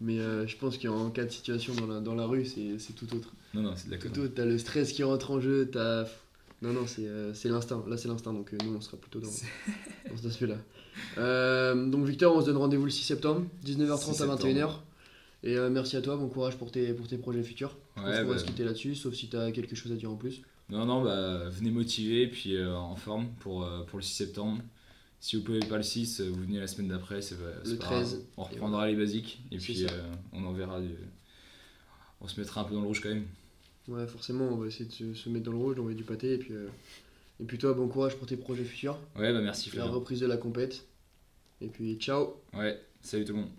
Mais 0.00 0.18
je 0.46 0.56
pense 0.56 0.76
qu'en 0.76 1.08
cas 1.10 1.24
de 1.24 1.30
situation 1.30 1.72
dans 1.74 1.86
la, 1.86 2.00
dans 2.00 2.14
la 2.14 2.26
rue, 2.26 2.44
c'est 2.44 2.92
tout 2.94 3.14
autre. 3.16 3.32
Non, 3.54 3.62
non, 3.62 3.72
c'est 3.76 3.86
de 3.88 3.92
la 3.92 3.98
Tout 3.98 4.18
autre, 4.20 4.34
t'as 4.34 4.44
le 4.44 4.58
stress 4.58 4.92
qui 4.92 5.02
rentre 5.02 5.30
en 5.30 5.40
jeu, 5.40 5.68
t'as. 5.72 6.04
Non, 6.62 6.72
non, 6.72 6.86
c'est 6.86 7.48
l'instinct. 7.48 7.84
Là, 7.88 7.96
c'est 7.96 8.08
l'instinct, 8.08 8.32
donc 8.32 8.52
nous, 8.64 8.74
on 8.74 8.80
sera 8.80 8.96
plutôt 8.96 9.20
dans, 9.20 9.28
dans 10.10 10.16
cet 10.16 10.26
aspect-là. 10.26 10.56
Donc, 11.86 12.06
Victor, 12.06 12.36
on 12.36 12.40
se 12.40 12.46
donne 12.46 12.56
rendez-vous 12.56 12.84
le 12.84 12.90
6 12.90 13.04
septembre, 13.04 13.46
19h30 13.64 13.92
à 13.92 13.96
6 13.96 14.14
septembre. 14.14 14.36
21h. 14.44 14.70
Et 15.44 15.56
euh, 15.56 15.70
merci 15.70 15.96
à 15.96 16.02
toi, 16.02 16.16
bon 16.16 16.28
courage 16.28 16.56
pour 16.56 16.72
tes, 16.72 16.92
pour 16.94 17.06
tes 17.06 17.18
projets 17.18 17.42
futurs. 17.42 17.76
Je 17.96 18.02
pense 18.02 18.10
va 18.10 18.24
bah, 18.24 18.38
se 18.38 18.44
quitter 18.44 18.64
là-dessus, 18.64 18.96
sauf 18.96 19.14
si 19.14 19.28
tu 19.28 19.36
as 19.36 19.52
quelque 19.52 19.76
chose 19.76 19.92
à 19.92 19.94
dire 19.94 20.10
en 20.10 20.16
plus. 20.16 20.42
Non, 20.70 20.86
non, 20.86 21.02
bah, 21.04 21.48
venez 21.50 21.70
motiver, 21.70 22.26
puis 22.26 22.56
euh, 22.56 22.74
en 22.74 22.96
forme 22.96 23.28
pour, 23.40 23.64
euh, 23.64 23.84
pour 23.84 23.98
le 23.98 24.02
6 24.02 24.14
septembre. 24.14 24.62
Si 25.20 25.36
vous 25.36 25.42
pouvez 25.42 25.60
pas 25.60 25.76
le 25.76 25.82
6, 25.82 26.20
euh, 26.20 26.30
vous 26.30 26.42
venez 26.42 26.58
la 26.58 26.66
semaine 26.66 26.88
d'après, 26.88 27.22
c'est 27.22 27.36
Le 27.36 27.76
pas 27.76 27.84
13, 27.84 28.10
grave. 28.10 28.22
On 28.38 28.42
reprendra 28.42 28.88
les 28.88 28.96
basiques, 28.96 29.42
et 29.52 29.58
puis 29.58 29.86
on 30.32 30.44
enverra 30.44 30.80
du... 30.80 30.90
On 32.20 32.26
se 32.28 32.40
mettra 32.40 32.62
un 32.62 32.64
peu 32.64 32.74
dans 32.74 32.80
le 32.80 32.86
rouge 32.86 33.00
quand 33.02 33.10
même. 33.10 33.26
Ouais, 33.88 34.06
forcément, 34.06 34.46
on 34.46 34.56
va 34.56 34.66
essayer 34.66 34.86
de 34.86 34.92
se, 34.92 35.14
se 35.14 35.28
mettre 35.28 35.44
dans 35.44 35.52
le 35.52 35.58
rouge, 35.58 35.76
d'envoyer 35.76 35.96
du 35.96 36.04
pâté. 36.04 36.34
Et 36.34 36.38
puis, 36.38 36.54
euh, 36.54 36.68
et 37.40 37.44
puis 37.44 37.58
toi, 37.58 37.74
bon 37.74 37.86
courage 37.86 38.16
pour 38.16 38.26
tes 38.26 38.36
projets 38.36 38.64
futurs. 38.64 38.98
Ouais, 39.16 39.32
bah 39.32 39.40
merci 39.42 39.68
La 39.68 39.74
Flavien. 39.74 39.92
reprise 39.92 40.20
de 40.20 40.26
la 40.26 40.36
compète. 40.36 40.86
Et 41.60 41.68
puis 41.68 41.96
ciao 41.96 42.40
Ouais, 42.54 42.80
salut 43.02 43.24
tout 43.24 43.32
le 43.32 43.40
monde. 43.40 43.50